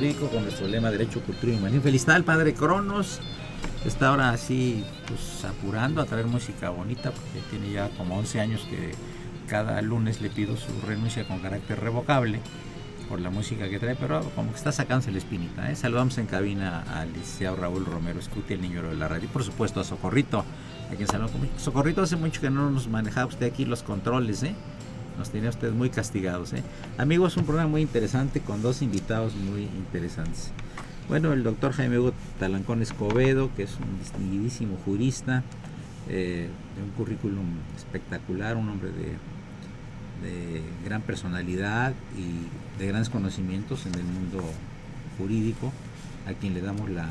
Derecho, 0.00 1.20
Cultura 1.20 1.52
y 1.52 1.56
Humanismo. 1.56 1.82
Felicidad 1.82 2.16
al 2.16 2.24
padre 2.24 2.54
Cronos. 2.54 3.20
Está 3.84 4.08
ahora 4.08 4.30
así, 4.30 4.84
pues 5.06 5.44
apurando 5.44 6.00
a 6.00 6.06
traer 6.06 6.26
música 6.26 6.70
bonita, 6.70 7.10
porque 7.10 7.40
tiene 7.50 7.72
ya 7.72 7.90
como 7.90 8.16
11 8.18 8.40
años 8.40 8.66
que 8.70 8.92
cada 9.48 9.82
lunes 9.82 10.20
le 10.20 10.30
pido 10.30 10.56
su 10.56 10.68
renuncia 10.86 11.26
con 11.26 11.40
carácter 11.40 11.80
revocable 11.80 12.40
por 13.08 13.20
la 13.20 13.28
música 13.28 13.68
que 13.68 13.78
trae, 13.78 13.94
pero 13.94 14.22
como 14.34 14.50
que 14.50 14.56
está 14.56 14.72
sacándose 14.72 15.12
la 15.12 15.18
espinita. 15.18 15.70
¿eh? 15.70 15.76
Saludamos 15.76 16.16
en 16.16 16.26
cabina 16.26 16.84
al 16.94 17.12
licenciado 17.12 17.56
Raúl 17.56 17.84
Romero 17.84 18.18
Escuti, 18.18 18.54
el 18.54 18.62
niño 18.62 18.82
de 18.82 18.94
la 18.94 19.08
radio, 19.08 19.24
y 19.24 19.28
por 19.28 19.44
supuesto 19.44 19.80
a 19.80 19.84
Socorrito, 19.84 20.44
a 20.90 20.94
quien. 20.94 21.08
Socorrito 21.58 22.02
hace 22.02 22.16
mucho 22.16 22.40
que 22.40 22.48
no 22.48 22.70
nos 22.70 22.88
manejaba 22.88 23.26
usted 23.26 23.46
aquí 23.46 23.66
los 23.66 23.82
controles, 23.82 24.42
¿eh? 24.42 24.54
Nos 25.18 25.30
tenía 25.30 25.50
usted 25.50 25.72
muy 25.72 25.90
castigados, 25.90 26.52
¿eh? 26.52 26.62
Amigos, 26.98 27.36
un 27.36 27.44
programa 27.44 27.70
muy 27.70 27.82
interesante 27.82 28.40
con 28.40 28.62
dos 28.62 28.82
invitados 28.82 29.34
muy 29.34 29.62
interesantes. 29.62 30.50
Bueno, 31.08 31.32
el 31.32 31.42
doctor 31.42 31.72
Jaime 31.72 31.98
Hugo 31.98 32.12
Talancón 32.38 32.80
Escobedo, 32.80 33.50
que 33.54 33.64
es 33.64 33.76
un 33.76 33.98
distinguidísimo 33.98 34.78
jurista, 34.84 35.42
eh, 36.08 36.48
de 36.76 36.82
un 36.82 36.90
currículum 36.90 37.44
espectacular, 37.76 38.56
un 38.56 38.68
hombre 38.68 38.90
de, 38.90 39.16
gran 40.84 41.02
personalidad 41.02 41.94
y 42.16 42.78
de 42.78 42.86
grandes 42.86 43.08
conocimientos 43.08 43.86
en 43.86 43.94
el 43.96 44.04
mundo 44.04 44.40
jurídico, 45.18 45.72
a 46.28 46.32
quien 46.32 46.54
le 46.54 46.60
damos 46.60 46.88
la, 46.90 47.08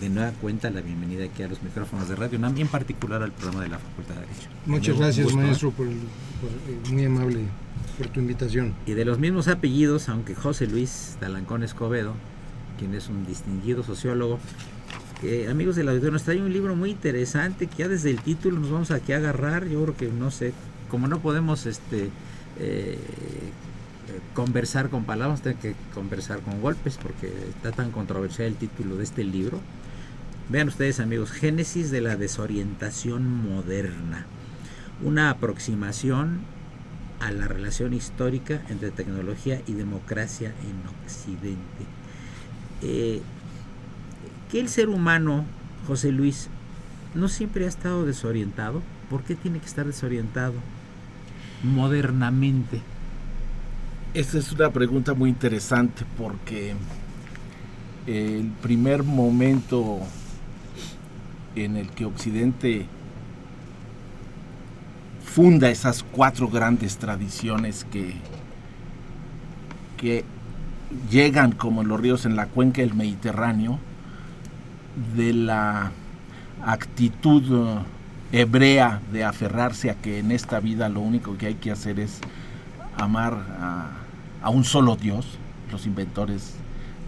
de 0.00 0.08
nueva 0.08 0.32
cuenta 0.32 0.70
la 0.70 0.80
bienvenida 0.80 1.24
aquí 1.24 1.42
a 1.42 1.48
los 1.48 1.62
micrófonos 1.62 2.08
de 2.08 2.16
Radio 2.16 2.38
UNAM 2.38 2.56
y 2.56 2.62
en 2.62 2.68
particular 2.68 3.22
al 3.22 3.32
programa 3.32 3.62
de 3.62 3.68
la 3.68 3.78
Facultad 3.78 4.14
de 4.14 4.20
Derecho. 4.22 4.48
Muchas 4.66 4.98
gracias, 4.98 5.34
maestro, 5.34 5.70
por, 5.70 5.86
eh, 5.86 5.92
muy 6.90 7.04
amable 7.04 7.40
por 7.96 8.08
tu 8.08 8.20
invitación. 8.20 8.74
Y 8.86 8.92
de 8.92 9.04
los 9.04 9.18
mismos 9.18 9.48
apellidos, 9.48 10.08
aunque 10.08 10.34
José 10.34 10.66
Luis 10.66 11.16
Talancón 11.20 11.62
Escobedo 11.62 12.14
quien 12.78 12.94
es 12.94 13.08
un 13.08 13.26
distinguido 13.26 13.82
sociólogo. 13.82 14.38
amigos 15.50 15.76
del 15.76 15.88
auditorio, 15.88 16.12
nos 16.12 16.22
trae 16.22 16.40
un 16.40 16.52
libro 16.52 16.76
muy 16.76 16.90
interesante 16.90 17.66
que 17.66 17.78
ya 17.78 17.88
desde 17.88 18.10
el 18.10 18.20
título 18.22 18.58
nos 18.60 18.70
vamos 18.70 18.90
aquí 18.90 19.12
a 19.12 19.16
agarrar. 19.16 19.66
Yo 19.66 19.82
creo 19.82 19.96
que 19.96 20.08
no 20.08 20.30
sé, 20.30 20.52
como 20.88 21.08
no 21.08 21.18
podemos 21.20 21.66
este 21.66 22.10
eh, 22.58 22.98
conversar 24.34 24.90
con 24.90 25.04
palabras, 25.04 25.42
tenemos 25.42 25.62
que 25.62 25.74
conversar 25.94 26.40
con 26.40 26.60
golpes 26.60 26.98
porque 27.00 27.32
está 27.48 27.72
tan 27.72 27.90
controversial 27.90 28.48
el 28.48 28.56
título 28.56 28.96
de 28.96 29.04
este 29.04 29.24
libro. 29.24 29.60
Vean 30.48 30.68
ustedes 30.68 31.00
amigos, 31.00 31.30
Génesis 31.30 31.90
de 31.90 32.00
la 32.00 32.16
desorientación 32.16 33.30
moderna. 33.42 34.26
Una 35.02 35.30
aproximación 35.30 36.40
a 37.20 37.30
la 37.30 37.48
relación 37.48 37.94
histórica 37.94 38.62
entre 38.68 38.90
tecnología 38.90 39.60
y 39.66 39.72
democracia 39.74 40.54
en 40.62 41.04
Occidente 41.04 41.98
eh, 42.82 43.22
que 44.50 44.60
el 44.60 44.68
ser 44.68 44.88
humano, 44.88 45.44
José 45.86 46.12
Luis, 46.12 46.48
no 47.14 47.28
siempre 47.28 47.64
ha 47.64 47.68
estado 47.68 48.06
desorientado. 48.06 48.82
¿Por 49.10 49.22
qué 49.22 49.34
tiene 49.34 49.58
que 49.58 49.66
estar 49.66 49.86
desorientado 49.86 50.54
modernamente? 51.62 52.80
Esta 54.14 54.38
es 54.38 54.52
una 54.52 54.70
pregunta 54.70 55.12
muy 55.12 55.28
interesante 55.28 56.04
porque 56.16 56.74
el 58.06 58.46
primer 58.62 59.02
momento 59.02 59.98
en 61.54 61.76
el 61.76 61.90
que 61.90 62.06
Occidente 62.06 62.86
funda 65.22 65.68
esas 65.68 66.02
cuatro 66.02 66.48
grandes 66.48 66.96
tradiciones 66.96 67.84
que, 67.92 68.14
que 69.98 70.24
llegan 71.10 71.52
como 71.52 71.84
los 71.84 72.00
ríos 72.00 72.24
en 72.24 72.34
la 72.34 72.46
cuenca 72.46 72.80
del 72.80 72.94
Mediterráneo 72.94 73.78
de 75.16 75.34
la 75.34 75.92
actitud 76.64 77.50
uh, 77.50 77.78
hebrea 78.32 79.02
de 79.12 79.24
aferrarse 79.24 79.90
a 79.90 79.94
que 79.96 80.18
en 80.18 80.32
esta 80.32 80.60
vida 80.60 80.88
lo 80.88 81.00
único 81.00 81.36
que 81.36 81.48
hay 81.48 81.54
que 81.54 81.70
hacer 81.70 82.00
es 82.00 82.20
amar 82.98 83.34
a, 84.42 84.50
un 84.50 84.64
solo 84.64 84.96
Dios, 84.96 85.26
los 85.70 85.86
inventores 85.86 86.54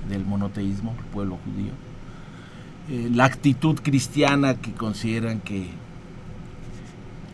del 0.09 0.25
monoteísmo, 0.25 0.95
el 0.99 1.05
pueblo 1.07 1.39
judío. 1.45 1.73
Eh, 2.89 3.11
la 3.13 3.25
actitud 3.25 3.79
cristiana 3.83 4.55
que 4.55 4.73
consideran 4.73 5.41
que 5.41 5.69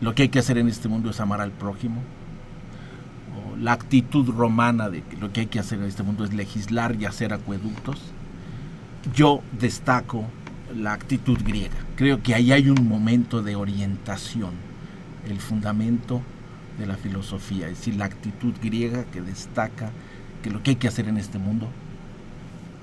lo 0.01 0.13
que 0.13 0.23
hay 0.23 0.29
que 0.29 0.39
hacer 0.39 0.57
en 0.57 0.67
este 0.67 0.87
mundo 0.87 1.09
es 1.09 1.19
amar 1.19 1.41
al 1.41 1.51
prójimo, 1.51 2.01
la 3.59 3.73
actitud 3.73 4.29
romana 4.29 4.89
de 4.89 5.01
que 5.01 5.17
lo 5.17 5.31
que 5.33 5.41
hay 5.41 5.47
que 5.47 5.59
hacer 5.59 5.79
en 5.79 5.85
este 5.85 6.03
mundo 6.03 6.23
es 6.23 6.33
legislar 6.33 6.95
y 6.99 7.05
hacer 7.05 7.33
acueductos, 7.33 7.99
yo 9.15 9.41
destaco 9.59 10.25
la 10.75 10.93
actitud 10.93 11.39
griega. 11.43 11.75
Creo 11.95 12.21
que 12.21 12.35
ahí 12.35 12.51
hay 12.51 12.69
un 12.69 12.87
momento 12.87 13.41
de 13.41 13.55
orientación. 13.55 14.51
El 15.27 15.39
fundamento 15.39 16.21
de 16.77 16.85
la 16.85 16.95
filosofía, 16.95 17.67
es 17.67 17.77
decir, 17.77 17.95
la 17.95 18.05
actitud 18.05 18.53
griega 18.61 19.05
que 19.05 19.21
destaca 19.21 19.91
que 20.43 20.49
lo 20.49 20.61
que 20.61 20.71
hay 20.71 20.75
que 20.75 20.87
hacer 20.87 21.07
en 21.07 21.17
este 21.17 21.39
mundo 21.39 21.67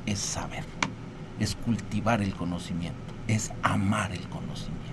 es 0.06 0.18
saber, 0.18 0.64
es 1.38 1.54
cultivar 1.54 2.20
el 2.22 2.34
conocimiento, 2.34 2.98
es 3.28 3.52
amar 3.62 4.12
el 4.12 4.28
conocimiento. 4.28 4.84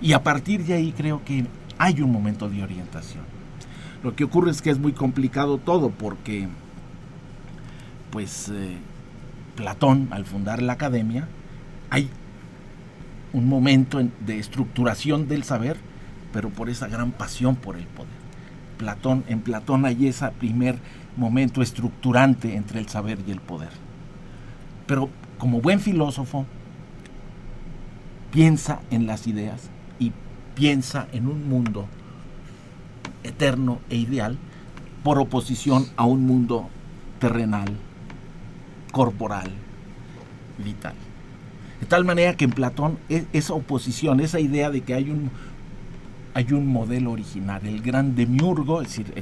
Y 0.00 0.12
a 0.12 0.22
partir 0.22 0.64
de 0.64 0.74
ahí 0.74 0.92
creo 0.92 1.24
que 1.24 1.46
hay 1.78 2.02
un 2.02 2.12
momento 2.12 2.48
de 2.48 2.62
orientación. 2.62 3.24
Lo 4.02 4.14
que 4.14 4.24
ocurre 4.24 4.50
es 4.50 4.60
que 4.60 4.70
es 4.70 4.78
muy 4.78 4.92
complicado 4.92 5.58
todo 5.58 5.90
porque, 5.90 6.48
pues, 8.10 8.50
eh, 8.50 8.76
Platón, 9.56 10.08
al 10.10 10.26
fundar 10.26 10.60
la 10.60 10.74
academia, 10.74 11.26
hay 11.90 12.10
un 13.32 13.48
momento 13.48 14.00
de 14.26 14.38
estructuración 14.38 15.26
del 15.26 15.42
saber, 15.44 15.78
pero 16.34 16.50
por 16.50 16.68
esa 16.68 16.88
gran 16.88 17.12
pasión 17.12 17.54
por 17.54 17.76
el 17.76 17.86
poder. 17.86 18.12
Platón, 18.76 19.22
en 19.28 19.40
Platón 19.40 19.86
hay 19.86 20.08
ese 20.08 20.28
primer 20.32 20.80
momento 21.16 21.62
estructurante 21.62 22.56
entre 22.56 22.80
el 22.80 22.88
saber 22.88 23.20
y 23.24 23.30
el 23.30 23.40
poder. 23.40 23.70
Pero 24.88 25.08
como 25.38 25.60
buen 25.60 25.78
filósofo, 25.78 26.44
piensa 28.32 28.80
en 28.90 29.06
las 29.06 29.28
ideas 29.28 29.70
y 30.00 30.10
piensa 30.56 31.06
en 31.12 31.28
un 31.28 31.48
mundo 31.48 31.86
eterno 33.22 33.78
e 33.88 33.96
ideal 33.96 34.36
por 35.04 35.20
oposición 35.20 35.86
a 35.96 36.04
un 36.04 36.26
mundo 36.26 36.68
terrenal, 37.20 37.76
corporal, 38.90 39.52
vital. 40.58 40.94
De 41.80 41.86
tal 41.86 42.04
manera 42.04 42.36
que 42.36 42.44
en 42.44 42.50
Platón 42.50 42.98
e, 43.08 43.24
esa 43.32 43.54
oposición, 43.54 44.18
esa 44.18 44.40
idea 44.40 44.70
de 44.70 44.80
que 44.80 44.94
hay 44.94 45.10
un, 45.10 45.30
hay 46.34 46.52
un 46.52 46.66
modelo 46.66 47.12
original, 47.12 47.64
el 47.64 47.80
gran 47.80 48.16
demiurgo, 48.16 48.82
es 48.82 48.88
decir, 48.88 49.12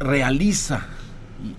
realiza 0.00 0.86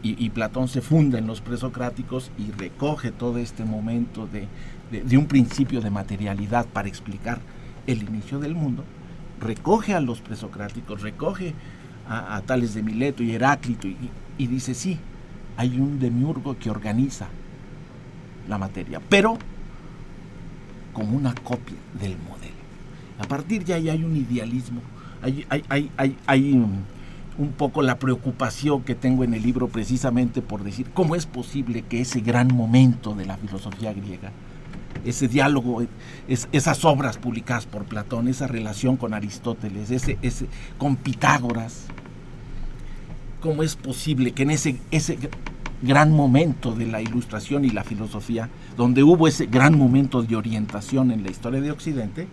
y, 0.04 0.30
Platón 0.31 0.68
se 0.68 0.81
funda 0.81 1.18
en 1.18 1.26
los 1.26 1.40
presocráticos 1.40 2.31
y 2.38 2.52
recoge 2.52 3.12
todo 3.12 3.38
este 3.38 3.64
momento 3.64 4.28
de, 4.28 5.18
un 5.18 5.26
principio 5.28 5.80
de 5.80 5.90
materialidad 5.90 6.66
para 6.66 6.90
explicar 6.90 7.40
el 7.88 8.04
inicio 8.04 8.40
del 8.40 8.56
mundo, 8.56 8.84
recoge 9.40 9.94
a 9.94 10.02
los 10.02 10.20
presocráticos, 10.20 11.02
recoge 11.02 11.54
a, 12.10 12.42
Tales 12.46 12.74
de 12.74 12.84
Mileto 12.84 13.24
y 13.24 13.31
Heráclito 13.31 13.88
y, 13.88 13.98
y 14.38 14.48
dice, 14.48 14.74
sí, 14.74 15.00
hay 15.56 15.80
un 15.80 16.00
demiurgo 16.00 16.58
que 16.58 16.70
organiza 16.70 17.28
la 18.50 18.58
materia, 18.58 19.00
pero 19.08 19.38
como 20.92 21.16
una 21.16 21.34
copia 21.36 21.78
del 22.02 22.18
modelo. 22.18 22.39
A 23.19 23.24
partir 23.25 23.66
de 23.66 23.74
ahí 23.74 23.89
hay 23.89 24.04
un 24.04 24.16
idealismo, 24.16 24.81
hay, 25.21 25.45
hay, 25.50 25.92
hay, 25.98 26.18
hay 26.25 26.54
un, 26.54 26.86
un, 27.38 27.50
poco 27.50 27.81
la 27.81 28.00
preocupación 28.00 28.83
que 28.83 28.95
tengo 28.95 29.25
en 29.25 29.33
el 29.33 29.44
libro 29.44 29.68
precisamente 29.68 30.42
por 30.42 30.63
decir 30.63 30.89
cómo 30.94 31.16
es 31.16 31.25
posible 31.25 31.81
que 31.81 32.00
ese 32.00 32.21
gran 32.21 32.48
momento 32.48 33.13
de 33.13 33.25
la 33.25 33.36
filosofía 33.36 33.92
griega, 33.92 34.31
ese 35.04 35.27
diálogo, 35.27 35.81
es, 36.30 36.48
esas 36.54 36.86
obras 36.86 37.18
publicadas 37.18 37.66
por 37.66 37.83
Platón, 37.86 38.30
esa 38.30 38.48
relación 38.48 38.95
con 38.95 39.13
Aristóteles, 39.13 39.92
ese, 39.92 40.18
ese, 40.21 40.48
con 40.77 40.95
Pitágoras, 40.95 41.88
cómo 43.42 43.63
es 43.63 43.75
posible 43.75 44.31
que 44.31 44.44
en 44.44 44.51
ese, 44.51 44.77
ese 44.92 45.18
gran 45.81 46.12
momento 46.12 46.74
de 46.74 46.86
la 46.88 47.01
ilustración 47.01 47.66
y 47.66 47.69
la 47.69 47.83
filosofía, 47.83 48.50
donde 48.75 49.04
hubo 49.04 49.27
ese 49.27 49.45
gran 49.45 49.77
momento 49.77 50.21
de 50.21 50.36
orientación 50.36 51.12
en 51.12 51.24
la 51.24 51.31
historia 51.31 51.62
de 51.62 51.71
Occidente, 51.71 52.27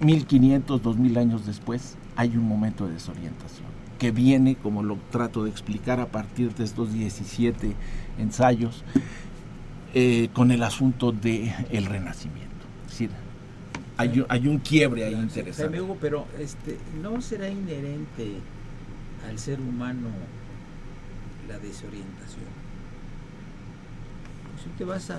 1500, 0.00 0.82
2000 0.82 1.18
años 1.18 1.46
después, 1.46 1.96
hay 2.16 2.36
un 2.36 2.46
momento 2.46 2.86
de 2.86 2.94
desorientación, 2.94 3.66
que 3.98 4.10
viene, 4.10 4.56
como 4.56 4.82
lo 4.82 4.98
trato 5.10 5.44
de 5.44 5.50
explicar 5.50 6.00
a 6.00 6.06
partir 6.06 6.54
de 6.54 6.64
estos 6.64 6.92
17 6.92 7.74
ensayos, 8.18 8.84
eh, 9.94 10.28
con 10.32 10.50
el 10.50 10.62
asunto 10.62 11.12
del 11.12 11.52
el 11.70 11.86
renacimiento. 11.86 12.50
Es 12.84 12.90
decir, 12.90 13.10
hay, 13.96 14.24
hay, 14.28 14.48
un 14.48 14.58
quiebre 14.58 15.04
ahí 15.04 15.14
interesante. 15.14 15.80
pero 16.00 16.26
este, 16.38 16.78
¿no 17.00 17.20
será 17.20 17.48
inherente 17.48 18.40
al 19.28 19.38
ser 19.38 19.60
humano 19.60 20.08
la 21.48 21.58
desorientación. 21.58 22.44
Si 24.62 24.70
te 24.78 24.84
vas 24.84 25.10
a, 25.10 25.18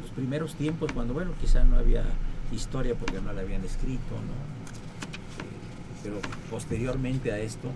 los 0.00 0.10
primeros 0.14 0.54
tiempos, 0.54 0.92
cuando, 0.92 1.14
bueno, 1.14 1.32
quizá 1.40 1.64
no 1.64 1.76
había 1.76 2.04
historia 2.52 2.94
porque 2.94 3.20
no 3.20 3.32
la 3.32 3.42
habían 3.42 3.64
escrito, 3.64 4.14
¿no? 4.14 4.34
Eh, 5.44 6.00
pero 6.02 6.20
posteriormente 6.50 7.32
a 7.32 7.38
esto, 7.38 7.70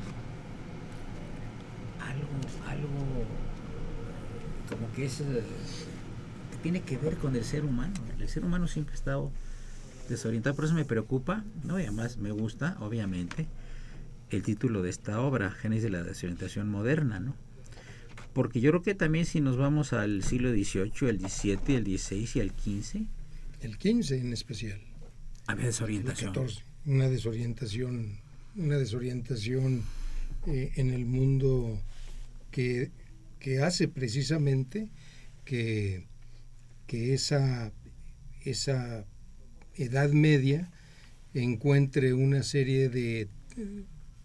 algo, 2.00 2.69
algo 2.69 3.24
como 4.69 4.92
que 4.92 5.06
es 5.06 5.20
eh, 5.20 5.42
que 6.50 6.56
tiene 6.62 6.82
que 6.82 6.96
ver 6.96 7.16
con 7.16 7.36
el 7.36 7.44
ser 7.44 7.64
humano. 7.64 7.94
El 8.19 8.28
ser 8.28 8.44
humano 8.44 8.66
siempre 8.69 8.92
ha 8.94 8.96
estado 8.96 9.30
desorientado, 10.08 10.54
por 10.54 10.64
eso 10.64 10.74
me 10.74 10.84
preocupa, 10.84 11.44
¿no? 11.64 11.78
Y 11.78 11.84
además 11.84 12.19
me 12.19 12.30
gusta, 12.30 12.76
obviamente, 12.80 13.48
el 14.30 14.42
título 14.42 14.82
de 14.82 14.90
esta 14.90 15.20
obra, 15.20 15.50
Génesis 15.50 15.84
de 15.84 15.90
la 15.90 16.02
desorientación 16.02 16.69
moderna, 16.69 17.20
¿no? 17.20 17.34
Porque 18.32 18.60
yo 18.60 18.70
creo 18.70 18.82
que 18.82 18.94
también 18.94 19.26
si 19.26 19.40
nos 19.40 19.56
vamos 19.56 19.92
al 19.92 20.22
siglo 20.22 20.50
XVIII, 20.50 21.08
el 21.08 21.20
XVII, 21.20 21.76
el 21.76 21.98
XVI 21.98 22.28
y 22.34 22.40
el 22.40 22.50
XV. 22.50 23.06
El 23.62 23.74
XV 23.74 24.12
en 24.14 24.32
especial. 24.32 24.80
Había 25.46 25.66
desorientación. 25.66 26.34
una 26.84 27.08
desorientación, 27.08 28.18
una 28.56 28.76
desorientación 28.76 29.84
eh, 30.46 30.72
en 30.74 30.90
el 30.90 31.06
mundo 31.06 31.80
que, 32.50 32.90
que 33.38 33.60
hace 33.60 33.86
precisamente 33.88 34.88
que, 35.44 36.06
que 36.86 37.14
esa, 37.14 37.72
esa 38.44 39.06
Edad 39.76 40.10
Media 40.10 40.70
encuentre 41.32 42.14
una 42.14 42.42
serie 42.42 42.88
de 42.88 43.28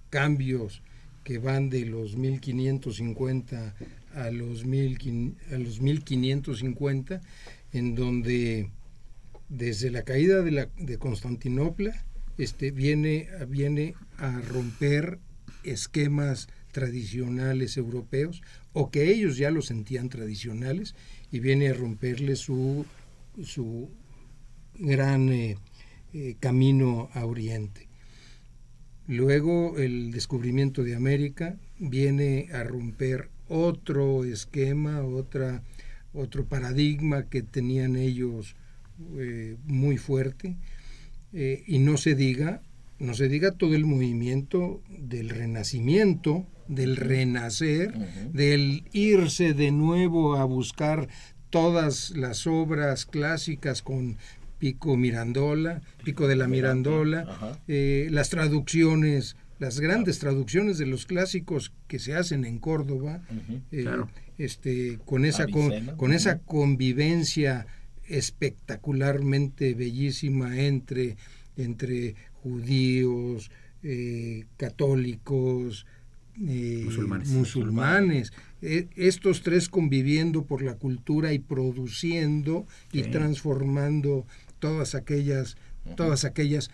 cambios 0.10 0.82
que 1.24 1.38
van 1.38 1.70
de 1.70 1.86
los 1.86 2.16
1550 2.16 3.76
a 4.16 4.32
los, 4.32 4.64
a 4.64 5.58
los 5.58 5.82
1550, 5.82 7.22
en 7.74 7.96
donde 7.96 8.72
desde 9.50 9.92
la 9.92 10.04
caída 10.04 10.42
de, 10.42 10.52
la, 10.52 10.70
de 10.78 10.98
Constantinopla 10.98 12.06
este, 12.38 12.72
viene, 12.72 13.28
viene 13.48 13.96
a 14.18 14.42
romper 14.42 15.20
esquemas 15.64 16.48
tradicionales 16.72 17.78
europeos 17.78 18.42
o 18.74 18.92
que 18.92 19.12
ellos 19.12 19.38
ya 19.38 19.50
lo 19.52 19.62
sentían 19.62 20.10
tradicionales 20.10 20.96
y 21.32 21.40
viene 21.40 21.70
a 21.70 21.74
romperle 21.74 22.36
su, 22.36 22.86
su 23.44 23.90
gran 24.78 25.30
eh, 25.30 25.58
eh, 26.14 26.36
camino 26.40 27.10
a 27.14 27.26
Oriente. 27.26 27.88
Luego 29.08 29.78
el 29.78 30.12
descubrimiento 30.12 30.84
de 30.84 30.96
América 30.96 31.58
viene 31.80 32.50
a 32.54 32.64
romper 32.64 33.30
otro 33.48 34.26
esquema, 34.26 35.04
otra, 35.04 35.64
otro 36.14 36.46
paradigma 36.46 37.30
que 37.30 37.42
tenían 37.42 37.96
ellos 37.96 38.56
eh, 39.18 39.58
muy 39.66 39.98
fuerte. 39.98 40.56
Eh, 41.34 41.64
y 41.68 41.80
no 41.80 41.98
se 41.98 42.16
diga, 42.16 42.62
no 43.00 43.14
se 43.14 43.28
diga 43.28 43.52
todo 43.52 43.76
el 43.76 43.86
movimiento 43.86 44.82
del 44.90 45.30
renacimiento, 45.30 46.46
del 46.68 46.96
renacer, 46.96 47.94
del 48.34 48.84
irse 48.92 49.54
de 49.54 49.72
nuevo 49.72 50.36
a 50.36 50.46
buscar 50.46 51.08
todas 51.50 52.12
las 52.12 52.48
obras 52.48 53.06
clásicas 53.06 53.82
con 53.82 54.18
Pico 54.60 54.98
Mirandola, 54.98 55.82
Pico 56.04 56.28
de 56.28 56.36
la 56.36 56.48
Mirandola, 56.48 57.60
eh, 57.68 58.08
las 58.12 58.30
traducciones, 58.30 59.36
las 59.60 59.80
grandes 59.80 60.20
traducciones 60.20 60.78
de 60.78 60.88
los 60.88 61.06
clásicos 61.06 61.74
que 61.88 62.00
se 62.00 62.16
hacen 62.16 62.46
en 62.46 62.60
Córdoba, 62.60 63.22
eh, 63.72 63.86
este, 64.38 65.00
con, 65.06 65.26
esa, 65.26 65.48
con, 65.48 66.14
esa 66.14 66.40
convivencia 66.40 67.68
espectacularmente 68.08 69.74
bellísima 69.74 70.60
entre, 70.60 71.18
entre 71.56 72.16
judíos, 72.42 73.52
eh, 73.84 74.46
católicos, 74.58 75.86
musulmanes. 76.38 78.32
estos 78.62 79.42
tres 79.42 79.70
conviviendo 79.70 80.46
por 80.46 80.62
la 80.62 80.76
cultura 80.76 81.34
y 81.34 81.40
produciendo 81.40 82.66
y 82.92 83.04
transformando 83.04 84.26
todas 84.60 84.96
aquellas, 84.96 85.58
todas 85.96 86.26
aquellas 86.26 86.70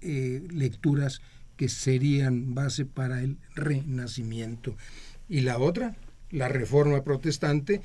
eh, 0.00 0.46
lecturas 0.50 1.20
que 1.56 1.68
serían 1.68 2.54
base 2.54 2.84
para 2.84 3.20
el 3.22 3.36
renacimiento. 3.54 4.76
Y 5.28 5.40
la 5.40 5.58
otra, 5.58 5.96
la 6.30 6.48
reforma 6.48 7.02
protestante, 7.02 7.82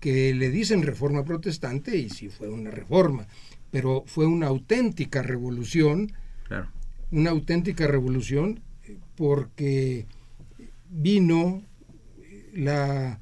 que 0.00 0.34
le 0.34 0.50
dicen 0.50 0.82
reforma 0.82 1.24
protestante 1.24 1.96
y 1.96 2.10
sí 2.10 2.28
fue 2.28 2.48
una 2.48 2.70
reforma, 2.70 3.26
pero 3.70 4.04
fue 4.06 4.26
una 4.26 4.46
auténtica 4.46 5.22
revolución, 5.22 6.12
una 7.10 7.30
auténtica 7.30 7.86
revolución 7.86 8.60
porque 9.16 10.06
vino 10.90 11.62
la 12.54 13.18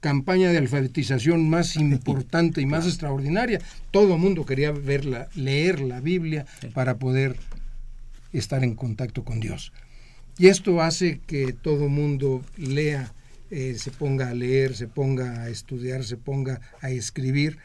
campaña 0.00 0.50
de 0.50 0.58
alfabetización 0.58 1.48
más 1.48 1.76
importante 1.88 2.60
y 2.60 2.66
más 2.66 2.86
extraordinaria. 2.86 3.60
Todo 3.90 4.14
el 4.14 4.20
mundo 4.20 4.46
quería 4.46 4.72
verla, 4.72 5.28
leer 5.34 5.80
la 5.80 6.00
Biblia 6.00 6.46
para 6.74 6.98
poder 6.98 7.36
estar 8.32 8.62
en 8.64 8.74
contacto 8.74 9.24
con 9.24 9.40
Dios. 9.40 9.72
Y 10.38 10.48
esto 10.48 10.80
hace 10.80 11.20
que 11.26 11.52
todo 11.52 11.88
mundo 11.88 12.44
lea, 12.56 13.12
eh, 13.50 13.76
se 13.78 13.90
ponga 13.90 14.28
a 14.28 14.34
leer, 14.34 14.74
se 14.74 14.88
ponga 14.88 15.42
a 15.42 15.48
estudiar, 15.48 16.04
se 16.04 16.16
ponga 16.16 16.60
a 16.80 16.90
escribir. 16.90 17.58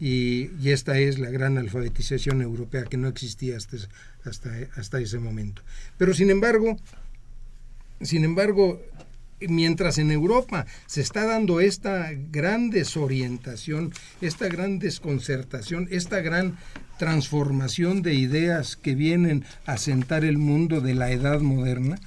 Y, 0.00 0.68
esta 0.68 0.98
es 0.98 1.18
la 1.18 1.30
gran 1.30 1.58
alfabetización 1.58 2.42
europea 2.42 2.84
que 2.84 2.96
no 2.96 3.08
existía 3.08 3.56
hasta, 3.56 3.76
hasta, 4.24 4.50
hasta 4.76 5.00
ese 5.00 5.18
momento. 5.18 5.62
Pero 5.96 6.12
sin 6.12 6.30
embargo, 6.30 6.76
sin 8.00 8.24
embargo, 8.24 8.82
mientras 9.40 9.98
en 9.98 10.10
Europa 10.10 10.66
se 10.86 11.00
está 11.00 11.24
dando 11.24 11.60
esta 11.60 12.10
gran 12.30 12.70
desorientación, 12.70 13.92
esta 14.20 14.48
gran 14.48 14.78
desconcertación, 14.78 15.88
esta 15.90 16.20
gran 16.20 16.56
transformación 16.98 18.02
de 18.02 18.14
ideas 18.14 18.76
que 18.76 18.94
vienen 18.94 19.44
a 19.66 19.78
sentar 19.78 20.24
el 20.24 20.38
mundo 20.38 20.80
de 20.80 20.94
la 20.94 21.10
edad 21.12 21.40
moderna, 21.40 21.98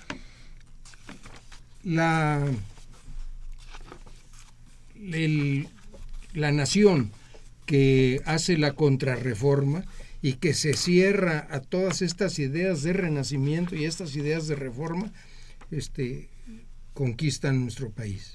la, 1.84 2.46
la 5.02 6.52
nación 6.52 7.12
que 7.66 8.22
hace 8.26 8.58
la 8.58 8.74
contrarreforma 8.74 9.84
y 10.22 10.34
que 10.34 10.54
se 10.54 10.74
cierra 10.74 11.48
a 11.50 11.62
todas 11.62 12.02
estas 12.02 12.38
ideas 12.40 12.84
de 12.84 12.94
renacimiento 12.94 13.76
y 13.76 13.86
estas 13.86 14.16
ideas 14.16 14.48
de 14.48 14.56
reforma, 14.56 15.12
este, 15.72 16.30
conquistan 16.94 17.62
nuestro 17.62 17.90
país. 17.90 18.34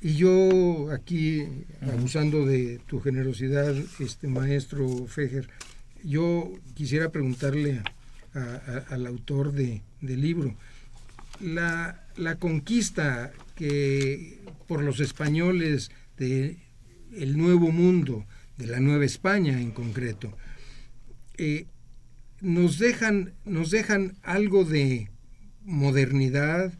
Y 0.00 0.14
yo 0.14 0.90
aquí, 0.90 1.46
abusando 1.80 2.44
de 2.44 2.80
tu 2.86 3.00
generosidad, 3.00 3.74
este 4.00 4.26
maestro 4.26 5.06
Fejer, 5.06 5.48
yo 6.02 6.52
quisiera 6.74 7.10
preguntarle 7.10 7.82
al 8.88 9.06
autor 9.06 9.52
de, 9.52 9.82
del 10.00 10.20
libro, 10.20 10.54
la, 11.40 12.01
la, 12.16 12.36
conquista 12.36 13.32
que 13.54 14.40
por 14.66 14.82
los 14.82 15.00
españoles 15.00 15.90
de 16.18 16.58
el 17.12 17.36
nuevo 17.36 17.70
mundo, 17.70 18.24
de 18.56 18.66
la 18.66 18.80
Nueva 18.80 19.04
España 19.04 19.60
en 19.60 19.70
concreto, 19.70 20.36
eh, 21.36 21.66
nos, 22.40 22.78
dejan, 22.78 23.32
nos 23.44 23.70
dejan 23.70 24.16
algo 24.22 24.64
de 24.64 25.08
modernidad, 25.64 26.72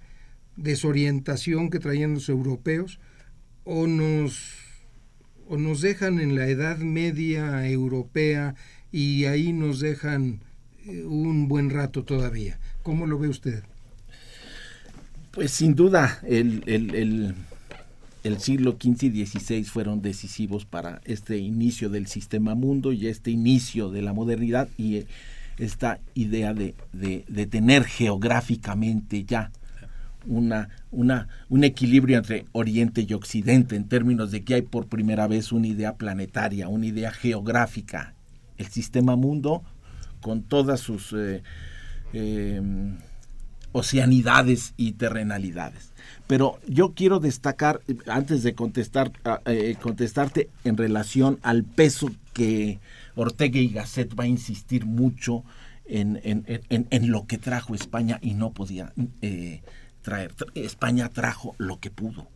desorientación 0.57 1.71
que 1.71 1.79
traían 1.79 2.15
los 2.15 2.29
europeos 2.29 2.99
o 3.65 3.87
nos, 3.87 4.43
o 5.49 5.57
nos 5.57 5.81
dejan 5.81 6.21
en 6.21 6.35
la 6.35 6.49
Edad 6.49 6.79
Media 6.79 7.67
europea 7.69 8.55
y 8.91 9.25
ahí 9.25 9.53
nos 9.53 9.81
dejan 9.81 10.41
eh, 10.87 11.05
un 11.05 11.49
buen 11.49 11.71
rato 11.71 12.05
todavía. 12.05 12.59
¿Cómo 12.83 13.07
lo 13.07 13.19
ve 13.19 13.29
usted? 13.29 13.65
Pues 15.33 15.51
sin 15.51 15.75
duda 15.75 16.21
el, 16.27 16.63
el, 16.67 17.35
el, 18.23 18.39
siglo 18.39 18.73
XV 18.73 19.05
y 19.05 19.25
XVI 19.27 19.65
fueron 19.65 20.03
decisivos 20.03 20.67
para 20.67 21.01
este 21.07 21.39
inicio 21.39 21.89
del 21.89 22.07
sistema 22.07 22.55
mundo 22.55 22.93
y 22.93 23.07
este 23.07 23.31
inicio 23.31 23.89
de 23.89 24.03
la 24.03 24.13
modernidad 24.13 24.69
y 24.77 24.97
eh, 24.97 25.07
esta 25.57 26.01
idea 26.15 26.53
de, 26.53 26.75
de, 26.93 27.47
tener 27.47 27.85
geográficamente 27.85 29.25
ya 29.25 29.51
una, 30.27 30.69
una, 30.91 31.29
un 31.49 31.65
equilibrio 31.65 32.19
entre 32.19 32.45
Oriente 32.53 33.07
y 33.09 33.15
Occidente 33.15 33.75
en 33.75 33.89
términos 33.89 34.33
de 34.33 34.45
que 34.45 34.55
hay 34.55 34.63
por 34.63 34.87
primera 34.87 35.27
vez 35.29 35.51
una 35.51 35.67
idea 35.67 35.95
planetaria, 35.95 36.69
una 36.69 36.87
idea 36.87 37.11
geográfica, 37.11 38.13
el 38.59 38.67
sistema 38.67 39.17
mundo 39.17 39.63
con 40.21 40.43
todas 40.43 40.81
sus 40.81 41.15
eh, 41.15 41.43
em, 42.13 42.99
oceanidades 43.73 44.75
y 44.77 44.93
terrenalidades. 44.93 45.93
Pero 46.27 46.59
yo 46.67 46.93
quiero 46.95 47.21
destacar, 47.21 47.81
antes 48.07 48.43
de 48.43 48.55
contestar, 48.55 49.13
eh, 49.47 49.77
contestarte 49.81 50.49
en 50.65 50.77
relación 50.77 51.39
al 51.43 51.65
peso 51.65 52.11
que 52.33 52.81
Ortega 53.15 53.59
y 53.59 53.69
Gasset 53.69 54.19
va 54.19 54.25
a 54.25 54.29
insistir 54.29 54.87
mucho 54.87 55.45
en, 55.85 56.21
en, 56.23 56.45
en, 56.47 56.87
en 56.91 57.11
lo 57.11 57.27
que 57.27 57.39
trajo 57.39 57.75
España 57.75 58.19
y 58.23 58.35
no 58.35 58.53
podía 58.53 58.93
eh, 59.21 59.63
traer. 60.03 60.35
España 60.55 61.09
trajo 61.09 61.55
lo 61.59 61.81
que 61.81 61.91
pudo. 61.91 62.29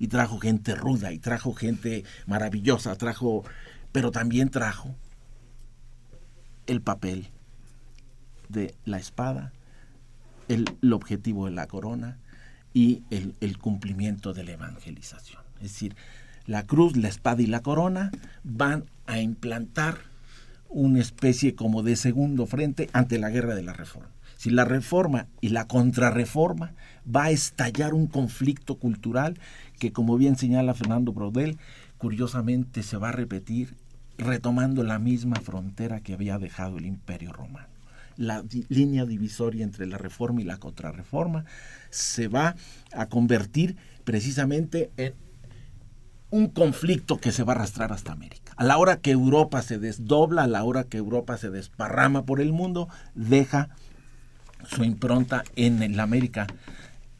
Y 0.00 0.06
trajo 0.08 0.38
gente 0.38 0.76
ruda, 0.76 1.12
y 1.12 1.18
trajo 1.18 1.54
gente 1.54 2.04
maravillosa, 2.26 2.94
trajo, 2.94 3.44
pero 3.90 4.12
también 4.12 4.48
trajo 4.48 4.94
el 6.68 6.80
papel 6.80 7.30
de 8.48 8.74
la 8.84 8.98
espada, 8.98 9.52
el, 10.48 10.66
objetivo 10.92 11.46
de 11.46 11.52
la 11.52 11.66
corona 11.66 12.18
y 12.74 13.02
el, 13.10 13.34
el 13.40 13.58
cumplimiento 13.58 14.34
de 14.34 14.44
la 14.44 14.52
evangelización. 14.52 15.42
Es 15.56 15.72
decir, 15.72 15.96
la 16.46 16.64
cruz, 16.64 16.96
la 16.96 17.08
espada 17.08 17.42
y 17.42 17.46
la 17.46 17.62
corona 17.62 18.10
van 18.44 18.84
a 19.06 19.20
implantar 19.20 19.98
una 20.68 21.00
especie 21.00 21.54
como 21.54 21.82
de 21.82 21.96
segundo 21.96 22.46
frente 22.46 22.88
ante 22.92 23.18
la 23.18 23.30
guerra 23.30 23.54
de 23.54 23.62
la 23.62 23.72
reforma. 23.72 24.10
Si 24.36 24.50
la 24.50 24.64
reforma 24.64 25.26
y 25.40 25.48
la 25.48 25.66
contrarreforma 25.66 26.72
va 27.04 27.24
a 27.24 27.30
estallar 27.30 27.92
un 27.92 28.06
conflicto 28.06 28.76
cultural 28.76 29.38
que, 29.78 29.92
como 29.92 30.16
bien 30.16 30.36
señala 30.36 30.74
Fernando 30.74 31.12
Brodel, 31.12 31.58
curiosamente 31.98 32.82
se 32.82 32.96
va 32.96 33.08
a 33.08 33.12
repetir 33.12 33.74
retomando 34.16 34.84
la 34.84 34.98
misma 34.98 35.36
frontera 35.36 36.00
que 36.00 36.12
había 36.12 36.38
dejado 36.38 36.78
el 36.78 36.86
Imperio 36.86 37.32
Romano. 37.32 37.77
La 38.18 38.44
línea 38.68 39.06
divisoria 39.06 39.64
entre 39.64 39.86
la 39.86 39.96
reforma 39.96 40.42
y 40.42 40.44
la 40.44 40.58
contrarreforma 40.58 41.46
se 41.88 42.28
va 42.28 42.56
a 42.92 43.06
convertir 43.06 43.76
precisamente 44.04 44.90
en 44.98 45.14
un 46.30 46.48
conflicto 46.48 47.16
que 47.16 47.32
se 47.32 47.42
va 47.42 47.54
a 47.54 47.56
arrastrar 47.56 47.92
hasta 47.92 48.12
América. 48.12 48.52
A 48.56 48.64
la 48.64 48.76
hora 48.76 48.98
que 48.98 49.12
Europa 49.12 49.62
se 49.62 49.78
desdobla, 49.78 50.44
a 50.44 50.48
la 50.48 50.64
hora 50.64 50.84
que 50.84 50.98
Europa 50.98 51.38
se 51.38 51.48
desparrama 51.48 52.24
por 52.24 52.40
el 52.40 52.52
mundo, 52.52 52.88
deja 53.14 53.70
su 54.66 54.84
impronta 54.84 55.44
en 55.56 55.96
la 55.96 56.02
América 56.02 56.46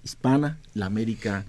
hispana, 0.02 0.58
la 0.74 0.86
América 0.86 1.44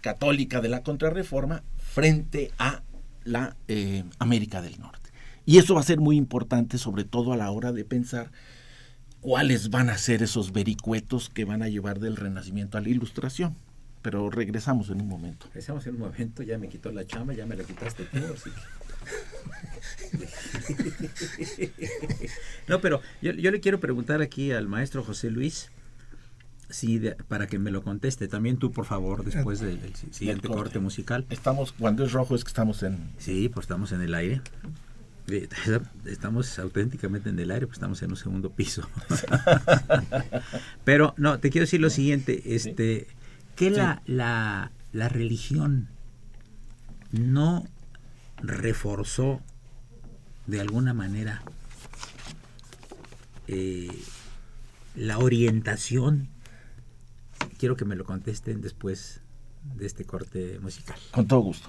católica 0.00 0.60
de 0.60 0.68
la 0.68 0.82
contrarreforma, 0.82 1.62
frente 1.78 2.52
a 2.58 2.82
la 3.24 3.56
eh, 3.68 4.04
América 4.18 4.62
del 4.62 4.78
Norte. 4.78 5.10
Y 5.46 5.58
eso 5.58 5.74
va 5.74 5.80
a 5.80 5.84
ser 5.84 5.98
muy 5.98 6.16
importante, 6.16 6.78
sobre 6.78 7.04
todo 7.04 7.32
a 7.32 7.36
la 7.36 7.50
hora 7.50 7.72
de 7.72 7.84
pensar 7.84 8.30
cuáles 9.20 9.70
van 9.70 9.90
a 9.90 9.98
ser 9.98 10.22
esos 10.22 10.52
vericuetos 10.52 11.28
que 11.28 11.44
van 11.44 11.62
a 11.62 11.68
llevar 11.68 12.00
del 12.00 12.16
Renacimiento 12.16 12.78
a 12.78 12.80
la 12.80 12.88
Ilustración. 12.88 13.56
Pero 14.02 14.30
regresamos 14.30 14.88
en 14.88 15.02
un 15.02 15.08
momento. 15.08 15.46
Regresamos 15.48 15.86
en 15.86 15.94
un 15.94 16.00
momento, 16.00 16.42
ya 16.42 16.56
me 16.56 16.68
quitó 16.68 16.90
la 16.90 17.06
chama, 17.06 17.34
ya 17.34 17.44
me 17.44 17.56
la 17.56 17.64
quitaste 17.64 18.04
tú, 18.04 18.18
así 18.34 18.50
no, 22.68 22.80
pero 22.80 23.00
yo, 23.22 23.32
yo, 23.32 23.50
le 23.50 23.60
quiero 23.60 23.80
preguntar 23.80 24.20
aquí 24.20 24.52
al 24.52 24.68
maestro 24.68 25.02
José 25.02 25.30
Luis, 25.30 25.70
Sí, 26.68 27.02
para 27.26 27.48
que 27.48 27.58
me 27.58 27.72
lo 27.72 27.82
conteste. 27.82 28.28
También 28.28 28.56
tú, 28.56 28.70
por 28.70 28.84
favor, 28.84 29.24
después 29.24 29.58
del, 29.58 29.80
siguiente 30.12 30.46
corte. 30.46 30.78
musical. 30.78 31.26
Estamos, 31.28 31.72
cuando 31.72 32.04
es 32.04 32.12
rojo 32.12 32.36
es 32.36 32.44
que 32.44 32.48
estamos 32.48 32.84
en... 32.84 33.10
Sí, 33.18 33.48
pues 33.52 33.64
estamos 33.64 33.90
en 33.90 34.02
el 34.02 34.14
aire. 34.14 34.40
Estamos 36.06 36.58
auténticamente 36.58 37.30
en 37.30 37.38
el 37.38 37.50
aire, 37.50 37.66
pues 37.66 37.76
estamos 37.76 38.02
en 38.02 38.10
un 38.10 38.16
segundo 38.16 38.50
piso. 38.50 38.88
Pero 40.84 41.14
no, 41.16 41.38
te 41.38 41.50
quiero 41.50 41.64
decir 41.64 41.80
lo 41.80 41.90
siguiente, 41.90 42.54
este, 42.54 43.06
que 43.56 43.70
la, 43.70 44.02
la, 44.06 44.72
la 44.92 45.08
religión 45.08 45.88
no 47.12 47.66
reforzó 48.42 49.40
de 50.46 50.60
alguna 50.60 50.94
manera 50.94 51.42
eh, 53.46 53.88
la 54.96 55.18
orientación 55.18 56.28
quiero 57.58 57.76
que 57.76 57.84
me 57.84 57.94
lo 57.94 58.04
contesten 58.04 58.60
después 58.60 59.20
de 59.76 59.86
este 59.86 60.04
corte 60.04 60.58
musical. 60.60 60.98
Con 61.10 61.26
todo 61.26 61.40
gusto. 61.40 61.68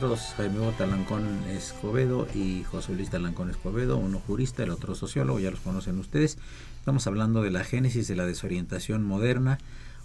Maestros 0.00 0.34
Jaime 0.36 0.60
Talancón 0.78 1.26
Escobedo 1.48 2.28
y 2.32 2.62
José 2.62 2.94
Luis 2.94 3.10
Talancón 3.10 3.50
Escobedo, 3.50 3.96
uno 3.96 4.20
jurista, 4.20 4.62
el 4.62 4.70
otro 4.70 4.94
sociólogo, 4.94 5.40
ya 5.40 5.50
los 5.50 5.58
conocen 5.58 5.98
ustedes. 5.98 6.38
Estamos 6.78 7.08
hablando 7.08 7.42
de 7.42 7.50
la 7.50 7.64
génesis 7.64 8.06
de 8.06 8.14
la 8.14 8.24
desorientación 8.24 9.02
moderna, 9.02 9.58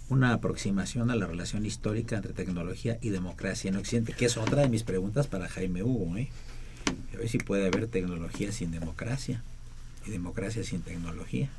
una 0.08 0.32
aproximación 0.32 1.12
a 1.12 1.14
la 1.14 1.26
relación 1.26 1.64
histórica 1.64 2.16
entre 2.16 2.32
tecnología 2.32 2.98
y 3.02 3.10
democracia 3.10 3.68
en 3.68 3.76
Occidente, 3.76 4.14
que 4.14 4.24
es 4.24 4.36
otra 4.36 4.62
de 4.62 4.68
mis 4.68 4.82
preguntas 4.82 5.28
para 5.28 5.48
Jaime 5.48 5.84
Hugo. 5.84 6.16
¿eh? 6.16 6.28
A 7.14 7.18
ver 7.18 7.28
si 7.28 7.38
puede 7.38 7.68
haber 7.68 7.86
tecnología 7.86 8.50
sin 8.50 8.72
democracia 8.72 9.44
y 10.04 10.10
democracia 10.10 10.64
sin 10.64 10.82
tecnología. 10.82 11.50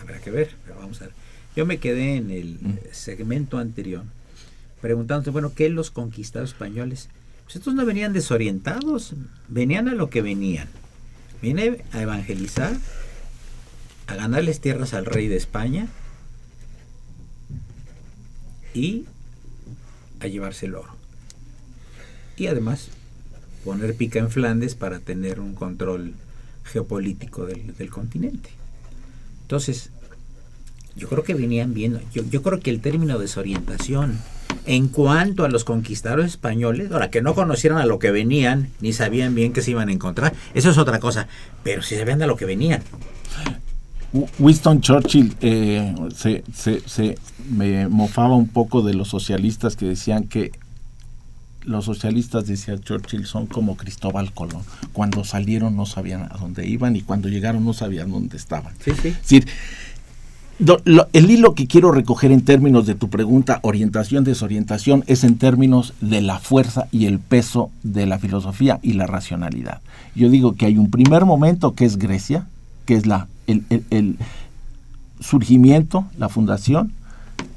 Habrá 0.00 0.18
que 0.20 0.32
ver, 0.32 0.50
pero 0.64 0.80
vamos 0.80 1.00
a 1.00 1.04
ver. 1.04 1.14
Yo 1.54 1.64
me 1.64 1.78
quedé 1.78 2.16
en 2.16 2.32
el 2.32 2.58
segmento 2.90 3.58
anterior 3.58 4.02
preguntándose, 4.80 5.30
bueno, 5.30 5.52
¿qué 5.54 5.68
los 5.68 5.92
conquistados 5.92 6.50
españoles? 6.50 7.08
Pues 7.50 7.56
estos 7.56 7.74
no 7.74 7.84
venían 7.84 8.12
desorientados, 8.12 9.14
venían 9.48 9.88
a 9.88 9.94
lo 9.94 10.08
que 10.08 10.22
venían. 10.22 10.68
Viene 11.42 11.82
a 11.90 12.00
evangelizar, 12.00 12.76
a 14.06 14.14
ganarles 14.14 14.60
tierras 14.60 14.94
al 14.94 15.04
rey 15.04 15.26
de 15.26 15.36
España 15.36 15.88
y 18.72 19.04
a 20.20 20.28
llevarse 20.28 20.66
el 20.66 20.76
oro. 20.76 20.94
Y 22.36 22.46
además 22.46 22.90
poner 23.64 23.96
pica 23.96 24.20
en 24.20 24.30
Flandes 24.30 24.76
para 24.76 25.00
tener 25.00 25.40
un 25.40 25.56
control 25.56 26.14
geopolítico 26.62 27.46
del, 27.46 27.76
del 27.76 27.90
continente. 27.90 28.50
Entonces, 29.42 29.90
yo 30.94 31.08
creo 31.08 31.24
que 31.24 31.34
venían 31.34 31.74
viendo, 31.74 32.00
yo, 32.14 32.22
yo 32.30 32.42
creo 32.44 32.60
que 32.60 32.70
el 32.70 32.80
término 32.80 33.18
desorientación, 33.18 34.20
en 34.66 34.88
cuanto 34.88 35.44
a 35.44 35.48
los 35.48 35.64
conquistadores 35.64 36.26
españoles, 36.26 36.92
ahora 36.92 37.10
que 37.10 37.22
no 37.22 37.34
conocieran 37.34 37.78
a 37.78 37.86
lo 37.86 37.98
que 37.98 38.10
venían, 38.10 38.70
ni 38.80 38.92
sabían 38.92 39.34
bien 39.34 39.52
qué 39.52 39.62
se 39.62 39.72
iban 39.72 39.88
a 39.88 39.92
encontrar, 39.92 40.34
eso 40.54 40.70
es 40.70 40.78
otra 40.78 40.98
cosa, 41.00 41.28
pero 41.62 41.82
si 41.82 41.96
sabían 41.96 42.22
a 42.22 42.26
lo 42.26 42.36
que 42.36 42.44
venían. 42.44 42.82
Winston 44.38 44.80
Churchill 44.80 45.36
eh, 45.40 45.94
se, 46.16 46.42
se, 46.52 46.80
se 46.86 47.16
me 47.48 47.88
mofaba 47.88 48.34
un 48.34 48.48
poco 48.48 48.82
de 48.82 48.94
los 48.94 49.08
socialistas 49.08 49.76
que 49.76 49.86
decían 49.86 50.24
que 50.24 50.52
los 51.62 51.84
socialistas, 51.84 52.46
decía 52.46 52.78
Churchill, 52.78 53.26
son 53.26 53.46
como 53.46 53.76
Cristóbal 53.76 54.32
Colón. 54.32 54.62
Cuando 54.92 55.24
salieron 55.24 55.76
no 55.76 55.86
sabían 55.86 56.22
a 56.22 56.36
dónde 56.38 56.66
iban 56.66 56.96
y 56.96 57.02
cuando 57.02 57.28
llegaron 57.28 57.64
no 57.64 57.72
sabían 57.72 58.10
dónde 58.10 58.36
estaban. 58.36 58.74
Sí, 58.82 58.92
sí. 59.00 59.08
Es 59.08 59.20
decir, 59.20 59.46
el 61.12 61.30
hilo 61.30 61.54
que 61.54 61.66
quiero 61.66 61.90
recoger 61.90 62.32
en 62.32 62.42
términos 62.42 62.86
de 62.86 62.94
tu 62.94 63.08
pregunta, 63.08 63.60
orientación, 63.62 64.24
desorientación, 64.24 65.04
es 65.06 65.24
en 65.24 65.38
términos 65.38 65.94
de 66.00 66.20
la 66.20 66.38
fuerza 66.38 66.86
y 66.92 67.06
el 67.06 67.18
peso 67.18 67.70
de 67.82 68.06
la 68.06 68.18
filosofía 68.18 68.78
y 68.82 68.92
la 68.92 69.06
racionalidad. 69.06 69.80
Yo 70.14 70.28
digo 70.28 70.54
que 70.54 70.66
hay 70.66 70.76
un 70.76 70.90
primer 70.90 71.24
momento 71.24 71.74
que 71.74 71.84
es 71.84 71.96
Grecia, 71.96 72.46
que 72.84 72.94
es 72.94 73.06
la, 73.06 73.28
el, 73.46 73.64
el 73.90 74.16
surgimiento, 75.20 76.04
la 76.18 76.28
fundación, 76.28 76.92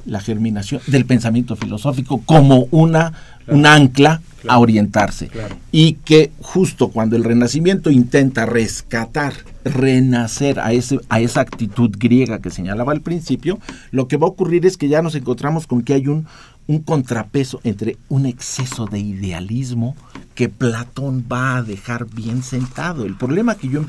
la 0.06 0.20
germinación 0.20 0.82
del 0.88 1.06
pensamiento 1.06 1.56
filosófico 1.56 2.22
como 2.26 2.68
una, 2.72 3.12
claro. 3.46 3.60
un 3.60 3.66
ancla 3.66 4.22
claro. 4.42 4.56
a 4.56 4.60
orientarse. 4.60 5.28
Claro. 5.28 5.56
Y 5.72 5.94
que 5.94 6.32
justo 6.42 6.90
cuando 6.90 7.16
el 7.16 7.24
Renacimiento 7.24 7.90
intenta 7.90 8.46
rescatar, 8.46 9.34
renacer 9.64 10.60
a, 10.60 10.74
ese, 10.74 11.00
a 11.10 11.20
esa 11.20 11.42
actitud 11.42 11.92
griega 11.98 12.40
que 12.40 12.50
señalaba 12.50 12.92
al 12.92 13.02
principio, 13.02 13.60
lo 13.92 14.08
que 14.08 14.18
va 14.18 14.28
a 14.28 14.32
ocurrir 14.32 14.66
es 14.66 14.78
que 14.78 14.90
ya 14.90 15.02
nos 15.02 15.16
encontramos 15.16 15.68
con 15.68 15.82
que 15.84 15.94
hay 15.94 16.08
un, 16.08 16.28
un 16.68 16.80
contrapeso 16.80 17.60
entre 17.64 17.98
un 18.10 18.26
exceso 18.26 18.86
de 18.86 19.00
idealismo 19.00 19.96
que 20.36 20.50
Platón 20.50 21.26
va 21.32 21.58
a 21.58 21.64
dejar 21.64 22.06
bien 22.06 22.44
sentado. 22.44 23.06
El 23.06 23.16
problema 23.16 23.56
que 23.56 23.70
yo 23.70 23.86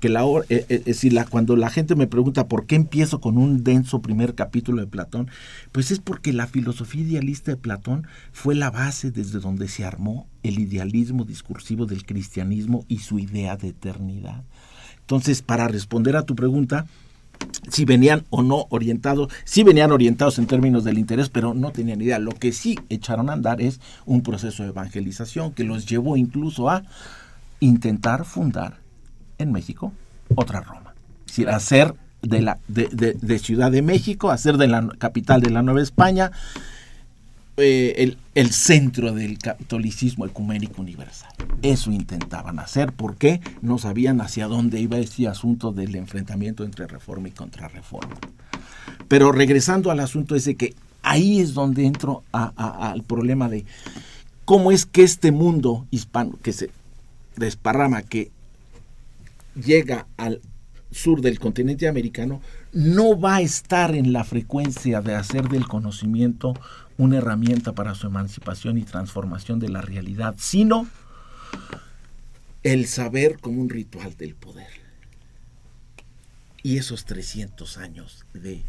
que 0.00 0.08
la 0.08 0.24
eh, 0.24 0.44
eh, 0.48 0.66
es 0.68 0.84
decir, 0.84 1.12
la, 1.12 1.24
cuando 1.24 1.56
la 1.56 1.70
gente 1.70 1.94
me 1.94 2.06
pregunta 2.06 2.48
por 2.48 2.66
qué 2.66 2.74
empiezo 2.74 3.20
con 3.20 3.38
un 3.38 3.62
denso 3.62 4.00
primer 4.00 4.34
capítulo 4.34 4.80
de 4.80 4.88
Platón, 4.88 5.30
pues 5.72 5.90
es 5.90 6.00
porque 6.00 6.32
la 6.32 6.46
filosofía 6.46 7.02
idealista 7.02 7.52
de 7.52 7.56
Platón 7.56 8.06
fue 8.32 8.54
la 8.54 8.70
base 8.70 9.10
desde 9.10 9.38
donde 9.38 9.68
se 9.68 9.84
armó 9.84 10.26
el 10.42 10.58
idealismo 10.58 11.24
discursivo 11.24 11.86
del 11.86 12.04
cristianismo 12.04 12.84
y 12.88 12.98
su 12.98 13.18
idea 13.18 13.56
de 13.56 13.68
eternidad. 13.68 14.42
Entonces, 15.00 15.42
para 15.42 15.68
responder 15.68 16.16
a 16.16 16.24
tu 16.24 16.34
pregunta, 16.34 16.86
si 17.68 17.84
venían 17.84 18.24
o 18.30 18.42
no 18.42 18.66
orientados, 18.70 19.28
sí 19.44 19.62
venían 19.62 19.92
orientados 19.92 20.38
en 20.38 20.46
términos 20.46 20.84
del 20.84 20.98
interés, 20.98 21.28
pero 21.28 21.54
no 21.54 21.72
tenían 21.72 22.00
idea. 22.00 22.18
Lo 22.18 22.32
que 22.32 22.52
sí 22.52 22.78
echaron 22.88 23.30
a 23.30 23.34
andar 23.34 23.60
es 23.60 23.80
un 24.06 24.22
proceso 24.22 24.62
de 24.62 24.70
evangelización 24.70 25.52
que 25.52 25.64
los 25.64 25.86
llevó 25.86 26.16
incluso 26.16 26.70
a 26.70 26.84
intentar 27.60 28.24
fundar 28.24 28.78
en 29.42 29.52
México 29.52 29.92
otra 30.34 30.60
Roma. 30.60 30.94
Es 31.26 31.32
decir, 31.32 31.48
hacer 31.48 31.94
de, 32.22 32.40
la, 32.40 32.58
de, 32.68 32.88
de, 33.20 33.38
Ciudad 33.38 33.70
de 33.70 33.82
México, 33.82 34.30
hacer 34.30 34.56
de 34.56 34.68
la 34.68 34.88
capital 34.98 35.40
de 35.40 35.50
la 35.50 35.62
Nueva 35.62 35.80
España 35.80 36.30
eh, 37.56 37.94
el, 37.98 38.18
el, 38.34 38.50
centro 38.52 39.12
del 39.12 39.38
catolicismo 39.38 40.26
ecuménico 40.26 40.80
universal. 40.82 41.32
Eso 41.62 41.90
intentaban 41.90 42.58
hacer 42.58 42.92
porque 42.92 43.40
no 43.62 43.78
sabían 43.78 44.20
hacia 44.20 44.46
dónde 44.46 44.80
iba 44.80 44.98
ese 44.98 45.28
asunto 45.28 45.72
del 45.72 45.94
enfrentamiento 45.96 46.64
entre 46.64 46.86
reforma 46.86 47.28
y 47.28 47.32
contrarreforma. 47.32 48.16
Pero 49.08 49.32
regresando 49.32 49.90
al 49.90 50.00
asunto 50.00 50.36
ese 50.36 50.54
que 50.56 50.74
ahí 51.02 51.40
es 51.40 51.54
donde 51.54 51.86
entro 51.86 52.22
al 52.32 53.02
problema 53.02 53.48
de 53.48 53.64
cómo 54.44 54.72
es 54.72 54.86
que 54.86 55.02
este 55.02 55.32
mundo 55.32 55.86
hispano 55.90 56.38
que 56.42 56.52
se 56.52 56.70
desparrama, 57.36 58.02
que 58.02 58.30
llega 59.54 60.06
al 60.16 60.40
sur 60.90 61.20
del 61.20 61.38
continente 61.38 61.88
americano, 61.88 62.40
no 62.72 63.18
va 63.18 63.36
a 63.36 63.40
estar 63.40 63.94
en 63.94 64.12
la 64.12 64.24
frecuencia 64.24 65.00
de 65.00 65.14
hacer 65.14 65.48
del 65.48 65.66
conocimiento 65.66 66.54
una 66.98 67.18
herramienta 67.18 67.74
para 67.74 67.94
su 67.94 68.06
emancipación 68.06 68.76
y 68.76 68.82
transformación 68.82 69.58
de 69.58 69.68
la 69.68 69.80
realidad, 69.80 70.34
sino 70.38 70.86
el 72.62 72.86
saber 72.86 73.38
como 73.38 73.60
un 73.60 73.70
ritual 73.70 74.16
del 74.16 74.34
poder. 74.34 74.68
Y 76.62 76.76
esos 76.76 77.06
300 77.06 77.78
años 77.78 78.26
de 78.34 78.62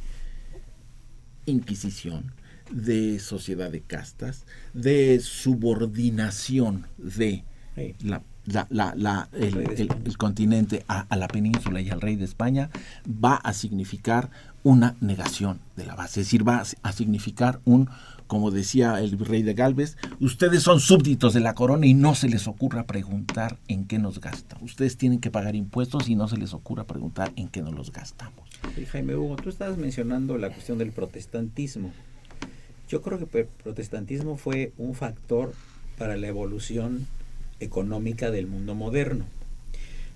inquisición, 1.45 2.31
de 2.71 3.19
sociedad 3.19 3.69
de 3.69 3.81
castas, 3.81 4.45
de 4.73 5.19
subordinación 5.19 6.87
de 6.97 7.43
la 8.01 8.23
la, 8.45 8.67
la, 8.69 8.93
la, 8.95 9.29
el, 9.33 9.57
el, 9.57 9.89
el, 10.05 10.17
continente 10.17 10.83
a, 10.87 11.01
a, 11.01 11.15
la 11.15 11.27
península 11.27 11.81
y 11.81 11.89
al 11.89 12.01
rey 12.01 12.15
de 12.15 12.25
España 12.25 12.69
va 13.07 13.35
a 13.35 13.53
significar 13.53 14.29
una 14.63 14.95
negación 14.99 15.59
de 15.75 15.85
la 15.85 15.95
base, 15.95 16.21
es 16.21 16.27
decir, 16.27 16.47
va 16.47 16.63
a 16.83 16.91
significar 16.91 17.59
un, 17.65 17.89
como 18.27 18.51
decía 18.51 18.99
el 18.99 19.17
rey 19.19 19.41
de 19.41 19.53
Galvez, 19.53 19.97
ustedes 20.19 20.63
son 20.63 20.79
súbditos 20.79 21.33
de 21.33 21.39
la 21.39 21.55
corona 21.55 21.85
y 21.85 21.93
no 21.93 22.15
se 22.15 22.29
les 22.29 22.47
ocurra 22.47 22.85
preguntar 22.85 23.57
en 23.67 23.85
qué 23.85 23.99
nos 23.99 24.21
gasta. 24.21 24.57
Ustedes 24.61 24.97
tienen 24.97 25.19
que 25.19 25.31
pagar 25.31 25.55
impuestos 25.55 26.09
y 26.09 26.15
no 26.15 26.27
se 26.27 26.37
les 26.37 26.53
ocurra 26.53 26.85
preguntar 26.85 27.31
en 27.35 27.47
qué 27.47 27.61
nos 27.61 27.73
los 27.73 27.91
gastamos. 27.91 28.49
Sí, 28.75 28.85
Jaime 28.85 29.15
Hugo, 29.15 29.35
tú 29.35 29.49
estabas 29.49 29.77
mencionando 29.77 30.37
la 30.37 30.49
cuestión 30.49 30.77
del 30.77 30.91
protestantismo. 30.91 31.91
Yo 32.87 33.01
creo 33.01 33.17
que 33.17 33.39
el 33.39 33.47
protestantismo 33.47 34.37
fue 34.37 34.73
un 34.77 34.93
factor 34.93 35.53
para 35.97 36.15
la 36.17 36.27
evolución 36.27 37.07
económica 37.61 38.31
del 38.31 38.47
mundo 38.47 38.75
moderno. 38.75 39.25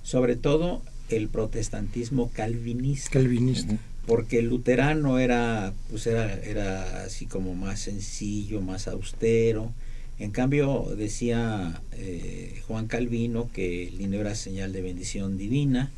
Sobre 0.03 0.36
todo 0.36 0.81
el 1.10 1.29
protestantismo 1.29 2.29
calvinista. 2.34 3.12
Calvinista. 3.12 3.77
porque 4.05 4.39
el 4.39 4.47
luterano 4.47 5.19
era, 5.19 5.73
pues 5.89 6.05
era, 6.08 6.34
era 6.34 7.03
así 7.03 7.25
como 7.25 7.55
más 7.55 7.79
sencillo, 7.79 8.62
más 8.62 8.88
austero. 8.88 9.71
En 10.19 10.31
cambio, 10.31 10.93
decía 10.97 11.81
eh, 11.93 12.62
Juan 12.67 12.88
Calvino 12.88 13.49
que 13.51 13.88
el 13.88 13.97
dinero 13.97 14.21
era 14.21 14.36
señal 14.36 14.71
de 14.73 14.81
bendición 14.81 15.38
divina. 15.38 15.91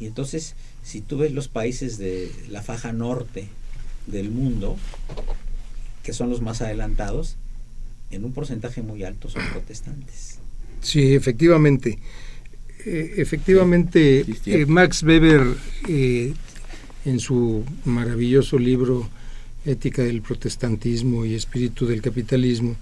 Y 0.00 0.06
entonces, 0.06 0.54
si 0.82 1.00
tú 1.00 1.18
ves 1.18 1.32
los 1.32 1.48
países 1.48 1.98
de 1.98 2.32
la 2.48 2.62
faja 2.62 2.92
norte 2.92 3.48
del 4.06 4.30
mundo, 4.30 4.76
que 6.02 6.12
son 6.12 6.30
los 6.30 6.40
más 6.40 6.62
adelantados, 6.62 7.36
en 8.10 8.24
un 8.24 8.32
porcentaje 8.32 8.82
muy 8.82 9.04
alto 9.04 9.28
son 9.28 9.42
protestantes. 9.52 10.39
Sí, 10.80 11.14
efectivamente. 11.14 11.98
Eh, 12.86 13.14
efectivamente, 13.18 14.24
eh, 14.46 14.66
Max 14.66 15.02
Weber, 15.02 15.42
eh, 15.88 16.32
en 17.04 17.20
su 17.20 17.64
maravilloso 17.84 18.58
libro 18.58 19.08
Ética 19.66 20.02
del 20.02 20.22
Protestantismo 20.22 21.24
y 21.26 21.34
Espíritu 21.34 21.86
del 21.86 22.00
Capitalismo, 22.00 22.76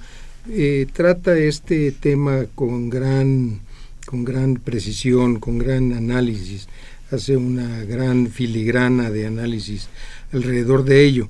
trata 0.95 1.37
este 1.37 1.93
tema 1.93 2.47
con 2.55 2.89
gran, 2.89 3.61
con 4.07 4.25
gran 4.25 4.55
precisión, 4.55 5.41
con 5.41 5.59
gran 5.59 5.93
análisis, 5.93 6.69
hace 7.11 7.37
una 7.37 7.85
gran 7.85 8.29
filigrana 8.29 9.11
de 9.11 9.27
análisis 9.27 9.89
alrededor 10.33 10.85
de 10.85 11.05
ello. 11.05 11.29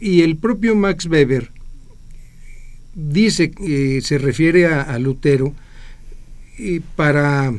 y 0.00 0.22
el 0.22 0.36
propio 0.36 0.76
Max 0.76 1.06
Weber, 1.06 1.50
dice, 2.94 3.50
que 3.50 4.00
se 4.02 4.18
refiere 4.18 4.66
a, 4.66 4.98
Lutero, 4.98 5.54
para 6.96 7.52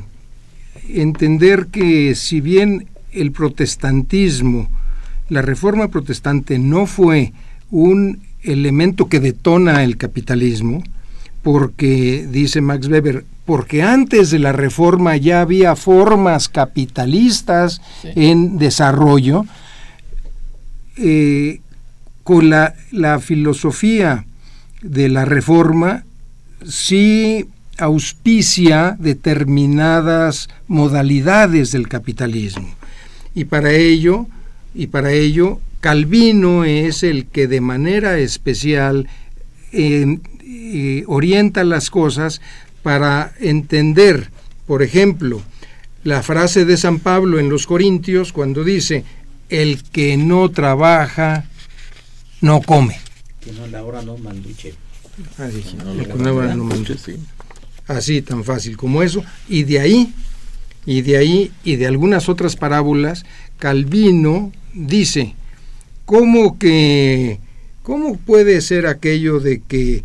entender 0.87 1.67
que 1.67 2.15
si 2.15 2.41
bien 2.41 2.87
el 3.11 3.31
protestantismo, 3.31 4.69
la 5.29 5.41
reforma 5.41 5.87
protestante 5.87 6.59
no 6.59 6.85
fue 6.85 7.33
un 7.69 8.19
elemento 8.43 9.07
que 9.07 9.19
detona 9.19 9.83
el 9.83 9.97
capitalismo, 9.97 10.83
porque, 11.41 12.27
dice 12.29 12.61
Max 12.61 12.87
Weber, 12.87 13.25
porque 13.45 13.81
antes 13.81 14.29
de 14.29 14.39
la 14.39 14.51
reforma 14.51 15.17
ya 15.17 15.41
había 15.41 15.75
formas 15.75 16.49
capitalistas 16.49 17.81
en 18.03 18.57
desarrollo, 18.57 19.45
eh, 20.97 21.61
con 22.23 22.49
la, 22.49 22.75
la 22.91 23.19
filosofía 23.19 24.25
de 24.81 25.09
la 25.09 25.25
reforma 25.25 26.03
sí 26.67 27.45
auspicia 27.77 28.95
determinadas 28.99 30.49
modalidades 30.67 31.71
del 31.71 31.87
capitalismo. 31.87 32.69
Y 33.33 33.45
para 33.45 33.71
ello, 33.71 34.27
y 34.75 34.87
para 34.87 35.11
ello 35.11 35.59
Calvino 35.79 36.63
es 36.63 37.03
el 37.03 37.25
que 37.25 37.47
de 37.47 37.61
manera 37.61 38.19
especial 38.19 39.07
eh, 39.71 41.03
orienta 41.07 41.63
las 41.63 41.89
cosas 41.89 42.41
para 42.83 43.33
entender, 43.39 44.29
por 44.67 44.83
ejemplo, 44.83 45.41
la 46.03 46.21
frase 46.21 46.65
de 46.65 46.77
San 46.77 46.99
Pablo 46.99 47.39
en 47.39 47.49
los 47.49 47.67
Corintios 47.67 48.33
cuando 48.33 48.63
dice, 48.63 49.03
el 49.49 49.83
que 49.83 50.17
no 50.17 50.49
trabaja, 50.49 51.45
no 52.41 52.61
come 52.61 52.99
que 53.41 53.51
no 53.51 53.67
la 53.67 53.83
hora 53.83 54.01
no 54.01 54.17
manduche. 54.17 54.73
Así, 57.87 58.21
tan 58.21 58.43
fácil 58.43 58.77
como 58.77 59.03
eso. 59.03 59.23
Y 59.49 59.63
de 59.63 59.79
ahí, 59.79 60.13
y 60.85 61.01
de 61.01 61.17
ahí, 61.17 61.51
y 61.63 61.75
de 61.75 61.87
algunas 61.87 62.29
otras 62.29 62.55
parábolas, 62.55 63.25
Calvino 63.57 64.51
dice, 64.73 65.35
¿cómo 66.05 66.57
que, 66.57 67.39
cómo 67.83 68.17
puede 68.17 68.61
ser 68.61 68.87
aquello 68.87 69.39
de 69.39 69.61
que 69.61 70.03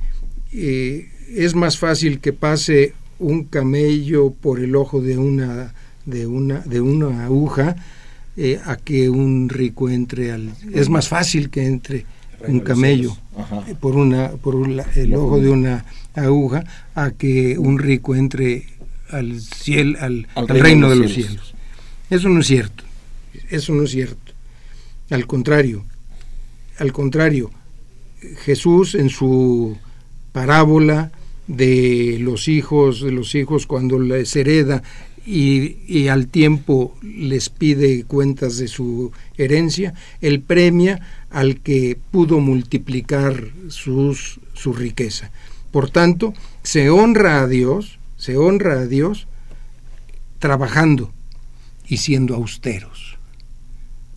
eh, 0.53 1.09
es 1.29 1.55
más 1.55 1.79
fácil 1.79 2.18
que 2.18 2.33
pase 2.33 2.94
un 3.18 3.44
camello 3.44 4.31
por 4.31 4.61
el 4.61 4.75
ojo 4.75 5.01
de 5.01 5.18
una, 5.18 5.75
de 6.07 6.27
una, 6.27 6.61
de 6.61 6.81
una 6.81 7.25
aguja 7.25 7.77
eh, 8.37 8.61
a 8.64 8.77
que 8.77 9.09
un 9.09 9.49
rico 9.49 9.88
entre 9.88 10.33
al... 10.33 10.53
Es 10.72 10.88
más 10.88 11.09
fácil 11.09 11.51
que 11.51 11.66
entre 11.66 12.05
un 12.46 12.61
camello 12.61 13.16
por 13.81 13.96
una 13.96 14.31
por 14.31 14.55
el 14.94 15.14
ojo 15.14 15.40
de 15.40 15.51
una 15.51 15.85
aguja 16.14 16.64
a 16.94 17.11
que 17.11 17.59
un 17.59 17.79
rico 17.79 18.14
entre 18.14 18.66
al 19.11 19.40
cielo 19.40 19.99
al, 20.01 20.27
reino, 20.49 20.90
de 20.90 20.96
los 20.96 21.12
cielos. 21.12 21.55
Eso 22.11 22.29
no 22.29 22.40
es 22.40 22.46
cierto. 22.46 22.85
Eso 23.51 23.72
no 23.72 23.85
es 23.85 23.90
cierto. 23.90 24.33
Al 25.11 25.27
contrario, 25.27 25.85
al 26.79 26.92
contrario, 26.92 27.51
Jesús 28.44 28.94
en 28.94 29.09
su 29.09 29.77
parábola 30.33 31.12
de 31.46 32.18
los 32.20 32.49
hijos, 32.49 33.03
de 33.03 33.12
los 33.12 33.35
hijos 33.35 33.66
cuando 33.66 33.99
les 34.01 34.35
hereda 34.35 34.83
y, 35.26 36.06
al 36.08 36.28
tiempo 36.28 36.96
les 37.02 37.48
pide 37.48 38.04
cuentas 38.04 38.58
de 38.58 38.68
su 38.68 39.10
herencia, 39.36 39.92
él 40.20 40.40
premia 40.40 41.00
al 41.30 41.60
que 41.60 41.98
pudo 42.12 42.38
multiplicar 42.38 43.48
sus, 43.68 44.38
su 44.54 44.72
riqueza. 44.72 45.30
Por 45.72 45.90
tanto, 45.90 46.32
se 46.62 46.90
honra 46.90 47.42
a 47.42 47.48
Dios, 47.48 47.98
se 48.16 48.36
honra 48.36 48.80
a 48.80 48.86
Dios 48.86 49.26
trabajando 50.38 51.12
y 51.88 51.96
siendo 51.96 52.34
austeros. 52.36 53.16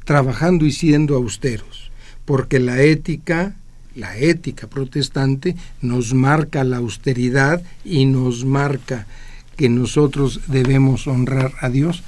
Trabajando 0.06 0.65
y 0.65 0.72
siendo 0.72 1.15
austeros, 1.15 1.91
porque 2.26 2.60
la 2.60 2.82
ética, 2.82 3.56
la 3.95 4.17
ética 4.17 4.67
protestante 4.67 5.56
nos 5.82 6.13
marca 6.13 6.63
la 6.63 6.78
austeridad 6.78 7.62
y 7.84 8.06
nos 8.06 8.45
marca 8.45 9.08
que 9.60 9.67
nosotros 9.67 10.39
debemos 10.48 11.06
honrar 11.06 11.52
a 11.60 11.67
Dios 11.67 12.02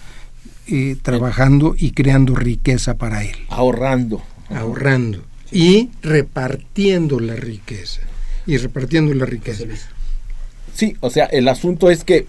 eh, 0.68 0.96
trabajando 1.02 1.76
y 1.78 1.92
creando 1.92 2.34
riqueza 2.34 2.96
para 2.96 3.26
Él. 3.26 3.36
Ahorrando 3.50 4.24
ahorrando 4.56 5.22
y 5.52 5.90
repartiendo 6.02 7.20
la 7.20 7.36
riqueza. 7.36 8.00
Y 8.48 8.56
repartiendo 8.56 9.14
la 9.14 9.26
riqueza. 9.26 9.66
Sí, 10.74 10.96
o 11.02 11.10
sea, 11.10 11.26
el 11.26 11.50
asunto 11.50 11.90
es 11.90 12.06
que 12.06 12.26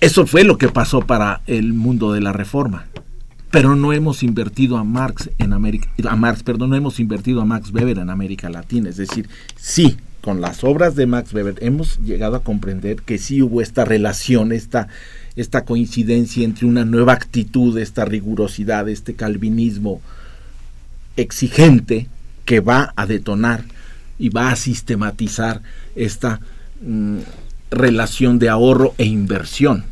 eso 0.00 0.24
fue 0.24 0.44
lo 0.44 0.56
que 0.56 0.68
pasó 0.68 1.00
para 1.00 1.42
el 1.48 1.72
mundo 1.72 2.12
de 2.12 2.20
la 2.20 2.32
reforma. 2.32 2.86
Pero 3.50 3.74
no 3.74 3.92
hemos 3.92 4.22
invertido 4.22 4.78
a 4.78 4.84
Marx 4.84 5.30
en 5.38 5.52
América, 5.52 5.88
a 6.08 6.14
Marx, 6.14 6.44
perdón, 6.44 6.70
no 6.70 6.76
hemos 6.76 7.00
invertido 7.00 7.42
a 7.42 7.44
Max 7.44 7.72
Weber 7.72 7.98
en 7.98 8.08
América 8.08 8.48
Latina. 8.48 8.88
Es 8.88 8.98
decir, 8.98 9.28
sí, 9.56 9.96
con 10.22 10.40
las 10.40 10.62
obras 10.62 10.94
de 10.94 11.06
Max 11.06 11.34
Weber 11.34 11.56
hemos 11.60 11.98
llegado 11.98 12.36
a 12.36 12.44
comprender 12.44 13.02
que 13.02 13.18
sí 13.18 13.42
hubo 13.42 13.60
esta 13.60 13.84
relación, 13.84 14.52
esta, 14.52 14.86
esta 15.34 15.64
coincidencia 15.64 16.44
entre 16.44 16.66
una 16.66 16.84
nueva 16.84 17.12
actitud, 17.12 17.76
esta 17.76 18.04
rigurosidad, 18.04 18.88
este 18.88 19.14
calvinismo 19.14 20.00
exigente 21.16 22.06
que 22.44 22.60
va 22.60 22.92
a 22.94 23.06
detonar 23.06 23.64
y 24.16 24.28
va 24.28 24.52
a 24.52 24.56
sistematizar 24.56 25.60
esta 25.96 26.40
mm, 26.80 27.18
relación 27.72 28.38
de 28.38 28.48
ahorro 28.48 28.94
e 28.98 29.04
inversión. 29.04 29.84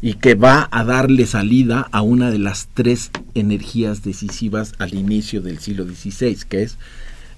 Y 0.00 0.14
que 0.14 0.36
va 0.36 0.70
a 0.70 0.84
darle 0.84 1.26
salida 1.26 1.86
a 1.92 2.00
una 2.00 2.30
de 2.30 2.38
las 2.38 2.68
tres 2.72 3.10
energías 3.34 4.02
decisivas 4.02 4.72
al 4.78 4.94
inicio 4.94 5.42
del 5.42 5.58
siglo 5.58 5.84
XVI, 5.84 6.38
que 6.48 6.62
es 6.62 6.78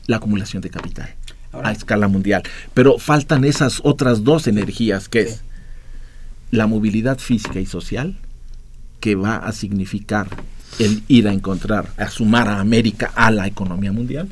la 0.07 0.19
acumulación 0.19 0.63
de 0.63 0.71
capital 0.71 1.13
a 1.53 1.73
escala 1.73 2.09
mundial. 2.09 2.43
Pero 2.75 2.99
faltan 2.99 3.45
esas 3.45 3.81
otras 3.85 4.25
dos 4.25 4.47
energías, 4.47 5.09
que 5.09 5.21
es 5.21 5.43
la 6.51 6.67
movilidad 6.67 7.19
física 7.19 7.61
y 7.61 7.67
social, 7.67 8.17
que 9.01 9.15
va 9.15 9.37
a 9.37 9.53
significar 9.53 10.29
el 10.79 11.03
ir 11.09 11.29
a 11.29 11.33
encontrar, 11.33 11.89
a 11.97 12.09
sumar 12.09 12.49
a 12.49 12.61
América 12.61 13.13
a 13.15 13.31
la 13.31 13.47
economía 13.47 13.93
mundial, 13.93 14.29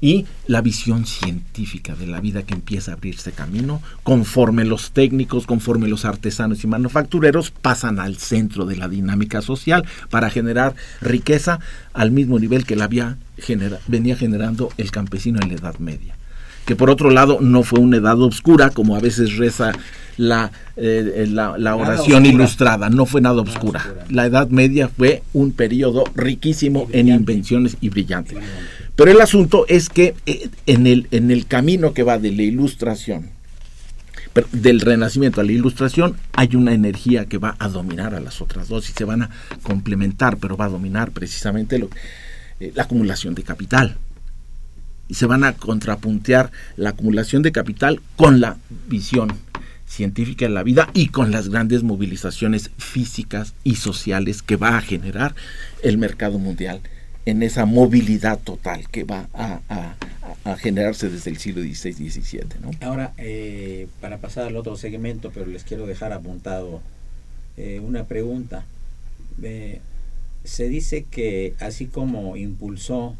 y 0.00 0.26
la 0.46 0.60
visión 0.60 1.06
científica 1.06 1.94
de 1.94 2.06
la 2.06 2.20
vida 2.20 2.42
que 2.42 2.52
empieza 2.52 2.90
a 2.90 2.94
abrirse 2.94 3.32
camino 3.32 3.80
conforme 4.02 4.66
los 4.66 4.90
técnicos, 4.90 5.46
conforme 5.46 5.88
los 5.88 6.04
artesanos 6.04 6.62
y 6.62 6.66
manufactureros 6.66 7.50
pasan 7.50 7.98
al 7.98 8.18
centro 8.18 8.66
de 8.66 8.76
la 8.76 8.88
dinámica 8.88 9.40
social 9.40 9.86
para 10.10 10.28
generar 10.28 10.74
riqueza 11.00 11.58
al 11.94 12.10
mismo 12.10 12.38
nivel 12.38 12.66
que 12.66 12.76
la 12.76 12.84
había 12.84 13.16
venía 13.88 14.14
generando 14.14 14.68
el 14.76 14.90
campesino 14.90 15.40
en 15.40 15.48
la 15.48 15.54
Edad 15.54 15.78
Media 15.78 16.16
que 16.64 16.76
por 16.76 16.90
otro 16.90 17.10
lado 17.10 17.38
no 17.40 17.62
fue 17.62 17.80
una 17.80 17.98
edad 17.98 18.20
oscura, 18.20 18.70
como 18.70 18.96
a 18.96 19.00
veces 19.00 19.36
reza 19.36 19.72
la, 20.16 20.52
eh, 20.76 21.26
la, 21.28 21.76
oración 21.76 22.26
ilustrada, 22.26 22.88
no 22.88 23.06
fue 23.06 23.20
nada 23.20 23.42
oscura. 23.42 23.84
La 24.08 24.26
Edad 24.26 24.48
Media 24.48 24.88
fue 24.88 25.22
un 25.32 25.52
periodo 25.52 26.04
riquísimo 26.14 26.88
en 26.92 27.08
invenciones 27.08 27.76
y 27.80 27.88
brillante. 27.88 28.36
Pero 28.96 29.10
el 29.10 29.20
asunto 29.20 29.66
es 29.68 29.88
que 29.88 30.14
eh, 30.26 30.48
en, 30.66 30.86
el, 30.86 31.08
en 31.10 31.30
el 31.30 31.46
camino 31.46 31.92
que 31.92 32.04
va 32.04 32.18
de 32.18 32.30
la 32.30 32.42
ilustración, 32.42 33.30
del 34.52 34.80
renacimiento 34.80 35.40
a 35.40 35.44
la 35.44 35.52
ilustración 35.52 36.16
hay 36.32 36.56
una 36.56 36.74
energía 36.74 37.26
que 37.26 37.38
va 37.38 37.54
a 37.60 37.68
dominar 37.68 38.16
a 38.16 38.20
las 38.20 38.40
otras 38.40 38.68
dos 38.68 38.88
y 38.90 38.92
se 38.92 39.04
van 39.04 39.22
a 39.22 39.30
complementar, 39.62 40.38
pero 40.38 40.56
va 40.56 40.64
a 40.64 40.70
dominar 40.70 41.12
precisamente 41.12 41.78
lo, 41.78 41.88
eh, 42.60 42.72
la 42.74 42.84
acumulación 42.84 43.34
de 43.34 43.42
capital. 43.42 43.96
Y 45.08 45.14
se 45.14 45.26
van 45.26 45.44
a 45.44 45.52
contrapuntear 45.52 46.50
la 46.76 46.90
acumulación 46.90 47.42
de 47.42 47.52
capital 47.52 48.00
con 48.16 48.40
la 48.40 48.56
visión 48.88 49.32
científica 49.86 50.46
de 50.46 50.50
la 50.50 50.62
vida 50.62 50.88
y 50.94 51.08
con 51.08 51.30
las 51.30 51.48
grandes 51.48 51.82
movilizaciones 51.82 52.70
físicas 52.78 53.54
y 53.64 53.76
sociales 53.76 54.42
que 54.42 54.56
va 54.56 54.76
a 54.76 54.80
generar 54.80 55.34
el 55.82 55.98
mercado 55.98 56.38
mundial 56.38 56.80
en 57.26 57.42
esa 57.42 57.64
movilidad 57.64 58.38
total 58.38 58.88
que 58.90 59.04
va 59.04 59.28
a, 59.34 59.94
generarse 60.58 61.08
desde 61.08 61.30
el 61.30 61.38
siglo 61.38 61.62
XVI-XVII. 61.62 62.60
¿no? 62.60 62.70
Ahora, 62.80 63.14
eh, 63.16 63.88
para 64.00 64.18
pasar 64.18 64.46
al 64.46 64.56
otro 64.56 64.76
segmento, 64.76 65.30
pero 65.32 65.46
les 65.46 65.64
quiero 65.64 65.86
dejar 65.86 66.12
apuntado 66.12 66.82
eh, 67.56 67.80
una 67.80 68.04
pregunta. 68.04 68.66
Eh, 69.42 69.80
se 70.44 70.68
dice 70.68 71.06
que 71.10 71.54
así 71.60 71.86
como 71.86 72.36
impulsó 72.36 73.16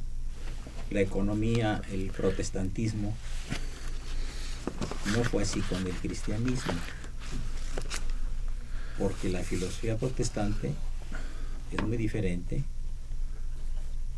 la 0.90 1.00
economía 1.00 1.82
el 1.92 2.10
protestantismo, 2.10 3.14
no 5.14 5.24
fue 5.24 5.42
así 5.42 5.60
con 5.60 5.86
el 5.86 5.92
cristianismo, 5.94 6.72
porque 8.98 9.28
la 9.28 9.40
filosofía 9.40 9.96
protestante 9.96 10.72
es 11.72 11.82
muy 11.82 11.96
diferente 11.96 12.62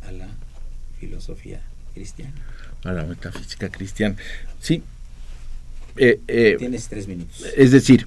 a 0.07 0.13
la 0.13 0.29
filosofía 1.01 1.63
cristiana. 1.95 2.35
A 2.85 2.93
la 2.93 3.05
metafísica 3.05 3.71
cristiana. 3.71 4.17
Sí. 4.61 4.83
Eh, 5.97 6.21
eh, 6.29 6.57
Tienes 6.59 6.89
tres 6.89 7.09
minutos. 7.09 7.45
Es 7.57 7.71
decir, 7.71 8.07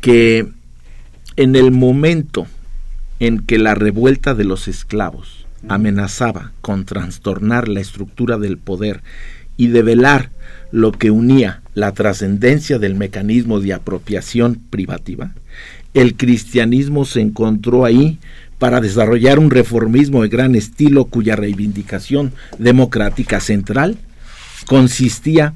que 0.00 0.46
en 1.36 1.56
el 1.56 1.70
momento 1.70 2.46
en 3.20 3.40
que 3.40 3.58
la 3.58 3.74
revuelta 3.74 4.34
de 4.34 4.44
los 4.44 4.68
esclavos 4.68 5.37
amenazaba 5.66 6.52
con 6.60 6.84
trastornar 6.84 7.68
la 7.68 7.80
estructura 7.80 8.38
del 8.38 8.58
poder 8.58 9.02
y 9.56 9.68
develar 9.68 10.30
lo 10.70 10.92
que 10.92 11.10
unía 11.10 11.62
la 11.74 11.92
trascendencia 11.92 12.78
del 12.78 12.94
mecanismo 12.94 13.60
de 13.60 13.72
apropiación 13.72 14.60
privativa, 14.70 15.32
el 15.94 16.16
cristianismo 16.16 17.04
se 17.04 17.20
encontró 17.20 17.84
ahí 17.84 18.18
para 18.58 18.80
desarrollar 18.80 19.38
un 19.38 19.50
reformismo 19.50 20.22
de 20.22 20.28
gran 20.28 20.54
estilo 20.54 21.04
cuya 21.04 21.36
reivindicación 21.36 22.32
democrática 22.58 23.40
central 23.40 23.96
consistía 24.66 25.54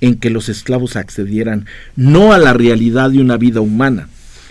en 0.00 0.16
que 0.16 0.30
los 0.30 0.48
esclavos 0.48 0.96
accedieran 0.96 1.66
no 1.96 2.32
a 2.32 2.38
la 2.38 2.52
realidad 2.52 3.10
de 3.10 3.20
una 3.20 3.36
vida 3.36 3.60
humana, 3.60 4.08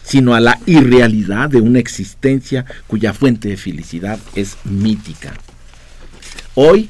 sino 0.08 0.34
a 0.34 0.40
la 0.40 0.58
irrealidad 0.66 1.50
de 1.50 1.60
una 1.60 1.80
existencia 1.80 2.66
cuya 2.88 3.14
fuente 3.14 3.50
de 3.50 3.58
felicidad 3.58 4.18
es 4.36 4.56
mítica. 4.64 5.34
Hoy, 6.56 6.90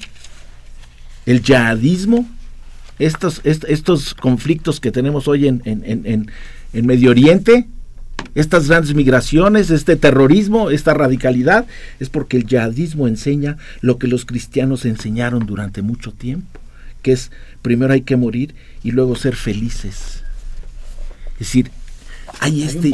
el 1.26 1.42
yihadismo, 1.42 2.30
estos, 3.00 3.42
estos 3.44 4.14
conflictos 4.14 4.80
que 4.80 4.92
tenemos 4.92 5.28
hoy 5.28 5.48
en, 5.48 5.62
en, 5.66 6.32
en 6.74 6.86
Medio 6.86 7.10
Oriente, 7.10 7.68
estas 8.36 8.68
grandes 8.68 8.94
migraciones, 8.94 9.72
este 9.72 9.96
terrorismo, 9.96 10.70
esta 10.70 10.94
radicalidad, 10.94 11.66
es 12.00 12.10
porque 12.10 12.38
el 12.38 12.46
yihadismo 12.46 13.08
enseña 13.08 13.58
lo 13.82 13.98
que 13.98 14.08
los 14.08 14.26
cristianos 14.26 14.86
enseñaron 14.86 15.48
durante 15.48 15.82
mucho 15.82 16.12
tiempo, 16.12 16.60
que 17.02 17.14
es 17.14 17.32
primero 17.64 17.94
hay 17.94 18.02
que 18.02 18.16
morir 18.16 18.54
y 18.84 18.92
luego 18.92 19.16
ser 19.16 19.36
felices. 19.36 20.22
Es 21.34 21.40
decir, 21.40 21.72
hay, 22.40 22.63
este, 22.63 22.92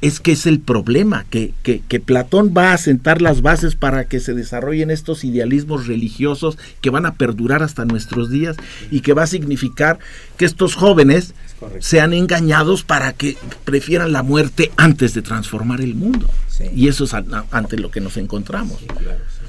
es 0.00 0.20
que 0.20 0.32
es 0.32 0.46
el 0.46 0.60
problema, 0.60 1.24
que, 1.30 1.52
que, 1.62 1.80
que, 1.86 2.00
Platón 2.00 2.52
va 2.56 2.72
a 2.72 2.78
sentar 2.78 3.22
las 3.22 3.42
bases 3.42 3.74
para 3.74 4.06
que 4.06 4.20
se 4.20 4.34
desarrollen 4.34 4.90
estos 4.90 5.24
idealismos 5.24 5.86
religiosos 5.86 6.58
que 6.80 6.90
van 6.90 7.06
a 7.06 7.14
perdurar 7.14 7.62
hasta 7.62 7.84
nuestros 7.84 8.30
días 8.30 8.56
y 8.90 9.00
que 9.00 9.12
va 9.12 9.24
a 9.24 9.26
significar 9.26 9.98
que 10.36 10.44
estos 10.44 10.74
jóvenes 10.74 11.34
sean 11.80 12.12
engañados 12.12 12.82
para 12.82 13.12
que 13.12 13.36
prefieran 13.64 14.12
la 14.12 14.22
muerte 14.22 14.72
antes 14.76 15.14
de 15.14 15.22
transformar 15.22 15.80
el 15.80 15.94
mundo. 15.94 16.28
Y 16.74 16.88
eso 16.88 17.04
es 17.04 17.14
ante 17.14 17.76
lo 17.78 17.90
que 17.90 18.00
nos 18.00 18.16
encontramos. 18.16 18.78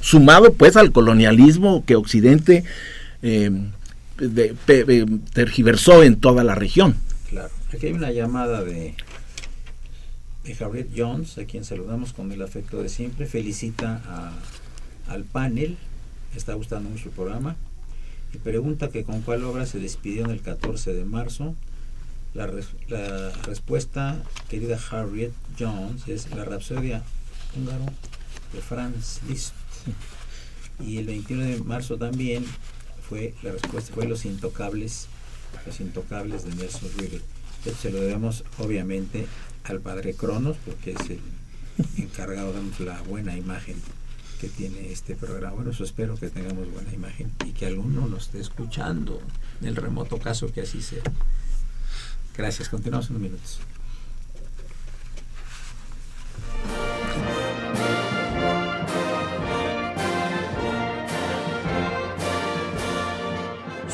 Sumado 0.02 0.54
pues 0.54 0.78
al 0.78 0.92
colonialismo 0.92 1.84
que 1.86 1.96
Occidente 1.96 2.64
eh, 3.22 3.52
tergiversó 5.34 6.04
en 6.04 6.18
toda 6.18 6.44
la 6.44 6.56
región. 6.56 6.96
Claro. 7.30 7.61
Aquí 7.74 7.88
hay 7.88 7.94
una 7.94 8.12
llamada 8.12 8.64
de, 8.64 8.96
de 10.44 10.64
Harriet 10.64 10.90
Jones, 10.96 11.38
a 11.38 11.46
quien 11.46 11.64
saludamos 11.64 12.12
con 12.12 12.32
el 12.32 12.42
afecto 12.42 12.82
de 12.82 12.90
siempre. 12.90 13.26
Felicita 13.26 14.34
al 15.08 15.24
panel, 15.24 15.78
está 16.36 16.54
gustando 16.54 16.90
mucho 16.90 17.10
el 17.10 17.16
programa. 17.16 17.56
Y 18.34 18.38
pregunta 18.38 18.90
que 18.90 19.04
con 19.04 19.22
cuál 19.22 19.44
obra 19.44 19.66
se 19.66 19.80
despidió 19.80 20.26
en 20.26 20.32
el 20.32 20.42
14 20.42 20.94
de 20.94 21.06
marzo 21.06 21.56
la, 22.34 22.48
respuesta, 22.48 24.22
querida 24.50 24.80
Harriet 24.90 25.34
Jones, 25.60 26.08
es 26.08 26.30
la 26.32 26.46
Rapsodia 26.46 27.04
húngaro 27.56 27.86
de 28.54 28.62
Franz 28.62 29.22
Liszt. 29.28 29.54
Y 30.80 30.98
el 30.98 31.06
21 31.06 31.44
de 31.44 31.60
marzo 31.60 31.98
también 31.98 32.46
fue 33.08 33.34
la 33.44 33.52
respuesta 33.52 33.94
fue 33.94 34.08
Los 34.08 34.26
Intocables, 34.26 35.08
Los 35.66 35.80
Intocables 35.80 36.44
de 36.44 36.56
Nelson 36.56 36.90
Riddle. 36.98 37.22
Esto 37.66 37.80
se 37.80 37.92
lo 37.92 38.02
debemos 38.02 38.44
obviamente 38.58 39.28
al 39.64 39.80
padre 39.80 40.14
Cronos, 40.16 40.58
porque 40.66 40.92
es 40.92 41.10
el 41.10 41.20
encargado 41.98 42.54
de 42.54 42.86
la 42.86 43.02
buena 43.04 43.38
imagen 43.38 43.76
que 44.40 44.50
tiene 44.50 44.92
este 44.92 45.16
programa. 45.16 45.54
Bueno, 45.54 45.72
eso 45.72 45.84
espero 45.84 46.16
que 46.16 46.30
tengamos 46.30 46.72
buena 46.72 46.92
imagen 46.94 47.32
y 47.46 47.52
que 47.52 47.68
alguno 47.68 48.08
nos 48.08 48.24
esté 48.26 48.40
escuchando, 48.40 49.22
en 49.62 49.68
el 49.68 49.76
remoto 49.76 50.18
caso 50.18 50.52
que 50.52 50.62
así 50.62 50.82
sea. 50.82 51.04
Gracias, 52.36 52.70
continuamos 52.70 53.10
unos 53.12 53.22
minutos. 53.22 53.60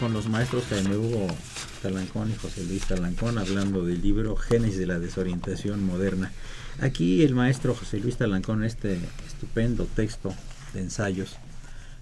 Con 0.00 0.14
los 0.14 0.28
maestros 0.28 0.64
Jaime 0.70 0.96
Hugo 0.96 1.26
Talancón 1.82 2.30
y 2.30 2.34
José 2.34 2.64
Luis 2.64 2.86
Talancón 2.86 3.36
hablando 3.36 3.84
del 3.84 4.00
libro 4.00 4.34
Génesis 4.34 4.78
de 4.78 4.86
la 4.86 4.98
desorientación 4.98 5.84
moderna. 5.84 6.32
Aquí 6.80 7.22
el 7.22 7.34
maestro 7.34 7.74
José 7.74 8.00
Luis 8.00 8.16
Talancón, 8.16 8.64
este 8.64 8.98
estupendo 9.26 9.84
texto 9.84 10.34
de 10.72 10.80
ensayos, 10.80 11.36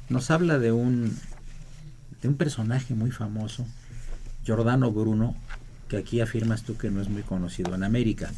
nos 0.08 0.30
habla 0.30 0.60
de 0.60 0.70
un, 0.70 1.18
de 2.22 2.28
un 2.28 2.36
personaje 2.36 2.94
muy 2.94 3.10
famoso, 3.10 3.66
Giordano 4.44 4.92
Bruno, 4.92 5.34
que 5.88 5.96
aquí 5.96 6.20
afirmas 6.20 6.62
tú 6.62 6.76
que 6.76 6.90
no 6.90 7.02
es 7.02 7.08
muy 7.08 7.22
conocido 7.22 7.74
en 7.74 7.82
América. 7.82 8.30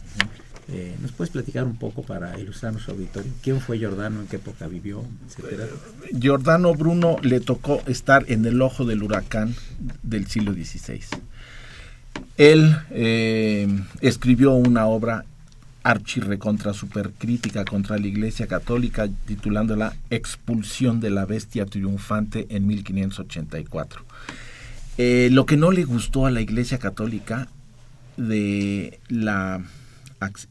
Eh, 0.73 0.95
¿Nos 1.01 1.11
puedes 1.13 1.31
platicar 1.31 1.65
un 1.65 1.77
poco 1.77 2.03
para 2.03 2.39
ilustrar 2.39 2.73
nuestro 2.73 2.95
auditorio? 2.95 3.33
¿Quién 3.43 3.61
fue 3.61 3.79
Giordano? 3.79 4.21
¿En 4.21 4.29
qué 4.29 4.37
época 4.37 4.69
vivió? 4.69 5.05
Etcétera? 5.27 5.67
Giordano 6.13 6.75
Bruno 6.75 7.17
le 7.23 7.41
tocó 7.41 7.83
estar 7.87 8.25
en 8.29 8.45
el 8.45 8.63
ojo 8.63 8.85
del 8.85 9.03
huracán 9.03 9.55
del 10.03 10.29
siglo 10.29 10.53
XVI. 10.53 11.01
Él 12.37 12.77
eh, 12.91 13.69
escribió 14.01 14.53
una 14.53 14.87
obra 14.87 15.25
archirre 15.83 16.39
contra 16.39 16.73
supercrítica 16.73 17.65
contra 17.65 17.99
la 17.99 18.07
Iglesia 18.07 18.47
Católica 18.47 19.09
titulándola 19.27 19.97
Expulsión 20.11 21.01
de 21.01 21.11
la 21.11 21.25
Bestia 21.25 21.67
Triunfante 21.67 22.47
en 22.51 22.67
1584. 22.67 24.05
Eh, 24.99 25.31
lo 25.33 25.47
que 25.47 25.57
no 25.57 25.71
le 25.71 25.85
gustó 25.85 26.27
a 26.27 26.31
la 26.31 26.43
Iglesia 26.43 26.79
Católica 26.79 27.49
de 28.17 29.01
la 29.09 29.63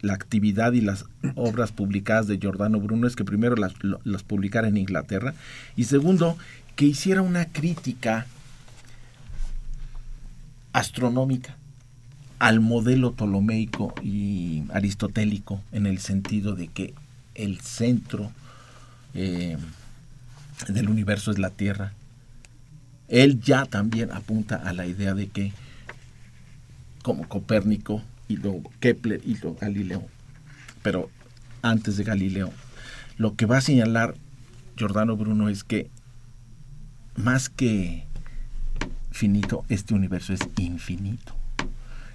la 0.01 0.13
actividad 0.13 0.73
y 0.73 0.81
las 0.81 1.05
obras 1.35 1.71
publicadas 1.71 2.27
de 2.27 2.39
Giordano 2.39 2.79
Bruno 2.79 3.07
es 3.07 3.15
que 3.15 3.23
primero 3.23 3.55
las, 3.55 3.73
publicara 4.23 4.67
en 4.67 4.77
Inglaterra 4.77 5.33
y 5.75 5.83
segundo 5.83 6.37
que 6.75 6.85
hiciera 6.85 7.21
una 7.21 7.45
crítica 7.45 8.25
astronómica 10.73 11.55
al 12.39 12.61
modelo 12.61 13.13
ptolomeico 13.13 13.93
y 14.01 14.63
aristotélico 14.73 15.61
en 15.71 15.85
el 15.85 15.99
sentido 15.99 16.55
de 16.55 16.67
que 16.67 16.93
el 17.35 17.59
centro 17.59 18.31
eh, 19.13 19.57
del 20.67 20.89
universo 20.89 21.31
es 21.31 21.39
la 21.39 21.49
Tierra. 21.49 21.93
Él 23.07 23.41
ya 23.41 23.65
también 23.65 24.11
apunta 24.11 24.55
a 24.55 24.71
la 24.71 24.85
idea 24.85 25.13
de 25.13 25.27
que, 25.27 25.51
como 27.01 27.27
Copérnico, 27.27 28.03
y 28.29 28.37
luego 28.37 28.71
Kepler 28.79 29.19
y 29.25 29.35
luego 29.39 29.57
Galileo. 29.59 30.05
Pero 30.81 31.09
antes 31.61 31.97
de 31.97 32.05
Galileo, 32.05 32.53
lo 33.17 33.35
que 33.35 33.45
va 33.45 33.57
a 33.57 33.61
señalar 33.61 34.15
Giordano 34.77 35.17
Bruno 35.17 35.49
es 35.49 35.65
que 35.65 35.89
más 37.17 37.49
que 37.49 38.05
finito, 39.11 39.65
este 39.67 39.93
universo 39.93 40.31
es 40.31 40.39
infinito. 40.57 41.35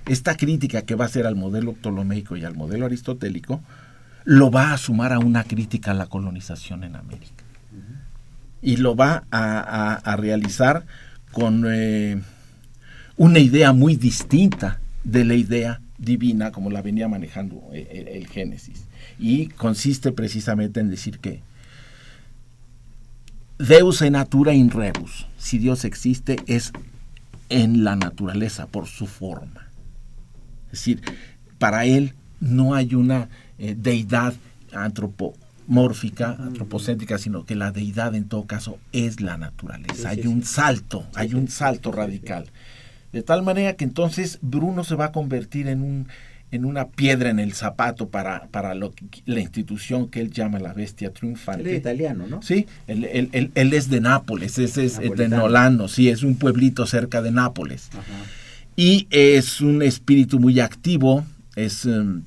Esta 0.06 0.36
crítica 0.36 0.82
que 0.82 0.94
va 0.94 1.04
a 1.04 1.08
hacer 1.08 1.26
al 1.26 1.36
modelo 1.36 1.74
ptolomeico 1.74 2.36
y 2.36 2.44
al 2.44 2.54
modelo 2.54 2.86
aristotélico, 2.86 3.60
lo 4.24 4.50
va 4.50 4.72
a 4.72 4.78
sumar 4.78 5.12
a 5.12 5.18
una 5.18 5.44
crítica 5.44 5.90
a 5.90 5.94
la 5.94 6.06
colonización 6.06 6.84
en 6.84 6.96
América. 6.96 7.44
Y 8.62 8.78
lo 8.78 8.96
va 8.96 9.24
a, 9.30 10.16
realizar 10.16 10.86
con 11.32 11.64
eh, 11.66 12.22
una 13.16 13.38
idea 13.40 13.74
muy 13.74 13.96
distinta 13.96 14.80
de 15.02 15.24
la 15.26 15.34
idea 15.34 15.80
divina 16.04 16.52
como 16.52 16.70
la 16.70 16.82
venía 16.82 17.08
manejando 17.08 17.62
eh, 17.72 18.12
el, 18.14 18.26
Génesis. 18.28 18.84
Y 19.18 19.48
consiste 19.48 20.12
precisamente 20.12 20.80
en 20.80 20.90
decir 20.90 21.18
que 21.18 21.40
Deus 23.58 24.02
en 24.02 24.14
natura 24.14 24.52
in 24.52 24.70
rebus, 24.70 25.26
si 25.38 25.58
Dios 25.58 25.84
existe, 25.84 26.36
es 26.46 26.72
en 27.48 27.84
la 27.84 27.96
naturaleza, 27.96 28.66
por 28.66 28.86
su 28.86 29.06
forma. 29.06 29.68
Es 30.66 30.80
decir, 30.80 31.02
para 31.58 31.84
él 31.84 32.14
no 32.40 32.74
hay 32.74 32.94
una 32.94 33.28
eh, 33.58 33.76
deidad 33.78 34.34
antropomórfica, 34.72 36.32
antropocéntrica, 36.32 37.18
sino 37.18 37.44
que 37.44 37.54
la 37.54 37.70
deidad 37.70 38.14
en 38.14 38.28
todo 38.28 38.44
caso 38.44 38.78
es 38.92 39.20
la 39.20 39.36
naturaleza. 39.36 40.10
hay 40.10 40.26
un 40.26 40.42
salto, 40.44 41.06
hay 41.14 41.34
un 41.34 41.48
salto 41.48 41.92
radical. 41.92 42.50
De 43.14 43.22
tal 43.22 43.44
manera 43.44 43.74
que 43.74 43.84
entonces 43.84 44.40
Bruno 44.42 44.82
se 44.82 44.96
va 44.96 45.06
a 45.06 45.12
convertir 45.12 45.68
en, 45.68 45.82
un, 45.82 46.08
en 46.50 46.64
una 46.64 46.88
piedra 46.88 47.30
en 47.30 47.38
el 47.38 47.52
zapato 47.52 48.08
para, 48.08 48.48
para 48.48 48.74
lo 48.74 48.92
la 49.24 49.38
institución 49.38 50.08
que 50.08 50.20
él 50.20 50.32
llama 50.32 50.58
la 50.58 50.72
bestia 50.72 51.12
triunfante. 51.12 51.62
Él 51.62 51.68
es 51.68 51.78
italiano, 51.78 52.26
¿no? 52.26 52.42
Sí, 52.42 52.66
él, 52.88 53.50
es 53.54 53.88
de 53.88 54.00
Nápoles, 54.00 54.58
ese 54.58 54.84
es 54.84 54.98
de 54.98 55.28
Nolano, 55.28 55.86
sí, 55.86 56.08
es 56.08 56.24
un 56.24 56.34
pueblito 56.34 56.86
cerca 56.86 57.22
de 57.22 57.30
Nápoles. 57.30 57.88
Y 58.74 59.06
es 59.10 59.60
un 59.60 59.82
espíritu 59.82 60.40
muy 60.40 60.58
activo, 60.58 61.24
es... 61.54 61.86
Em, 61.86 62.22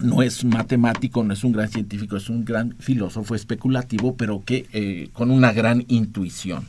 no 0.00 0.22
es 0.22 0.44
matemático, 0.44 1.22
no 1.22 1.32
es 1.32 1.44
un 1.44 1.52
gran 1.52 1.68
científico, 1.68 2.16
es 2.16 2.28
un 2.28 2.44
gran 2.44 2.74
filósofo 2.80 3.36
especulativo, 3.36 4.16
pero 4.16 4.42
que 4.44 4.66
eh, 4.72 5.08
con 5.12 5.30
una 5.30 5.52
gran 5.52 5.84
intuición. 5.86 6.66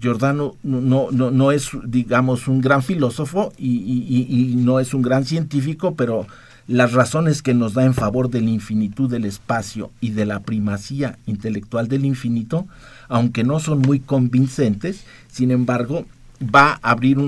Giordano 0.00 0.56
no, 0.62 1.10
no, 1.10 1.30
no, 1.30 1.52
es, 1.52 1.70
digamos, 1.84 2.46
un 2.46 2.60
gran 2.60 2.82
filósofo 2.82 3.52
y, 3.58 4.54
no 4.56 4.80
es 4.80 4.94
un 4.94 5.02
gran 5.02 5.24
científico, 5.24 5.94
pero 5.94 6.26
las 6.68 6.92
razones 6.92 7.42
que 7.42 7.54
nos 7.54 7.74
da 7.74 7.84
en 7.84 7.94
favor 7.94 8.30
de 8.30 8.40
la 8.40 8.50
infinitud 8.50 9.10
del 9.10 9.24
espacio 9.24 9.90
y 10.00 10.10
de 10.10 10.26
la 10.26 10.40
primacía 10.40 11.18
intelectual 11.26 11.88
del 11.88 12.04
infinito, 12.04 12.66
aunque 13.08 13.42
no 13.42 13.58
son 13.58 13.80
muy 13.80 14.00
convincentes, 14.00 15.04
sin 15.28 15.50
embargo, 15.50 16.04
va 16.42 16.78
a 16.82 16.90
abrir 16.90 17.18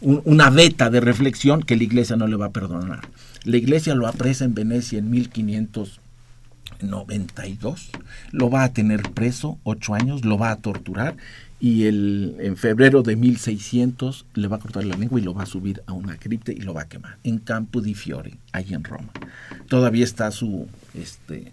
una 0.00 0.50
veta 0.50 0.90
de 0.90 1.00
reflexión 1.00 1.62
que 1.62 1.76
la 1.76 1.84
iglesia 1.84 2.16
no 2.16 2.26
le 2.26 2.36
va 2.36 2.46
a 2.46 2.52
perdonar. 2.52 3.08
La 3.44 3.56
iglesia 3.56 3.94
lo 3.94 4.06
apresa 4.06 4.44
en 4.44 4.54
Venecia 4.54 4.98
en 4.98 5.10
1592, 5.10 7.90
lo 8.32 8.50
va 8.50 8.64
a 8.64 8.72
tener 8.72 9.02
preso 9.12 9.58
ocho 9.62 9.94
años, 9.94 10.24
lo 10.24 10.36
va 10.36 10.50
a 10.50 10.56
torturar 10.56 11.16
y 11.60 11.86
el, 11.86 12.36
en 12.38 12.56
febrero 12.56 13.02
de 13.02 13.16
1600 13.16 14.26
le 14.34 14.48
va 14.48 14.56
a 14.56 14.60
cortar 14.60 14.84
la 14.84 14.96
lengua 14.96 15.18
y 15.18 15.24
lo 15.24 15.34
va 15.34 15.42
a 15.42 15.46
subir 15.46 15.82
a 15.86 15.92
una 15.92 16.16
cripta 16.16 16.52
y 16.52 16.60
lo 16.60 16.72
va 16.72 16.82
a 16.82 16.88
quemar 16.88 17.18
en 17.24 17.38
Campo 17.38 17.80
di 17.80 17.94
Fiore, 17.94 18.34
ahí 18.52 18.74
en 18.74 18.84
Roma. 18.84 19.10
Todavía 19.68 20.04
está 20.04 20.30
su, 20.30 20.68
este, 20.94 21.52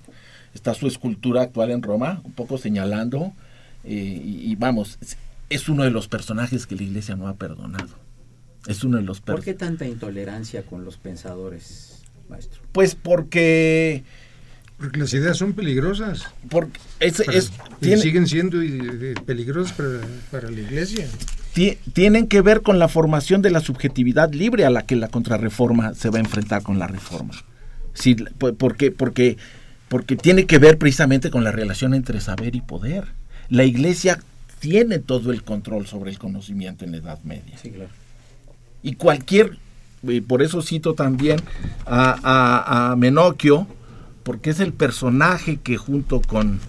está 0.53 0.73
su 0.75 0.87
escultura 0.87 1.41
actual 1.41 1.71
en 1.71 1.81
Roma, 1.81 2.21
un 2.23 2.33
poco 2.33 2.57
señalando, 2.57 3.33
eh, 3.83 4.21
y, 4.23 4.55
vamos, 4.55 4.97
es, 5.49 5.69
uno 5.69 5.83
de 5.83 5.91
los 5.91 6.07
personajes 6.07 6.65
que 6.65 6.75
la 6.75 6.83
iglesia 6.83 7.15
no 7.15 7.27
ha 7.27 7.35
perdonado. 7.35 7.89
Es 8.67 8.83
uno 8.83 8.97
de 8.97 9.03
los 9.03 9.21
¿Por 9.21 9.43
qué 9.43 9.53
tanta 9.53 9.85
intolerancia 9.85 10.63
con 10.63 10.85
los 10.85 10.97
pensadores, 10.97 12.03
maestro? 12.29 12.61
Pues 12.71 12.95
porque 12.95 14.03
porque 14.77 14.99
las 14.99 15.13
ideas 15.13 15.37
son 15.37 15.53
peligrosas. 15.53 16.27
Porque 16.49 16.79
siguen 17.79 18.27
siendo 18.27 18.57
peligrosas 19.25 19.73
para, 20.31 20.49
la 20.49 20.59
iglesia. 20.59 21.07
Tienen 21.93 22.27
que 22.27 22.41
ver 22.41 22.61
con 22.61 22.77
la 22.77 22.89
formación 22.89 23.41
de 23.41 23.51
la 23.51 23.61
subjetividad 23.61 24.33
libre 24.33 24.65
a 24.65 24.69
la 24.69 24.85
que 24.85 24.97
la 24.97 25.07
contrarreforma 25.07 25.93
se 25.93 26.09
va 26.09 26.17
a 26.17 26.21
enfrentar 26.21 26.61
con 26.61 26.77
la 26.77 26.87
reforma. 26.87 27.33
Sí, 27.93 28.15
porque, 28.57 28.91
porque, 28.91 29.37
porque 29.87 30.17
tiene 30.17 30.45
que 30.45 30.59
ver 30.59 30.77
precisamente 30.77 31.31
con 31.31 31.45
la 31.45 31.51
relación 31.51 31.93
entre 31.93 32.19
saber 32.19 32.55
y 32.55 32.61
poder. 32.61 33.05
La 33.49 33.63
iglesia 33.63 34.19
tiene 34.59 34.99
todo 34.99 35.31
el 35.31 35.43
control 35.43 35.87
sobre 35.87 36.11
el 36.11 36.19
conocimiento 36.19 36.83
en 36.83 36.91
la 36.91 36.97
Edad 36.97 37.19
Media. 37.23 37.57
Sí, 37.61 37.69
claro. 37.69 37.91
Y 38.83 38.95
cualquier, 38.95 39.57
y 40.03 40.19
por 40.19 40.41
eso 40.41 40.61
cito 40.61 40.93
también 40.93 41.39
a, 41.85 42.17
a, 42.21 42.91
a 42.91 42.95
Menocchio, 42.97 43.67
porque 44.25 44.49
es 44.49 44.59
el 44.59 44.73
personaje 44.73 45.57
que 45.57 45.77
junto 45.77 46.19
con 46.19 46.59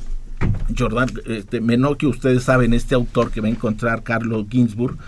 Jordan 0.79 1.09
este, 1.25 1.63
Menocchio, 1.63 2.11
ustedes 2.11 2.43
saben, 2.43 2.75
este 2.75 2.95
autor 2.95 3.31
que 3.31 3.41
va 3.41 3.49
a 3.49 3.51
encontrar 3.51 4.03
Carlos 4.03 4.45
Ginsburg, 4.51 4.99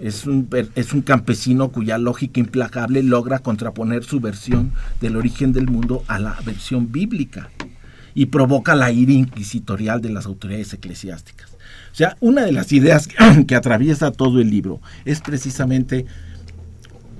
es 0.00 0.26
un, 0.26 0.48
es 0.76 0.92
un 0.92 1.02
campesino 1.02 1.70
cuya 1.70 1.98
lógica 1.98 2.38
implacable 2.38 3.02
logra 3.02 3.40
contraponer 3.40 4.04
su 4.04 4.20
versión 4.20 4.70
del 5.00 5.16
origen 5.16 5.52
del 5.52 5.66
mundo 5.66 6.04
a 6.06 6.20
la 6.20 6.38
versión 6.44 6.92
bíblica 6.92 7.50
y 8.14 8.26
provoca 8.26 8.76
la 8.76 8.92
ira 8.92 9.12
inquisitorial 9.12 10.00
de 10.00 10.10
las 10.10 10.26
autoridades 10.26 10.72
eclesiásticas. 10.72 11.50
O 11.50 11.96
sea, 11.96 12.16
una 12.20 12.42
de 12.44 12.52
las 12.52 12.70
ideas 12.70 13.08
que 13.48 13.56
atraviesa 13.56 14.12
todo 14.12 14.40
el 14.40 14.50
libro 14.50 14.80
es 15.04 15.20
precisamente 15.20 16.06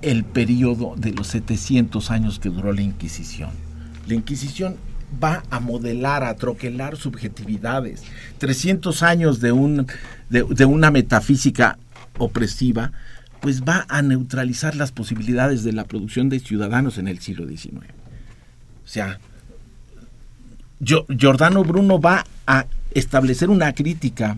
el 0.02 0.22
periodo 0.22 0.94
de 0.96 1.10
los 1.10 1.26
700 1.26 2.12
años 2.12 2.38
que 2.38 2.50
duró 2.50 2.72
la 2.72 2.82
Inquisición 2.82 3.65
la 4.06 4.14
Inquisición 4.14 4.76
va 5.22 5.42
a 5.50 5.60
modelar, 5.60 6.24
a 6.24 6.34
troquelar 6.36 6.96
subjetividades. 6.96 8.02
300 8.38 9.02
años 9.02 9.40
de, 9.40 9.52
un, 9.52 9.86
de, 10.28 10.64
una 10.64 10.90
metafísica 10.90 11.78
opresiva, 12.18 12.92
pues 13.40 13.62
va 13.62 13.86
a 13.88 14.02
neutralizar 14.02 14.74
las 14.74 14.92
posibilidades 14.92 15.64
de 15.64 15.72
la 15.72 15.84
producción 15.84 16.28
de 16.28 16.40
ciudadanos 16.40 16.98
en 16.98 17.08
el 17.08 17.20
siglo 17.20 17.46
XIX. 17.46 17.86
O 18.84 18.88
sea, 18.88 19.18
Giordano 20.80 21.64
Bruno 21.64 22.00
va 22.00 22.24
a 22.46 22.66
establecer 22.92 23.50
una 23.50 23.72
crítica 23.72 24.36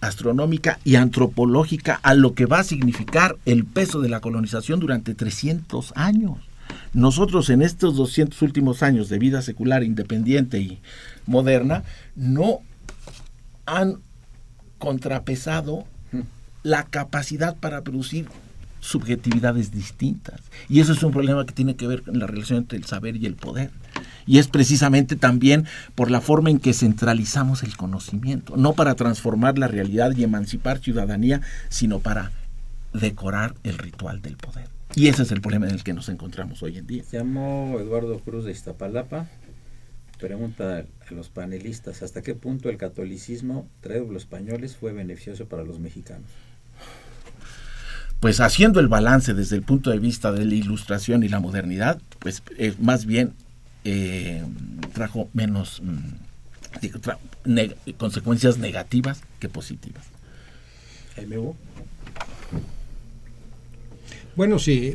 astronómica 0.00 0.78
y 0.84 0.94
antropológica 0.94 1.98
a 2.02 2.14
lo 2.14 2.34
que 2.34 2.46
va 2.46 2.60
a 2.60 2.64
significar 2.64 3.36
el 3.46 3.64
peso 3.64 4.00
de 4.00 4.08
la 4.08 4.20
colonización 4.20 4.78
durante 4.78 5.14
300 5.14 5.92
años. 5.96 6.47
Nosotros 6.92 7.50
en 7.50 7.62
estos 7.62 7.96
200 7.96 8.40
últimos 8.42 8.82
años 8.82 9.08
de 9.08 9.18
vida 9.18 9.42
secular, 9.42 9.82
independiente 9.84 10.58
y 10.58 10.80
moderna, 11.26 11.84
no 12.16 12.60
han 13.66 13.98
contrapesado 14.78 15.84
la 16.62 16.84
capacidad 16.84 17.56
para 17.56 17.82
producir 17.82 18.26
subjetividades 18.80 19.72
distintas. 19.72 20.40
Y 20.68 20.80
eso 20.80 20.92
es 20.92 21.02
un 21.02 21.12
problema 21.12 21.44
que 21.44 21.52
tiene 21.52 21.76
que 21.76 21.86
ver 21.86 22.02
con 22.02 22.18
la 22.18 22.26
relación 22.26 22.58
entre 22.58 22.78
el 22.78 22.84
saber 22.84 23.16
y 23.16 23.26
el 23.26 23.34
poder. 23.34 23.70
Y 24.26 24.38
es 24.38 24.48
precisamente 24.48 25.16
también 25.16 25.66
por 25.94 26.10
la 26.10 26.20
forma 26.20 26.50
en 26.50 26.58
que 26.58 26.74
centralizamos 26.74 27.62
el 27.62 27.76
conocimiento, 27.76 28.56
no 28.56 28.74
para 28.74 28.94
transformar 28.94 29.58
la 29.58 29.68
realidad 29.68 30.12
y 30.16 30.24
emancipar 30.24 30.78
ciudadanía, 30.78 31.40
sino 31.70 31.98
para 31.98 32.32
decorar 32.92 33.54
el 33.64 33.78
ritual 33.78 34.20
del 34.22 34.36
poder. 34.36 34.77
Y 34.94 35.08
ese 35.08 35.22
es 35.22 35.32
el 35.32 35.40
problema 35.40 35.68
en 35.68 35.74
el 35.74 35.84
que 35.84 35.92
nos 35.92 36.08
encontramos 36.08 36.62
hoy 36.62 36.78
en 36.78 36.86
día. 36.86 37.04
Llamó 37.12 37.76
Eduardo 37.78 38.18
Cruz 38.20 38.44
de 38.44 38.52
Iztapalapa. 38.52 39.28
Pregunta 40.18 40.84
a 41.08 41.14
los 41.14 41.28
panelistas, 41.28 42.02
¿hasta 42.02 42.22
qué 42.22 42.34
punto 42.34 42.70
el 42.70 42.76
catolicismo 42.76 43.68
traído 43.80 44.06
por 44.06 44.14
los 44.14 44.24
españoles 44.24 44.76
fue 44.76 44.92
beneficioso 44.92 45.46
para 45.46 45.62
los 45.62 45.78
mexicanos? 45.78 46.28
Pues 48.18 48.40
haciendo 48.40 48.80
el 48.80 48.88
balance 48.88 49.32
desde 49.32 49.54
el 49.54 49.62
punto 49.62 49.90
de 49.90 50.00
vista 50.00 50.32
de 50.32 50.44
la 50.44 50.54
ilustración 50.54 51.22
y 51.22 51.28
la 51.28 51.38
modernidad, 51.38 52.00
pues 52.18 52.42
eh, 52.56 52.74
más 52.80 53.06
bien 53.06 53.32
eh, 53.84 54.42
trajo 54.92 55.28
menos 55.34 55.80
mm, 55.84 57.92
consecuencias 57.96 58.58
negativas 58.58 59.22
que 59.38 59.48
positivas. 59.48 60.04
Bueno, 64.38 64.60
sí, 64.60 64.94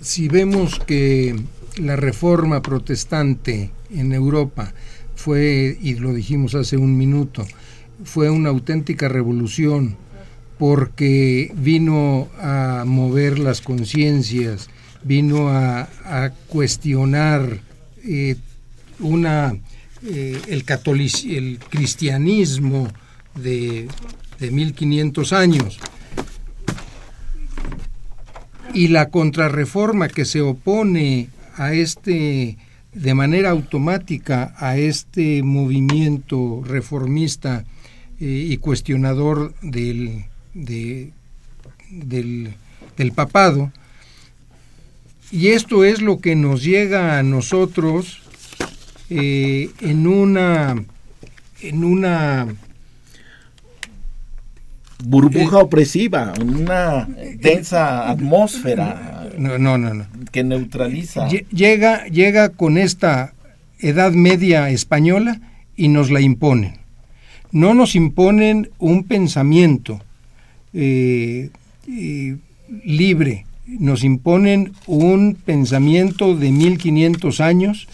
si 0.00 0.28
vemos 0.28 0.78
que 0.78 1.38
la 1.76 1.94
reforma 1.94 2.62
protestante 2.62 3.70
en 3.90 4.14
Europa 4.14 4.72
fue, 5.14 5.76
y 5.78 5.96
lo 5.96 6.14
dijimos 6.14 6.54
hace 6.54 6.78
un 6.78 6.96
minuto, 6.96 7.46
fue 8.04 8.30
una 8.30 8.48
auténtica 8.48 9.08
revolución 9.08 9.98
porque 10.58 11.52
vino 11.54 12.30
a 12.40 12.84
mover 12.86 13.38
las 13.38 13.60
conciencias, 13.60 14.70
vino 15.04 15.50
a, 15.50 15.86
cuestionar 16.46 17.60
eh, 18.04 18.36
una, 19.00 19.54
eh, 20.06 20.40
el, 20.48 20.64
el 21.36 21.58
cristianismo 21.58 22.88
de, 23.34 23.86
de 24.38 24.50
1500 24.50 25.32
años. 25.34 25.78
Y 28.74 28.88
la 28.88 29.08
contrarreforma 29.08 30.08
que 30.08 30.24
se 30.24 30.40
opone 30.40 31.28
a 31.56 31.72
este, 31.72 32.56
de 32.92 33.14
manera 33.14 33.50
automática, 33.50 34.54
a 34.58 34.76
este 34.76 35.42
movimiento 35.42 36.62
reformista 36.64 37.64
eh, 38.20 38.46
y 38.50 38.56
cuestionador 38.58 39.54
del, 39.62 40.24
del, 40.54 41.12
del 42.96 43.12
papado, 43.12 43.72
y 45.30 45.48
esto 45.48 45.84
es 45.84 46.00
lo 46.00 46.20
que 46.20 46.34
nos 46.36 46.62
llega 46.62 47.18
a 47.18 47.22
nosotros 47.22 48.22
eh, 49.10 49.70
en 49.80 50.06
una 50.06 50.84
en 51.60 51.84
una 51.84 52.46
burbuja 55.04 55.58
opresiva, 55.58 56.34
una 56.40 57.08
densa 57.40 58.10
atmósfera 58.10 59.18
no, 59.38 59.58
no, 59.58 59.78
no, 59.78 60.06
que 60.32 60.44
neutraliza. 60.44 61.28
Llega, 61.28 62.06
llega 62.06 62.50
con 62.50 62.76
esta 62.76 63.34
Edad 63.78 64.12
Media 64.12 64.70
española 64.70 65.40
y 65.76 65.88
nos 65.88 66.10
la 66.10 66.20
imponen. 66.20 66.74
No 67.52 67.72
nos 67.72 67.94
imponen 67.94 68.70
un 68.78 69.04
pensamiento 69.04 70.00
eh, 70.74 71.50
eh, 71.88 72.36
libre, 72.84 73.46
nos 73.66 74.04
imponen 74.04 74.72
un 74.86 75.34
pensamiento 75.34 76.34
de 76.36 76.50
1500 76.50 77.40
años 77.40 77.88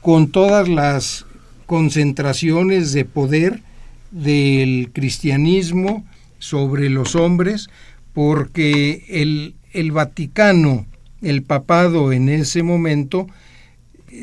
con 0.00 0.30
todas 0.30 0.68
las 0.68 1.24
concentraciones 1.66 2.92
de 2.92 3.04
poder 3.04 3.62
del 4.10 4.90
cristianismo 4.92 6.04
sobre 6.40 6.90
los 6.90 7.14
hombres, 7.14 7.70
porque 8.12 9.04
el, 9.08 9.54
el 9.72 9.92
Vaticano, 9.92 10.86
el 11.22 11.42
papado 11.42 12.12
en 12.12 12.28
ese 12.28 12.64
momento, 12.64 13.28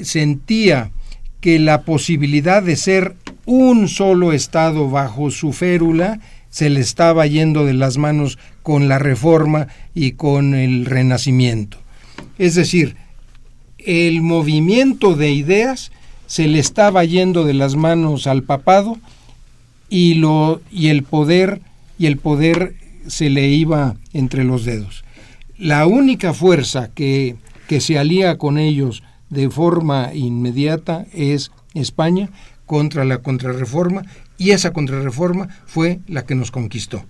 sentía 0.03 0.91
que 1.39 1.59
la 1.59 1.84
posibilidad 1.84 2.61
de 2.61 2.76
ser 2.76 3.15
un 3.45 3.88
solo 3.88 4.34
Estado 4.34 4.89
bajo 4.89 5.32
su 5.32 5.53
férula 5.53 6.20
se 6.49 6.70
le 6.70 6.80
estaba 6.80 7.26
yendo 7.28 7.65
de 7.65 7.74
las 7.74 7.97
manos 7.97 8.38
con 8.63 8.89
la 8.89 8.99
reforma 8.99 9.68
y 9.93 10.13
con 10.13 10.55
el 10.55 10.86
renacimiento. 10.86 11.78
Es 12.38 12.55
decir, 12.55 12.95
el 13.78 14.22
movimiento 14.22 15.15
de 15.15 15.32
ideas 15.32 15.91
se 16.26 16.47
le 16.47 16.59
estaba 16.59 17.05
yendo 17.05 17.45
de 17.45 17.53
las 17.53 17.76
manos 17.76 18.28
al 18.28 18.43
papado 18.43 18.97
y, 19.89 20.15
lo, 20.15 20.61
y 20.72 20.88
el 20.88 21.03
poder 21.03 21.61
y 21.98 22.06
el 22.06 22.18
poder 22.18 22.76
se 23.08 23.30
le 23.30 23.48
iba 23.48 23.95
entre 24.14 24.43
los 24.43 24.66
dedos. 24.66 25.04
La 25.58 25.88
única 25.88 26.34
fuerza 26.34 26.89
que, 26.93 27.36
que 27.68 27.82
se 27.82 27.98
alía 27.98 28.38
con 28.38 28.58
ellos 28.58 29.04
de 29.30 29.50
forma 29.50 30.14
inmediata 30.14 31.06
es 31.14 31.52
España 31.74 32.30
contra 32.66 33.06
la 33.06 33.20
contrarreforma 33.20 34.04
y 34.38 34.52
esa 34.52 34.74
contrarreforma 34.74 35.50
fue 35.66 36.00
la 36.08 36.26
que 36.26 36.36
nos 36.36 36.52
conquistó. 36.52 37.06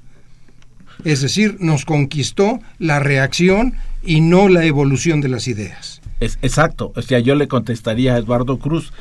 Es 1.04 1.22
decir, 1.22 1.58
nos 1.60 1.86
conquistó 1.86 2.60
la 2.80 3.00
reacción 3.00 3.76
y 4.04 4.22
no 4.22 4.48
la 4.48 4.66
evolución 4.66 5.22
de 5.22 5.30
las 5.30 5.48
ideas. 5.48 6.02
Es, 6.20 6.40
exacto. 6.42 6.92
O 6.96 7.02
sea, 7.02 7.20
yo 7.20 7.36
le 7.36 7.48
contestaría 7.48 8.16
a 8.16 8.18
Eduardo 8.18 8.58
Cruz 8.58 8.94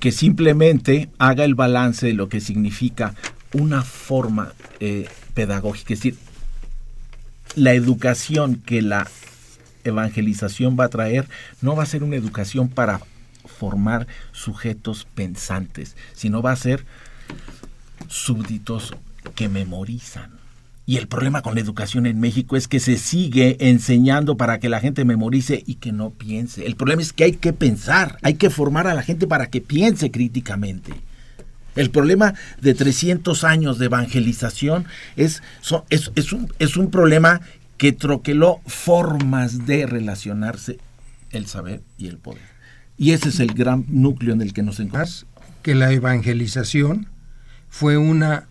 que 0.00 0.12
simplemente 0.12 1.08
haga 1.18 1.44
el 1.44 1.54
balance 1.54 2.06
de 2.06 2.14
lo 2.14 2.28
que 2.28 2.40
significa 2.40 3.14
una 3.52 3.82
forma 3.82 4.52
eh, 4.80 5.08
pedagógica. 5.34 5.94
Es 5.94 6.00
decir, 6.00 6.18
la 7.54 7.72
educación 7.72 8.56
que 8.56 8.82
la 8.82 9.08
evangelización 9.84 10.76
va 10.78 10.84
a 10.84 10.88
traer 10.88 11.28
no 11.62 11.76
va 11.76 11.84
a 11.84 11.86
ser 11.86 12.02
una 12.02 12.16
educación 12.16 12.68
para 12.68 13.00
formar 13.46 14.06
sujetos 14.32 15.06
pensantes, 15.14 15.96
sino 16.12 16.42
va 16.42 16.52
a 16.52 16.56
ser 16.56 16.84
súbditos 18.08 18.94
que 19.34 19.48
memorizan. 19.48 20.36
Y 20.88 20.98
el 20.98 21.08
problema 21.08 21.42
con 21.42 21.56
la 21.56 21.60
educación 21.60 22.06
en 22.06 22.20
México 22.20 22.56
es 22.56 22.68
que 22.68 22.78
se 22.78 22.96
sigue 22.96 23.56
enseñando 23.58 24.36
para 24.36 24.60
que 24.60 24.68
la 24.68 24.78
gente 24.78 25.04
memorice 25.04 25.64
y 25.66 25.76
que 25.76 25.90
no 25.90 26.10
piense. 26.10 26.64
El 26.64 26.76
problema 26.76 27.02
es 27.02 27.12
que 27.12 27.24
hay 27.24 27.32
que 27.32 27.52
pensar, 27.52 28.18
hay 28.22 28.34
que 28.34 28.50
formar 28.50 28.86
a 28.86 28.94
la 28.94 29.02
gente 29.02 29.26
para 29.26 29.48
que 29.48 29.60
piense 29.60 30.12
críticamente. 30.12 30.92
El 31.76 31.90
problema 31.90 32.34
de 32.60 32.74
300 32.74 33.44
años 33.44 33.78
de 33.78 33.86
evangelización 33.86 34.86
es, 35.16 35.42
es, 35.90 36.32
un, 36.32 36.52
es 36.58 36.76
un 36.76 36.90
problema 36.90 37.40
que 37.76 37.92
troqueló 37.92 38.60
formas 38.66 39.66
de 39.66 39.86
relacionarse 39.86 40.78
el 41.30 41.46
saber 41.46 41.82
y 41.98 42.08
el 42.08 42.16
poder. 42.16 42.56
Y 42.98 43.12
ese 43.12 43.28
es 43.28 43.40
el 43.40 43.52
gran 43.52 43.84
núcleo 43.88 44.32
en 44.32 44.40
el 44.40 44.52
que 44.52 44.62
nos 44.62 44.80
encontramos. 44.80 45.26
Que 45.62 45.74
la 45.74 45.92
evangelización 45.92 47.08
fue 47.68 47.98
una 47.98 48.46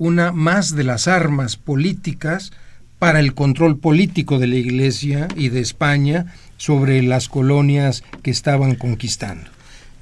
una 0.00 0.32
más 0.32 0.74
de 0.74 0.82
las 0.82 1.08
armas 1.08 1.56
políticas 1.56 2.52
para 2.98 3.20
el 3.20 3.34
control 3.34 3.78
político 3.78 4.38
de 4.38 4.46
la 4.46 4.54
Iglesia 4.54 5.28
y 5.36 5.50
de 5.50 5.60
España 5.60 6.34
sobre 6.56 7.02
las 7.02 7.28
colonias 7.28 8.02
que 8.22 8.30
estaban 8.30 8.76
conquistando. 8.76 9.50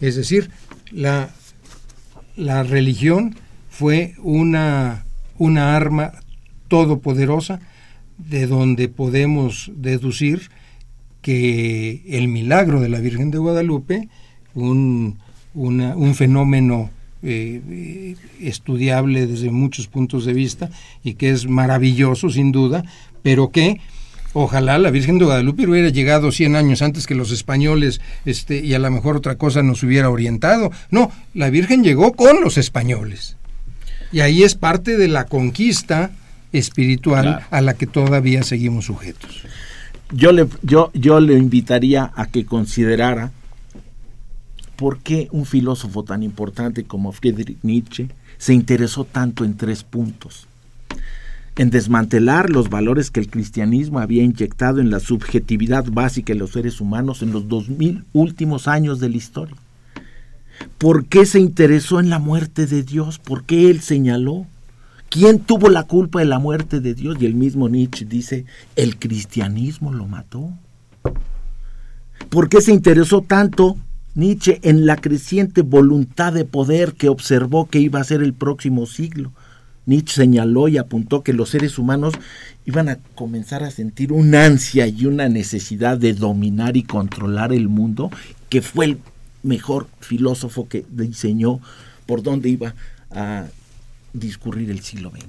Es 0.01 0.15
decir, 0.15 0.51
la, 0.93 1.31
la 2.39 2.63
religión 2.63 3.35
fue 3.69 4.15
una, 4.23 5.05
una 5.39 5.77
arma 5.77 6.13
todopoderosa 6.69 7.61
de 8.17 8.47
donde 8.47 8.89
podemos 8.89 9.71
deducir 9.75 10.51
que 11.21 12.03
el 12.07 12.29
milagro 12.29 12.81
de 12.81 12.89
la 12.89 13.01
Virgen 13.01 13.31
de 13.31 13.39
Guadalupe, 13.39 14.09
un, 14.55 15.19
un 15.55 16.15
fenómeno 16.15 16.91
eh, 17.23 18.15
estudiable 18.41 19.27
desde 19.27 19.51
muchos 19.51 19.89
puntos 19.89 20.25
de 20.25 20.33
vista 20.33 20.71
y 21.03 21.15
que 21.15 21.31
es 21.31 21.49
maravilloso 21.49 22.31
sin 22.31 22.53
duda, 22.53 22.85
pero 23.23 23.51
que 23.51 23.81
ojalá 24.33 24.79
la 24.79 24.91
Virgen 24.91 25.19
de 25.19 25.25
Guadalupe 25.25 25.67
hubiera 25.67 25.89
llegado 25.89 26.31
100 26.33 26.57
años 26.57 26.83
antes 26.83 27.07
que 27.07 27.15
los 27.15 27.31
españoles 27.33 28.01
este, 28.25 28.59
y 28.65 28.75
a 28.75 28.79
lo 28.79 28.91
mejor 28.91 29.17
otra 29.17 29.37
cosa 29.37 29.63
nos 29.63 29.83
hubiera 29.83 30.11
orientado. 30.11 30.71
No, 30.91 31.11
la 31.35 31.51
Virgen 31.51 31.83
llegó 31.83 32.13
con 32.13 32.41
los 32.43 32.59
españoles. 32.59 33.37
Y 34.13 34.21
ahí 34.21 34.43
es 34.43 34.55
parte 34.55 34.97
de 34.97 35.09
la 35.09 35.25
conquista 35.25 36.11
espiritual 36.53 37.23
Claro. 37.25 37.47
a 37.51 37.61
la 37.61 37.75
que 37.75 37.87
todavía 37.87 38.43
seguimos 38.43 38.87
sujetos. 38.87 39.43
yo 40.13 40.33
le, 40.33 40.47
yo, 40.63 40.91
yo 40.95 41.21
le 41.21 41.35
invitaría 41.35 42.11
a 42.15 42.27
que 42.27 42.47
considerara 42.47 43.33
por 44.77 45.01
qué 45.01 45.29
un 45.33 45.45
filósofo 45.45 46.05
tan 46.05 46.23
importante 46.23 46.85
como 46.85 47.13
Friedrich 47.13 47.59
Nietzsche 47.63 48.09
se 48.39 48.55
interesó 48.55 49.05
tanto 49.05 49.45
en 49.45 49.57
tres 49.57 49.83
puntos. 49.83 50.47
En 51.59 51.71
desmantelar 51.71 52.51
los 52.51 52.71
valores 52.71 53.11
que 53.11 53.19
el 53.19 53.29
cristianismo 53.29 53.99
había 53.99 54.23
inyectado 54.23 54.81
en 54.81 54.91
la 54.91 55.01
subjetividad 55.01 55.85
básica 55.91 56.33
de 56.33 56.39
los 56.39 56.53
seres 56.53 56.81
humanos 56.81 57.21
en 57.21 57.33
los 57.33 57.49
dos 57.49 57.69
mil 57.69 58.05
últimos 58.13 58.69
años 58.69 59.01
de 59.01 59.09
la 59.09 59.17
historia. 59.17 59.57
¿Por 60.79 61.07
qué 61.07 61.27
se 61.27 61.41
interesó 61.41 61.99
en 61.99 62.11
la 62.11 62.21
muerte 62.21 62.69
de 62.69 62.85
Dios? 62.85 63.19
¿Por 63.19 63.43
qué 63.43 63.71
él 63.71 63.81
señaló? 63.81 64.47
¿Quién 65.11 65.41
tuvo 65.41 65.69
la 65.69 65.83
culpa 65.83 66.21
de 66.21 66.27
la 66.27 66.39
muerte 66.39 66.79
de 66.79 66.95
Dios? 66.95 67.17
Y 67.19 67.27
el 67.27 67.35
mismo 67.35 67.69
Nietzsche 67.69 68.05
dice, 68.05 68.45
el 68.77 68.97
cristianismo 68.97 69.93
lo 69.93 70.07
mató. 70.07 70.53
¿Por 72.29 72.49
qué 72.49 72.61
se 72.61 72.73
interesó 72.73 73.23
tanto 73.23 73.77
Nietzsche 74.15 74.61
en 74.63 74.87
la 74.87 74.95
creciente 74.95 75.63
voluntad 75.63 76.33
de 76.33 76.45
poder 76.45 76.93
que 76.93 77.09
observó 77.09 77.69
que 77.69 77.81
iba 77.81 77.99
a 77.99 78.05
ser 78.05 78.23
el 78.23 78.33
próximo 78.33 78.87
siglo? 78.87 79.33
Nietzsche 79.89 80.17
señaló 80.17 80.69
y 80.69 80.77
apuntó 80.77 81.23
que 81.23 81.33
los 81.33 81.49
seres 81.49 81.79
humanos 81.79 82.13
iban 82.67 82.91
a 82.91 82.99
comenzar 83.15 83.65
a 83.65 83.71
sentir 83.71 84.13
una 84.13 84.45
ansia 84.45 84.87
y 84.87 85.07
una 85.07 85.31
necesidad 85.31 85.97
de 85.97 86.13
dominar 86.13 86.77
y 86.77 86.83
controlar 86.83 87.55
el 87.55 87.69
mundo, 87.69 88.11
que 88.51 88.61
fue 88.61 88.85
el 88.85 88.99
mejor 89.43 89.89
filósofo 90.01 90.69
que 90.69 90.85
diseñó 90.91 91.61
por 92.05 92.23
dónde 92.23 92.51
iba 92.51 92.75
a 93.11 93.47
discurrir 94.13 94.71
el 94.71 94.81
siglo 94.81 95.11
XX. 95.11 95.25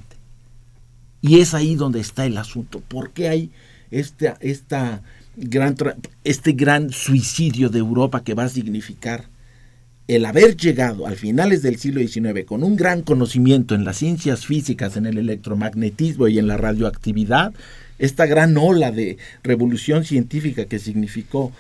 Y 1.21 1.39
es 1.39 1.53
ahí 1.53 1.75
donde 1.75 2.01
está 2.01 2.25
el 2.25 2.37
asunto. 2.37 2.81
¿Por 2.81 3.11
qué 3.11 3.29
hay 3.29 3.51
esta, 3.91 5.01
gran, 5.37 5.75
este 6.25 6.51
gran 6.51 6.91
suicidio 6.91 7.69
de 7.69 7.79
Europa 7.79 8.25
que 8.25 8.33
va 8.33 8.43
a 8.43 8.49
significar 8.49 9.29
el 10.15 10.25
haber 10.25 10.57
llegado 10.57 11.05
al 11.07 11.15
finales 11.17 11.61
del 11.61 11.77
siglo 11.77 12.01
XIX 12.01 12.43
con 12.45 12.63
un 12.63 12.75
gran 12.75 13.03
conocimiento 13.03 13.75
en 13.75 13.85
las 13.85 13.97
ciencias 13.97 14.45
físicas, 14.45 14.97
en 14.97 15.05
el 15.05 15.17
electromagnetismo 15.19 16.27
y 16.27 16.39
en 16.39 16.47
la 16.47 16.57
radioactividad, 16.57 17.53
esta 17.99 18.25
gran 18.25 18.57
ola 18.57 18.91
de 18.91 19.17
revolución 19.43 20.05
científica 20.05 20.65
que 20.65 20.79
significó 20.79 21.51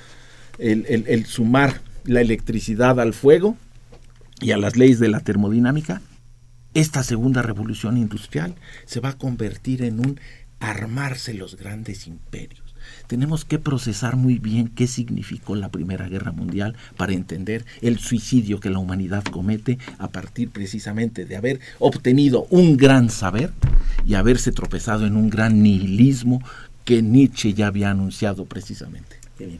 el, 0.57 0.85
el- 0.89 1.05
el 1.07 1.25
sumar 1.25 1.81
la 2.05 2.21
electricidad 2.21 2.99
al 2.99 3.13
fuego 3.13 3.55
y 4.41 4.51
a 4.51 4.57
las 4.57 4.75
leyes 4.77 4.99
de 4.99 5.09
la 5.09 5.19
termodinámica, 5.19 6.01
esta 6.73 7.03
segunda 7.03 7.41
revolución 7.41 7.97
industrial 7.97 8.55
se 8.85 8.99
va 8.99 9.09
a 9.09 9.17
convertir 9.17 9.83
en 9.83 9.99
un 9.99 10.19
armarse 10.59 11.33
los 11.33 11.55
grandes 11.55 12.07
imperios. 12.07 12.68
Tenemos 13.07 13.45
que 13.45 13.59
procesar 13.59 14.15
muy 14.15 14.39
bien 14.39 14.69
qué 14.69 14.87
significó 14.87 15.55
la 15.55 15.69
Primera 15.69 16.07
Guerra 16.07 16.31
Mundial 16.31 16.75
para 16.97 17.13
entender 17.13 17.65
el 17.81 17.99
suicidio 17.99 18.59
que 18.59 18.69
la 18.69 18.79
humanidad 18.79 19.23
comete 19.23 19.77
a 19.97 20.09
partir 20.09 20.49
precisamente 20.49 21.25
de 21.25 21.35
haber 21.35 21.59
obtenido 21.79 22.47
un 22.49 22.77
gran 22.77 23.09
saber 23.09 23.51
y 24.05 24.15
haberse 24.15 24.51
tropezado 24.51 25.05
en 25.05 25.15
un 25.15 25.29
gran 25.29 25.61
nihilismo 25.61 26.41
que 26.85 27.01
Nietzsche 27.01 27.53
ya 27.53 27.67
había 27.67 27.91
anunciado 27.91 28.45
precisamente. 28.45 29.17
Qué 29.37 29.45
bien. 29.45 29.59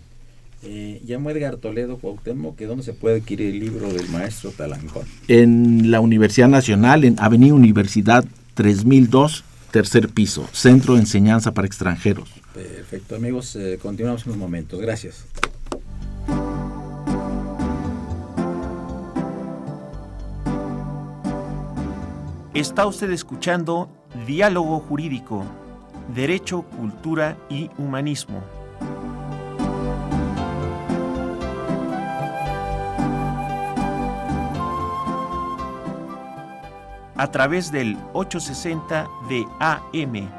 Eh, 0.62 1.02
llamo 1.06 1.30
Edgar 1.30 1.56
Toledo 1.58 1.98
Cuauhtémoc, 1.98 2.58
que 2.58 2.66
dónde 2.66 2.84
se 2.84 2.94
puede 2.94 3.22
adquirir 3.22 3.52
el 3.52 3.60
libro 3.60 3.94
del 3.94 4.10
maestro 4.10 4.52
Talancón. 4.52 5.04
En 5.28 5.90
la 5.90 6.02
Universidad 6.02 6.50
Nacional, 6.50 7.06
en 7.06 7.16
Avenida 7.20 7.54
Universidad 7.54 8.26
3002, 8.56 9.46
tercer 9.72 10.10
piso, 10.10 10.50
Centro 10.52 10.96
de 10.96 11.02
Enseñanza 11.02 11.54
para 11.54 11.66
Extranjeros. 11.66 12.30
Perfecto, 12.60 13.16
amigos, 13.16 13.56
eh, 13.56 13.80
continuamos 13.82 14.24
en 14.24 14.32
unos 14.32 14.40
momentos. 14.40 14.82
Gracias. 14.82 15.26
Está 22.54 22.86
usted 22.86 23.12
escuchando 23.12 23.90
Diálogo 24.28 24.82
Jurídico, 24.82 25.46
Derecho, 26.14 26.64
Cultura 26.64 27.38
y 27.50 27.70
Humanismo. 27.78 28.44
A 37.16 37.32
través 37.32 37.72
del 37.72 37.98
860 38.14 39.08
de 39.30 39.46
AM. 39.60 40.39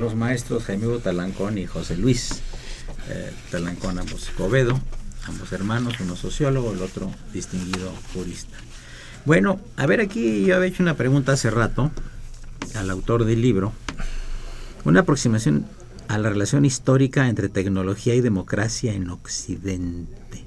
Los 0.00 0.16
maestros 0.16 0.64
Jaime 0.64 0.98
Talancón 0.98 1.58
y 1.58 1.66
José 1.66 1.96
Luis 1.96 2.40
eh, 3.10 3.30
Talancón, 3.50 3.98
ambos 3.98 4.28
Escobedo, 4.28 4.80
ambos 5.26 5.52
hermanos, 5.52 5.94
uno 6.00 6.16
sociólogo, 6.16 6.72
el 6.72 6.82
otro 6.82 7.10
distinguido 7.32 7.92
jurista. 8.14 8.56
Bueno, 9.26 9.60
a 9.76 9.86
ver, 9.86 10.00
aquí 10.00 10.46
yo 10.46 10.56
había 10.56 10.68
hecho 10.68 10.82
una 10.82 10.96
pregunta 10.96 11.32
hace 11.32 11.50
rato 11.50 11.90
al 12.74 12.90
autor 12.90 13.24
del 13.24 13.42
libro, 13.42 13.72
una 14.84 15.00
aproximación 15.00 15.66
a 16.08 16.18
la 16.18 16.30
relación 16.30 16.64
histórica 16.64 17.28
entre 17.28 17.48
tecnología 17.48 18.14
y 18.14 18.20
democracia 18.20 18.94
en 18.94 19.10
Occidente. 19.10 20.44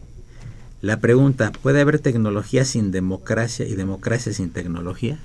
La 0.81 0.99
pregunta, 0.99 1.51
¿puede 1.51 1.79
haber 1.79 1.99
tecnología 1.99 2.65
sin 2.65 2.91
democracia 2.91 3.65
y 3.65 3.75
democracia 3.75 4.33
sin 4.33 4.49
tecnología? 4.49 5.19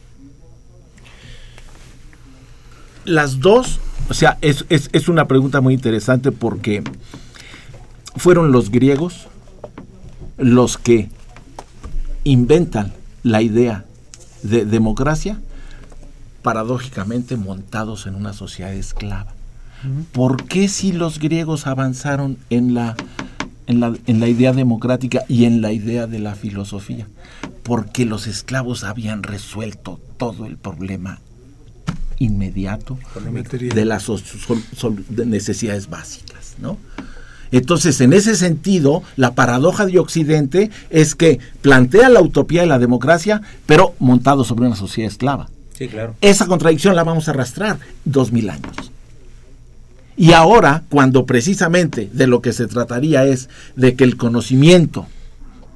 Las 3.09 3.41
dos, 3.41 3.81
o 4.11 4.15
sea, 4.15 4.37
es, 4.43 4.67
es, 4.69 4.91
es 4.93 5.09
una 5.09 5.27
pregunta 5.27 5.61
muy 5.63 5.73
interesante 5.73 6.31
porque 6.31 6.83
fueron 8.17 8.53
los 8.53 8.71
griegos 8.71 9.29
los 10.37 10.77
que 10.77 11.09
inventan 12.25 12.93
la 13.23 13.41
idea 13.41 13.87
de 14.43 14.67
democracia, 14.67 15.41
paradójicamente 16.43 17.37
montados 17.37 18.07
en 18.07 18.15
una 18.15 18.35
sociedad 18.35 18.75
esclava. 18.75 19.33
¿Por 20.13 20.45
qué 20.45 20.69
si 20.69 20.93
los 20.93 21.19
griegos 21.19 21.67
avanzaron 21.67 22.37
en 22.51 22.75
la 22.75 22.95
en 23.67 23.81
la, 23.81 23.95
en 24.07 24.21
la 24.21 24.29
idea 24.29 24.53
democrática 24.53 25.25
y 25.29 25.45
en 25.45 25.61
la 25.61 25.73
idea 25.73 26.07
de 26.07 26.19
la 26.19 26.35
filosofía, 26.35 27.07
porque 27.63 28.07
los 28.07 28.27
esclavos 28.27 28.83
habían 28.83 29.23
resuelto 29.23 30.01
todo 30.17 30.47
el 30.47 30.57
problema 30.57 31.21
inmediato 32.19 32.99
de 33.75 33.85
las 33.85 34.11
necesidades 35.25 35.89
básicas, 35.89 36.57
¿no? 36.59 36.79
Entonces, 37.51 38.01
en 38.01 38.13
ese 38.13 38.37
sentido, 38.37 39.03
la 39.17 39.35
paradoja 39.35 39.87
de 39.87 39.99
Occidente 39.99 40.71
es 40.91 41.15
que 41.15 41.39
plantea 41.63 42.09
la 42.09 42.21
utopía 42.21 42.61
de 42.61 42.67
la 42.67 42.79
democracia, 42.79 43.41
pero 43.67 43.95
montado 43.99 44.45
sobre 44.45 44.67
una 44.67 44.77
sociedad 44.77 45.11
esclava. 45.11 45.49
Sí, 45.73 45.89
claro. 45.89 46.15
Esa 46.21 46.47
contradicción 46.47 46.95
la 46.95 47.05
vamos 47.05 47.29
a 47.29 47.31
arrastrar 47.31 47.79
dos 48.05 48.33
mil 48.33 48.51
años. 48.51 48.77
Y 50.17 50.33
ahora, 50.33 50.83
cuando 50.89 51.25
precisamente 51.25 52.11
de 52.13 52.27
lo 52.27 52.43
que 52.43 52.53
se 52.53 52.67
trataría 52.67 53.25
es 53.25 53.49
de 53.77 53.95
que 53.95 54.05
el 54.05 54.17
conocimiento 54.17 55.07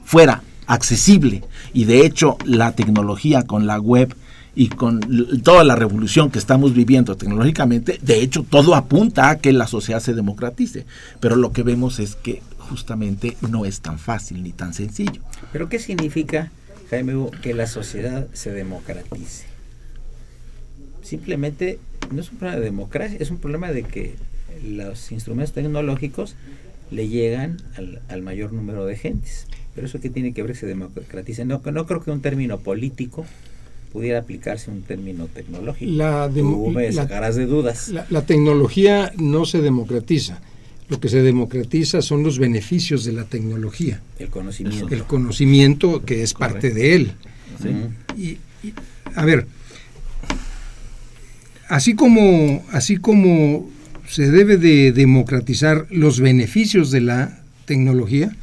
fuera 0.05 0.43
accesible, 0.67 1.45
y 1.73 1.85
de 1.85 2.05
hecho 2.05 2.37
la 2.45 2.73
tecnología 2.73 3.43
con 3.43 3.67
la 3.67 3.79
web 3.79 4.15
y 4.55 4.69
con 4.69 5.01
toda 5.43 5.65
la 5.65 5.77
revolución 5.77 6.31
que 6.31 6.39
estamos 6.39 6.75
viviendo 6.75 7.17
tecnológicamente, 7.17 7.99
de 8.03 8.21
hecho 8.21 8.45
todo 8.49 8.75
apunta 8.75 9.31
a 9.31 9.39
que 9.39 9.53
la 9.53 9.67
sociedad 9.67 10.01
se 10.01 10.15
democratice, 10.15 10.85
pero 11.21 11.37
lo 11.37 11.53
que 11.53 11.63
vemos 11.63 11.99
es 11.99 12.17
que 12.17 12.43
justamente 12.59 13.37
no 13.49 13.65
es 13.65 13.81
tan 13.81 13.99
fácil 13.99 14.43
ni 14.43 14.53
tan 14.53 14.75
sencillo. 14.75 15.23
¿Pero 15.53 15.69
qué 15.69 15.79
significa, 15.79 16.51
Jaime, 16.91 17.31
que 17.41 17.55
la 17.55 17.67
sociedad 17.67 18.27
se 18.33 18.53
democratice? 18.53 19.47
Simplemente 21.03 21.79
no 22.11 22.21
es 22.21 22.31
un 22.31 22.39
problema 22.39 22.59
de 22.59 22.65
democracia, 22.65 23.19
es 23.21 23.31
un 23.31 23.39
problema 23.39 23.73
de 23.73 23.83
que 23.85 24.17
los 24.63 25.13
instrumentos 25.13 25.55
tecnológicos 25.55 26.37
le 26.91 27.09
llegan 27.09 27.57
al, 28.09 28.23
mayor 28.23 28.53
número 28.53 28.85
de 28.85 28.97
gentes. 28.97 29.47
Pero 29.75 29.87
eso 29.87 30.01
que 30.01 30.11
tiene 30.11 30.35
que 30.35 30.43
ver 30.43 30.55
se 30.55 30.67
democratice. 30.67 31.47
No, 31.47 31.63
no 31.65 31.87
creo 31.87 32.03
que 32.03 32.11
un 32.11 32.21
término 32.21 32.59
político 32.59 33.25
pudiera 33.93 34.21
aplicarse 34.21 34.71
un 34.71 34.83
término 34.83 35.27
tecnológico. 35.27 35.93
La 35.93 36.31
Tú 36.35 36.71
me 36.71 36.91
sacarás 36.91 37.37
de 37.37 37.45
dudas. 37.45 37.91
La, 37.91 38.23
tecnología 38.23 39.13
no 39.19 39.45
se 39.45 39.61
democratiza. 39.61 40.41
Lo 40.89 40.99
que 40.99 41.09
se 41.09 41.23
democratiza 41.23 42.01
son 42.01 42.23
los 42.23 42.39
beneficios 42.39 43.05
de 43.05 43.13
la 43.13 43.25
tecnología. 43.25 44.01
El 44.19 44.31
conocimiento. 44.31 44.89
El 44.91 45.05
conocimiento 45.05 46.05
que 46.05 46.23
es 46.23 46.33
parte 46.33 46.71
de 46.71 46.95
él. 46.95 47.13
Y, 48.17 48.39
a 49.15 49.25
ver, 49.25 49.47
así 51.69 51.95
como, 51.95 52.65
así 52.73 52.97
como 52.97 53.69
se 54.09 54.31
debe 54.31 54.57
de 54.57 54.93
democratizar 54.93 55.87
los 55.91 56.19
beneficios 56.19 56.91
de 56.91 57.03
la 57.03 57.43
tecnología, 57.67 58.35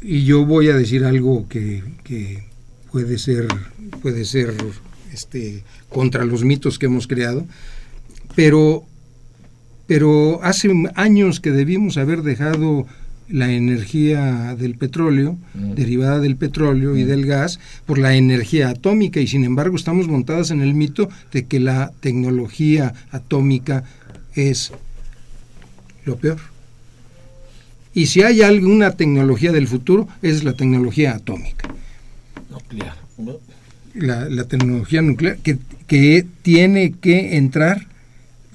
y 0.00 0.24
yo 0.24 0.44
voy 0.44 0.68
a 0.68 0.76
decir 0.76 1.04
algo 1.04 1.48
que, 1.48 1.82
que 2.02 2.51
puede 2.92 3.18
ser 3.18 3.48
puede 4.02 4.24
ser 4.24 4.54
este, 5.12 5.62
contra 5.88 6.24
los 6.24 6.44
mitos 6.44 6.78
que 6.78 6.86
hemos 6.86 7.06
creado, 7.06 7.46
pero, 8.34 8.84
pero 9.86 10.42
hace 10.42 10.70
años 10.94 11.40
que 11.40 11.50
debimos 11.50 11.96
haber 11.98 12.22
dejado 12.22 12.86
la 13.28 13.50
energía 13.50 14.56
del 14.56 14.74
petróleo, 14.74 15.38
mm. 15.54 15.74
derivada 15.74 16.18
del 16.18 16.36
petróleo 16.36 16.96
y 16.96 17.04
mm. 17.04 17.06
del 17.06 17.26
gas, 17.26 17.60
por 17.86 17.98
la 17.98 18.14
energía 18.14 18.70
atómica 18.70 19.20
y 19.20 19.26
sin 19.26 19.44
embargo 19.44 19.76
estamos 19.76 20.08
montadas 20.08 20.50
en 20.50 20.60
el 20.60 20.74
mito 20.74 21.08
de 21.32 21.46
que 21.46 21.60
la 21.60 21.92
tecnología 22.00 22.94
atómica 23.10 23.84
es 24.34 24.72
lo 26.04 26.16
peor. 26.16 26.38
Y 27.94 28.06
si 28.06 28.22
hay 28.22 28.40
alguna 28.40 28.92
tecnología 28.92 29.52
del 29.52 29.68
futuro, 29.68 30.08
es 30.22 30.44
la 30.44 30.54
tecnología 30.54 31.14
atómica. 31.14 31.68
Nuclear 32.52 32.96
la, 33.94 34.44
tecnología 34.44 35.02
nuclear, 35.02 35.38
que, 35.38 35.58
que 35.86 36.26
tiene 36.42 36.92
que 36.92 37.36
entrar 37.36 37.86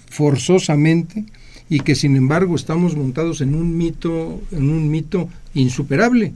forzosamente 0.10 1.26
y 1.70 1.82
que 1.82 1.96
sin 1.96 2.16
embargo 2.16 2.56
estamos 2.56 2.96
montados 2.96 3.42
en 3.42 3.54
un 3.54 3.78
mito, 3.78 4.42
en 4.52 4.70
un 4.70 4.90
mito 4.90 5.30
insuperable. 5.54 6.34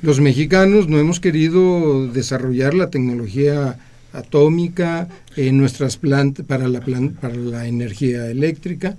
Los 0.00 0.20
mexicanos 0.20 0.88
no 0.88 0.98
hemos 0.98 1.20
querido 1.20 2.08
desarrollar 2.08 2.74
la 2.74 2.90
tecnología 2.90 3.78
atómica 4.12 5.08
en 5.36 5.56
nuestras 5.58 5.96
plantas 5.96 6.44
para 6.44 6.68
la 6.68 6.80
para 7.20 7.34
la 7.34 7.66
energía 7.66 8.28
eléctrica. 8.28 8.96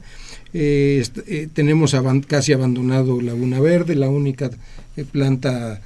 Eh, 0.54 1.04
eh, 1.28 1.48
tenemos 1.52 1.96
casi 2.28 2.54
abandonado 2.54 3.22
Laguna 3.22 3.60
Verde, 3.60 3.96
la 3.96 4.10
única 4.10 4.50
eh, 4.96 5.04
planta 5.04 5.82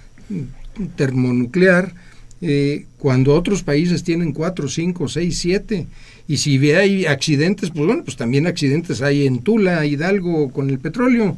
termonuclear. 0.95 1.93
Eh, 2.41 2.86
cuando 2.97 3.34
otros 3.34 3.63
países 3.63 4.03
tienen 4.03 4.32
cuatro, 4.32 4.67
cinco, 4.67 5.07
seis, 5.07 5.38
siete. 5.39 5.88
Y 6.28 6.38
si 6.38 6.57
hay 6.71 7.05
accidentes, 7.05 7.71
pues 7.71 7.86
bueno, 7.86 8.03
pues 8.03 8.17
también 8.17 8.47
accidentes 8.47 9.01
hay 9.01 9.25
en 9.25 9.39
Tula, 9.39 9.86
Hidalgo, 9.86 10.51
con 10.51 10.69
el 10.69 10.80
petróleo. 10.80 11.38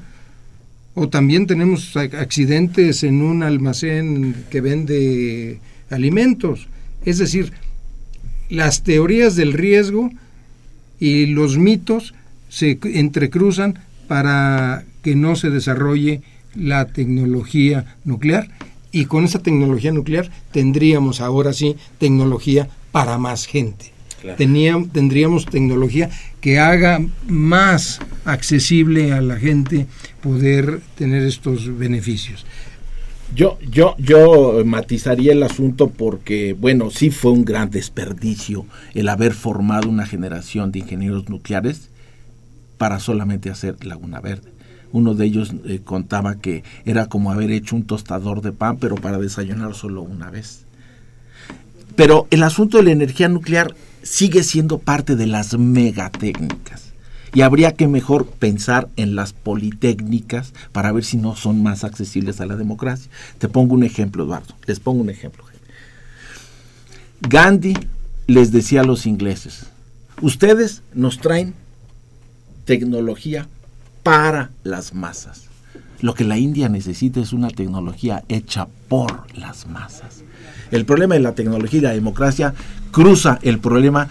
O 0.95 1.07
también 1.07 1.47
tenemos 1.47 1.95
accidentes 1.95 3.03
en 3.03 3.21
un 3.21 3.43
almacén 3.43 4.35
que 4.49 4.61
vende 4.61 5.59
alimentos. 5.89 6.67
Es 7.05 7.19
decir, 7.19 7.53
las 8.49 8.83
teorías 8.83 9.35
del 9.35 9.53
riesgo 9.53 10.09
y 10.99 11.27
los 11.27 11.57
mitos 11.57 12.13
se 12.49 12.79
entrecruzan 12.83 13.79
para 14.07 14.83
que 15.03 15.15
no 15.15 15.35
se 15.35 15.49
desarrolle 15.51 16.21
la 16.55 16.85
tecnología 16.85 17.95
nuclear 18.03 18.49
y 18.91 19.05
con 19.05 19.25
esa 19.25 19.39
tecnología 19.39 19.91
nuclear 19.91 20.29
tendríamos 20.51 21.21
ahora 21.21 21.53
sí 21.53 21.75
tecnología 21.97 22.69
para 22.91 23.17
más 23.17 23.45
gente. 23.45 23.91
tendríamos 24.37 25.45
tecnología 25.45 26.09
que 26.41 26.59
haga 26.59 26.99
más 27.27 27.99
accesible 28.25 29.13
a 29.13 29.21
la 29.21 29.37
gente 29.37 29.87
poder 30.21 30.81
tener 30.95 31.23
estos 31.23 31.77
beneficios. 31.77 32.45
Yo, 33.35 33.59
yo, 33.61 33.95
yo 33.99 34.63
matizaría 34.65 35.33
el 35.33 35.43
asunto 35.43 35.89
porque, 35.89 36.53
bueno, 36.53 36.89
sí 36.89 37.11
fue 37.11 37.31
un 37.31 37.45
gran 37.45 37.69
desperdicio 37.69 38.65
el 38.95 39.07
haber 39.07 39.33
formado 39.33 39.87
una 39.87 40.07
generación 40.07 40.71
de 40.71 40.79
ingenieros 40.79 41.29
nucleares 41.29 41.89
para 42.79 42.99
solamente 42.99 43.51
hacer 43.51 43.85
Laguna 43.85 44.19
Verde. 44.19 44.58
Uno 44.91 45.13
de 45.13 45.25
ellos 45.25 45.53
eh, 45.65 45.81
contaba 45.83 46.35
que 46.35 46.63
era 46.85 47.07
como 47.07 47.31
haber 47.31 47.51
hecho 47.51 47.75
un 47.75 47.83
tostador 47.83 48.41
de 48.41 48.51
pan, 48.51 48.77
pero 48.77 48.95
para 48.95 49.17
desayunar 49.17 49.75
solo 49.75 50.01
una 50.01 50.29
vez. 50.29 50.65
Pero 51.95 52.27
el 52.31 52.43
asunto 52.43 52.77
de 52.77 52.83
la 52.83 52.91
energía 52.91 53.29
nuclear 53.29 53.75
sigue 54.03 54.43
siendo 54.43 54.79
parte 54.79 55.15
de 55.15 55.27
las 55.27 55.57
megatécnicas. 55.57 56.89
Y 57.33 57.41
habría 57.41 57.73
que 57.73 57.87
mejor 57.87 58.25
pensar 58.25 58.89
en 58.95 59.15
las 59.15 59.33
politécnicas 59.33 60.53
para 60.71 60.91
ver 60.91 61.03
si 61.03 61.17
no 61.17 61.35
son 61.35 61.61
más 61.61 61.83
accesibles 61.83 62.41
a 62.41 62.47
la 62.47 62.55
democracia. 62.55 63.11
Te 63.37 63.47
pongo 63.47 63.75
un 63.75 63.83
ejemplo, 63.83 64.23
Eduardo. 64.23 64.55
Les 64.65 64.79
pongo 64.79 65.01
un 65.01 65.11
ejemplo. 65.11 65.43
Gandhi 67.21 67.73
les 68.27 68.51
decía 68.51 68.81
a 68.81 68.85
los 68.85 69.05
ingleses, 69.05 69.65
ustedes 70.21 70.83
nos 70.93 71.19
traen 71.19 71.53
tecnología 72.65 73.47
para 74.03 74.51
las 74.63 74.93
masas. 74.93 75.43
Lo 76.01 76.13
que 76.13 76.23
la 76.23 76.37
India 76.37 76.69
necesita 76.69 77.19
es 77.19 77.33
una 77.33 77.49
tecnología 77.49 78.23
hecha 78.29 78.67
por 78.87 79.25
las 79.37 79.67
masas. 79.67 80.23
El 80.71 80.85
problema 80.85 81.15
de 81.15 81.21
la 81.21 81.35
tecnología 81.35 81.79
y 81.79 81.83
la 81.83 81.93
democracia 81.93 82.53
cruza 82.91 83.39
el 83.41 83.59
problema 83.59 84.07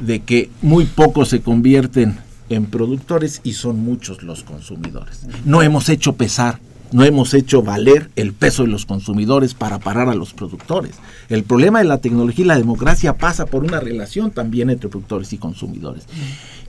de 0.00 0.20
que 0.20 0.50
muy 0.60 0.84
pocos 0.84 1.28
se 1.28 1.40
convierten 1.40 2.18
en 2.48 2.66
productores 2.66 3.40
y 3.44 3.54
son 3.54 3.80
muchos 3.80 4.22
los 4.22 4.42
consumidores. 4.42 5.26
No 5.44 5.62
hemos 5.62 5.88
hecho 5.88 6.14
pesar, 6.14 6.58
no 6.92 7.04
hemos 7.04 7.32
hecho 7.34 7.62
valer 7.62 8.10
el 8.16 8.32
peso 8.32 8.62
de 8.62 8.68
los 8.68 8.86
consumidores 8.86 9.54
para 9.54 9.78
parar 9.78 10.08
a 10.08 10.14
los 10.14 10.34
productores. 10.34 10.92
El 11.28 11.42
problema 11.42 11.78
de 11.78 11.86
la 11.86 11.98
tecnología 11.98 12.44
y 12.44 12.48
la 12.48 12.58
democracia 12.58 13.14
pasa 13.14 13.46
por 13.46 13.64
una 13.64 13.80
relación 13.80 14.30
también 14.30 14.70
entre 14.70 14.88
productores 14.88 15.32
y 15.32 15.38
consumidores. 15.38 16.04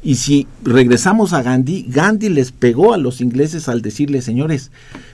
Y 0.06 0.18
si 0.18 0.46
regresamos 0.64 1.34
a 1.34 1.42
Gandhi, 1.42 1.88
Gandhi 1.90 2.30
les 2.30 2.52
pegó 2.52 2.94
a 2.94 3.00
los 3.00 3.22
ingleses 3.22 3.68
al 3.68 3.82
decirles, 3.82 4.24
señores, 4.24 4.70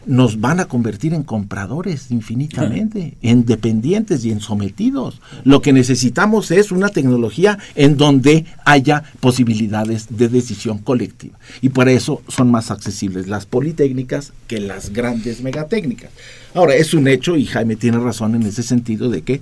nos 0.06 0.42
van 0.42 0.60
a 0.60 0.66
convertir 0.66 1.14
en 1.14 1.24
compradores 1.24 2.12
infinitamente, 2.12 3.14
en 3.22 3.46
dependientes 3.46 4.26
y 4.26 4.32
en 4.32 4.42
sometidos. 4.42 5.22
Lo 5.46 5.62
que 5.62 5.72
necesitamos 5.72 6.52
es 6.52 6.74
una 6.74 6.90
tecnología 6.90 7.58
en 7.76 7.96
donde 7.96 8.44
haya 8.66 9.04
posibilidades 9.22 10.08
de 10.10 10.28
decisión 10.28 10.80
colectiva. 10.80 11.40
Y 11.62 11.70
por 11.70 11.88
eso 11.88 12.22
son 12.28 12.52
más 12.52 12.70
accesibles 12.70 13.30
las 13.30 13.46
politécnicas 13.46 14.34
que 14.48 14.60
las 14.60 14.92
grandes 14.92 15.42
megatécnicas. 15.42 16.12
Ahora, 16.54 16.76
es 16.76 16.94
un 16.94 17.08
hecho, 17.08 17.38
y 17.38 17.46
Jaime 17.46 17.78
tiene 17.78 17.98
razón 17.98 18.36
en 18.36 18.44
ese 18.44 18.62
sentido, 18.62 19.10
de 19.10 19.22
que 19.22 19.40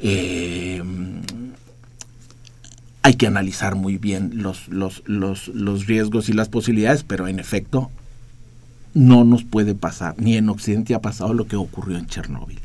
eh, 0.00 0.82
hay 3.02 3.14
que 3.14 3.26
analizar 3.26 3.74
muy 3.76 3.96
bien 3.96 4.32
los, 4.34 4.68
los, 4.68 5.02
los, 5.06 5.48
los 5.48 5.86
riesgos 5.86 6.28
y 6.28 6.32
las 6.32 6.48
posibilidades, 6.48 7.02
pero 7.02 7.28
en 7.28 7.38
efecto 7.38 7.90
no 8.94 9.24
nos 9.24 9.44
puede 9.44 9.74
pasar, 9.74 10.14
ni 10.18 10.36
en 10.36 10.48
Occidente 10.48 10.94
ha 10.94 11.00
pasado 11.00 11.32
lo 11.32 11.46
que 11.46 11.56
ocurrió 11.56 11.96
en 11.96 12.06
Chernóbil. 12.06 12.58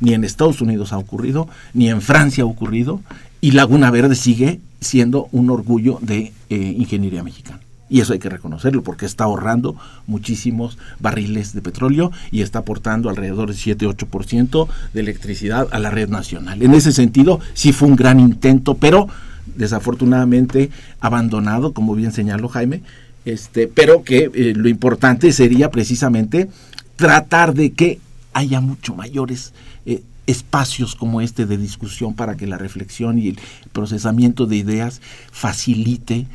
Ni 0.00 0.14
en 0.14 0.24
Estados 0.24 0.60
Unidos 0.60 0.92
ha 0.92 0.98
ocurrido, 0.98 1.48
ni 1.74 1.88
en 1.88 2.02
Francia 2.02 2.44
ha 2.44 2.46
ocurrido, 2.46 3.00
y 3.40 3.52
Laguna 3.52 3.90
Verde 3.90 4.14
sigue 4.14 4.60
siendo 4.80 5.28
un 5.32 5.50
orgullo 5.50 5.98
de 6.00 6.32
eh, 6.50 6.56
ingeniería 6.56 7.22
mexicana. 7.22 7.60
Y 7.88 8.00
eso 8.00 8.12
hay 8.12 8.18
que 8.18 8.28
reconocerlo 8.28 8.82
porque 8.82 9.06
está 9.06 9.24
ahorrando 9.24 9.76
muchísimos 10.06 10.76
barriles 10.98 11.52
de 11.52 11.62
petróleo 11.62 12.10
y 12.32 12.42
está 12.42 12.60
aportando 12.60 13.08
alrededor 13.08 13.48
del 13.48 13.56
7-8% 13.56 14.68
de 14.92 15.00
electricidad 15.00 15.68
a 15.70 15.78
la 15.78 15.90
red 15.90 16.08
nacional. 16.08 16.62
En 16.62 16.74
ese 16.74 16.92
sentido, 16.92 17.38
sí 17.54 17.72
fue 17.72 17.88
un 17.88 17.94
gran 17.94 18.18
intento, 18.18 18.74
pero 18.74 19.08
desafortunadamente 19.54 20.70
abandonado, 21.00 21.72
como 21.72 21.94
bien 21.94 22.12
señaló 22.12 22.48
Jaime, 22.48 22.82
este, 23.24 23.68
pero 23.68 24.02
que 24.02 24.30
eh, 24.34 24.52
lo 24.54 24.68
importante 24.68 25.32
sería 25.32 25.70
precisamente 25.70 26.48
tratar 26.96 27.54
de 27.54 27.72
que 27.72 28.00
haya 28.32 28.60
mucho 28.60 28.94
mayores 28.94 29.52
eh, 29.84 30.02
espacios 30.26 30.94
como 30.94 31.20
este 31.20 31.46
de 31.46 31.56
discusión 31.56 32.14
para 32.14 32.36
que 32.36 32.46
la 32.46 32.58
reflexión 32.58 33.18
y 33.18 33.28
el 33.28 33.38
procesamiento 33.72 34.46
de 34.46 34.56
ideas 34.56 35.00
facilite 35.32 36.26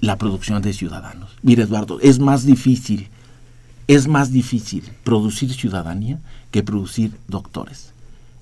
la 0.00 0.16
producción 0.16 0.62
de 0.62 0.72
ciudadanos. 0.72 1.30
Mire, 1.42 1.64
Eduardo, 1.64 1.98
es 2.00 2.18
más 2.18 2.44
difícil, 2.44 3.08
es 3.86 4.06
más 4.06 4.32
difícil 4.32 4.84
producir 5.04 5.52
ciudadanía 5.52 6.18
que 6.50 6.62
producir 6.62 7.12
doctores. 7.26 7.92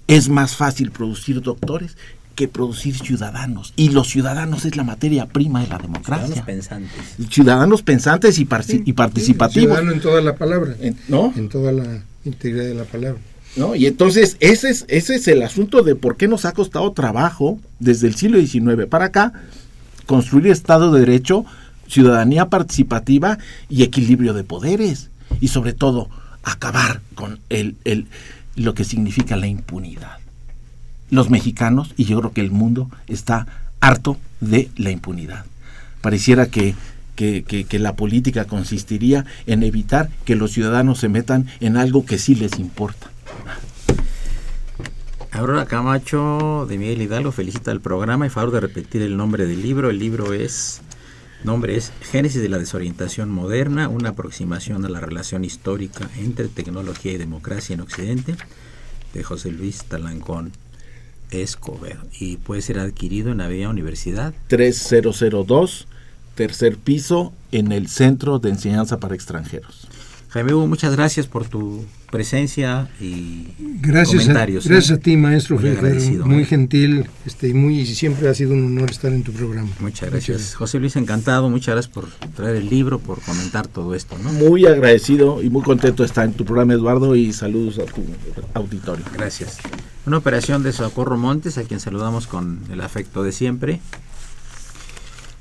Es 0.07 0.29
más 0.29 0.55
fácil 0.55 0.91
producir 0.91 1.41
doctores 1.41 1.97
que 2.37 2.47
producir 2.47 2.97
ciudadanos. 2.97 3.73
Y 3.75 3.89
los 3.89 4.09
ciudadanos 4.09 4.65
es 4.65 4.77
la 4.77 4.85
materia 4.85 5.27
prima 5.27 5.63
de 5.63 5.69
la 5.69 5.79
democracia. 5.79 6.27
Ciudadanos 6.27 6.47
pensantes. 6.47 7.31
Ciudadanos 7.31 7.83
pensantes 7.83 8.39
y, 8.39 8.43
y 8.85 8.93
participativos. 8.93 9.53
ciudadano 9.53 9.93
en 9.93 10.01
toda 10.01 10.21
la 10.21 10.37
palabra. 10.37 10.77
¿No? 11.09 11.33
En 11.35 11.49
toda 11.49 11.73
la 11.73 12.03
integridad 12.25 12.67
de 12.67 12.75
la 12.75 12.85
palabra. 12.85 13.21
¿No? 13.57 13.75
Y 13.75 13.87
entonces 13.87 14.37
ese 14.41 14.69
es, 14.69 14.85
ese 14.89 15.17
es 15.17 15.27
el 15.29 15.43
asunto 15.43 15.83
de 15.83 15.97
por 15.97 16.17
qué 16.17 16.29
nos 16.29 16.45
ha 16.45 16.53
costado 16.53 16.93
trabajo 16.93 17.59
desde 17.81 18.07
el 18.07 18.15
siglo 18.15 18.39
XIX 18.39 18.87
para 18.87 19.07
acá 19.07 19.33
construir 20.05 20.49
Estado 20.49 20.93
de 20.93 21.01
Derecho, 21.01 21.47
ciudadanía 21.89 22.49
participativa 22.51 23.39
y 23.69 23.83
equilibrio 23.83 24.35
de 24.35 24.45
poderes. 24.45 25.11
Y 25.41 25.49
sobre 25.49 25.73
todo, 25.73 26.11
acabar 26.45 27.01
con 27.15 27.41
el, 27.49 27.77
el, 27.85 28.07
lo 28.57 28.75
que 28.75 28.85
significa 28.85 29.37
la 29.37 29.47
impunidad 29.47 30.19
los 31.11 31.31
mexicanos 31.31 31.95
y 31.97 32.05
yo 32.05 32.19
creo 32.21 32.33
que 32.33 32.41
el 32.41 32.51
mundo 32.51 32.91
está 33.07 33.47
harto 33.81 34.17
de 34.41 34.71
la 34.77 34.91
impunidad. 34.91 35.45
Pareciera 36.01 36.47
que, 36.47 36.75
que, 37.15 37.43
que, 37.45 37.79
la 37.79 37.95
política 37.95 38.45
consistiría 38.45 39.25
en 39.47 39.63
evitar 39.63 40.11
que 40.25 40.37
los 40.37 40.53
ciudadanos 40.53 40.99
se 40.99 41.09
metan 41.09 41.47
en 41.61 41.77
algo 41.77 42.05
que 42.05 42.19
sí 42.19 42.35
les 42.35 42.59
importa. 42.59 43.11
Aurora 45.33 45.67
Camacho 45.67 46.67
de 46.69 46.79
Miguel 46.79 47.03
Hidalgo 47.03 47.33
felicita 47.33 47.71
el 47.71 47.81
programa 47.81 48.27
y 48.27 48.31
favor 48.31 48.53
de 48.53 48.61
repetir 48.61 49.03
el 49.03 49.17
nombre 49.17 49.47
del 49.47 49.63
libro. 49.63 49.91
El 49.91 49.99
libro 49.99 50.33
es 50.33 50.81
nombre 51.45 51.77
es 51.77 51.93
Génesis 52.01 52.41
de 52.43 52.49
la 52.49 52.59
desorientación 52.59 53.31
moderna, 53.31 53.89
una 53.89 54.11
aproximación 54.11 54.85
a 54.85 54.89
la 54.89 55.01
relación 55.01 55.45
histórica 55.45 56.09
entre 56.19 56.49
tecnología 56.49 57.13
y 57.13 57.19
democracia 57.19 57.75
en 57.75 57.83
Occidente, 57.83 58.37
de 59.15 59.23
José 59.23 59.53
Luis 59.53 59.85
Talancón 59.85 60.53
Escobar 61.31 61.99
y 62.19 62.37
puede 62.37 62.63
ser 62.63 62.79
adquirido 62.79 63.33
en 63.33 63.39
la 63.39 63.49
Vía 63.49 63.69
Universidad. 63.69 64.35
3002, 64.49 65.87
tercer 66.35 66.77
piso, 66.77 67.33
en 67.53 67.73
el 67.73 67.89
Centro 67.89 68.39
de 68.39 68.51
Enseñanza 68.51 68.99
para 68.99 69.15
Extranjeros. 69.15 69.89
Jaime 70.31 70.53
Hugo, 70.53 70.67
muchas 70.67 70.95
gracias 70.95 71.27
por 71.27 71.49
tu 71.49 71.85
presencia 72.11 72.89
y 73.01 73.47
gracias 73.81 74.23
comentarios. 74.23 74.67
A, 74.67 74.69
gracias 74.69 74.99
a 74.99 75.01
ti, 75.01 75.17
maestro 75.17 75.59
muy, 75.59 76.19
muy 76.25 76.45
gentil 76.45 77.07
este, 77.25 77.49
y 77.49 77.55
muy, 77.55 77.87
siempre 77.87 78.29
ha 78.29 78.35
sido 78.35 78.53
un 78.53 78.67
honor 78.67 78.91
estar 78.91 79.13
en 79.13 79.23
tu 79.23 79.33
programa. 79.33 79.71
Muchas 79.81 80.11
gracias. 80.11 80.55
José 80.55 80.79
Luis, 80.79 80.97
encantado. 80.97 81.49
Muchas 81.49 81.75
gracias 81.75 81.95
por 81.95 82.11
traer 82.35 82.57
el 82.57 82.69
libro, 82.69 82.99
por 82.99 83.21
comentar 83.23 83.67
todo 83.67 83.95
esto. 83.95 84.17
¿no? 84.23 84.33
Muy 84.33 84.67
agradecido 84.67 85.43
y 85.43 85.49
muy 85.49 85.63
contento 85.63 86.03
de 86.03 86.09
estar 86.09 86.27
en 86.27 86.35
tu 86.35 86.45
programa, 86.45 86.75
Eduardo, 86.75 87.17
y 87.17 87.33
saludos 87.33 87.79
a 87.79 87.85
tu 87.85 88.03
auditorio. 88.55 89.05
Gracias. 89.15 89.59
Una 90.07 90.19
operación 90.19 90.63
de 90.63 90.73
Socorro 90.73 91.19
Montes, 91.19 91.59
a 91.59 91.65
quien 91.65 91.81
saludamos 91.81 92.29
con 92.29 92.61
el 92.71 92.81
afecto 92.81 93.25
de 93.25 93.33
siempre. 93.33 93.81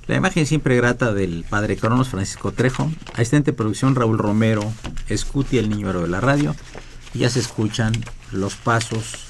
La 0.07 0.15
imagen 0.15 0.47
siempre 0.47 0.75
grata 0.75 1.13
del 1.13 1.45
padre 1.47 1.77
Cronos 1.77 2.09
Francisco 2.09 2.51
Trejo, 2.51 2.91
asistente 3.13 3.51
de 3.51 3.57
producción 3.57 3.93
Raúl 3.93 4.17
Romero, 4.17 4.73
Escuti 5.07 5.59
el 5.59 5.69
niño 5.69 5.93
de 5.93 6.07
la 6.07 6.19
radio, 6.19 6.55
y 7.13 7.19
ya 7.19 7.29
se 7.29 7.41
escuchan 7.41 7.93
los 8.31 8.55
pasos 8.55 9.27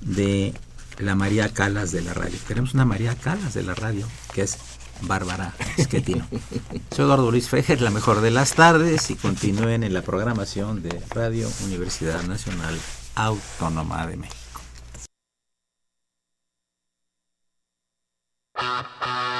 de 0.00 0.54
la 0.98 1.14
María 1.14 1.50
Calas 1.50 1.92
de 1.92 2.00
la 2.00 2.14
radio. 2.14 2.38
Tenemos 2.48 2.72
una 2.72 2.86
María 2.86 3.14
Calas 3.16 3.52
de 3.52 3.62
la 3.62 3.74
radio, 3.74 4.06
que 4.32 4.42
es 4.42 4.56
Bárbara 5.02 5.52
Esquetino. 5.76 6.26
Soy 6.90 7.04
Eduardo 7.04 7.30
Luis 7.30 7.50
Fejer, 7.50 7.82
la 7.82 7.90
mejor 7.90 8.22
de 8.22 8.30
las 8.30 8.54
tardes, 8.54 9.10
y 9.10 9.14
continúen 9.14 9.84
en 9.84 9.92
la 9.92 10.00
programación 10.00 10.82
de 10.82 11.02
Radio 11.10 11.50
Universidad 11.66 12.22
Nacional 12.22 12.78
Autónoma 13.14 14.06
de 14.06 14.16
México. 14.16 14.39
Uh, 18.60 18.84
uh. 19.04 19.39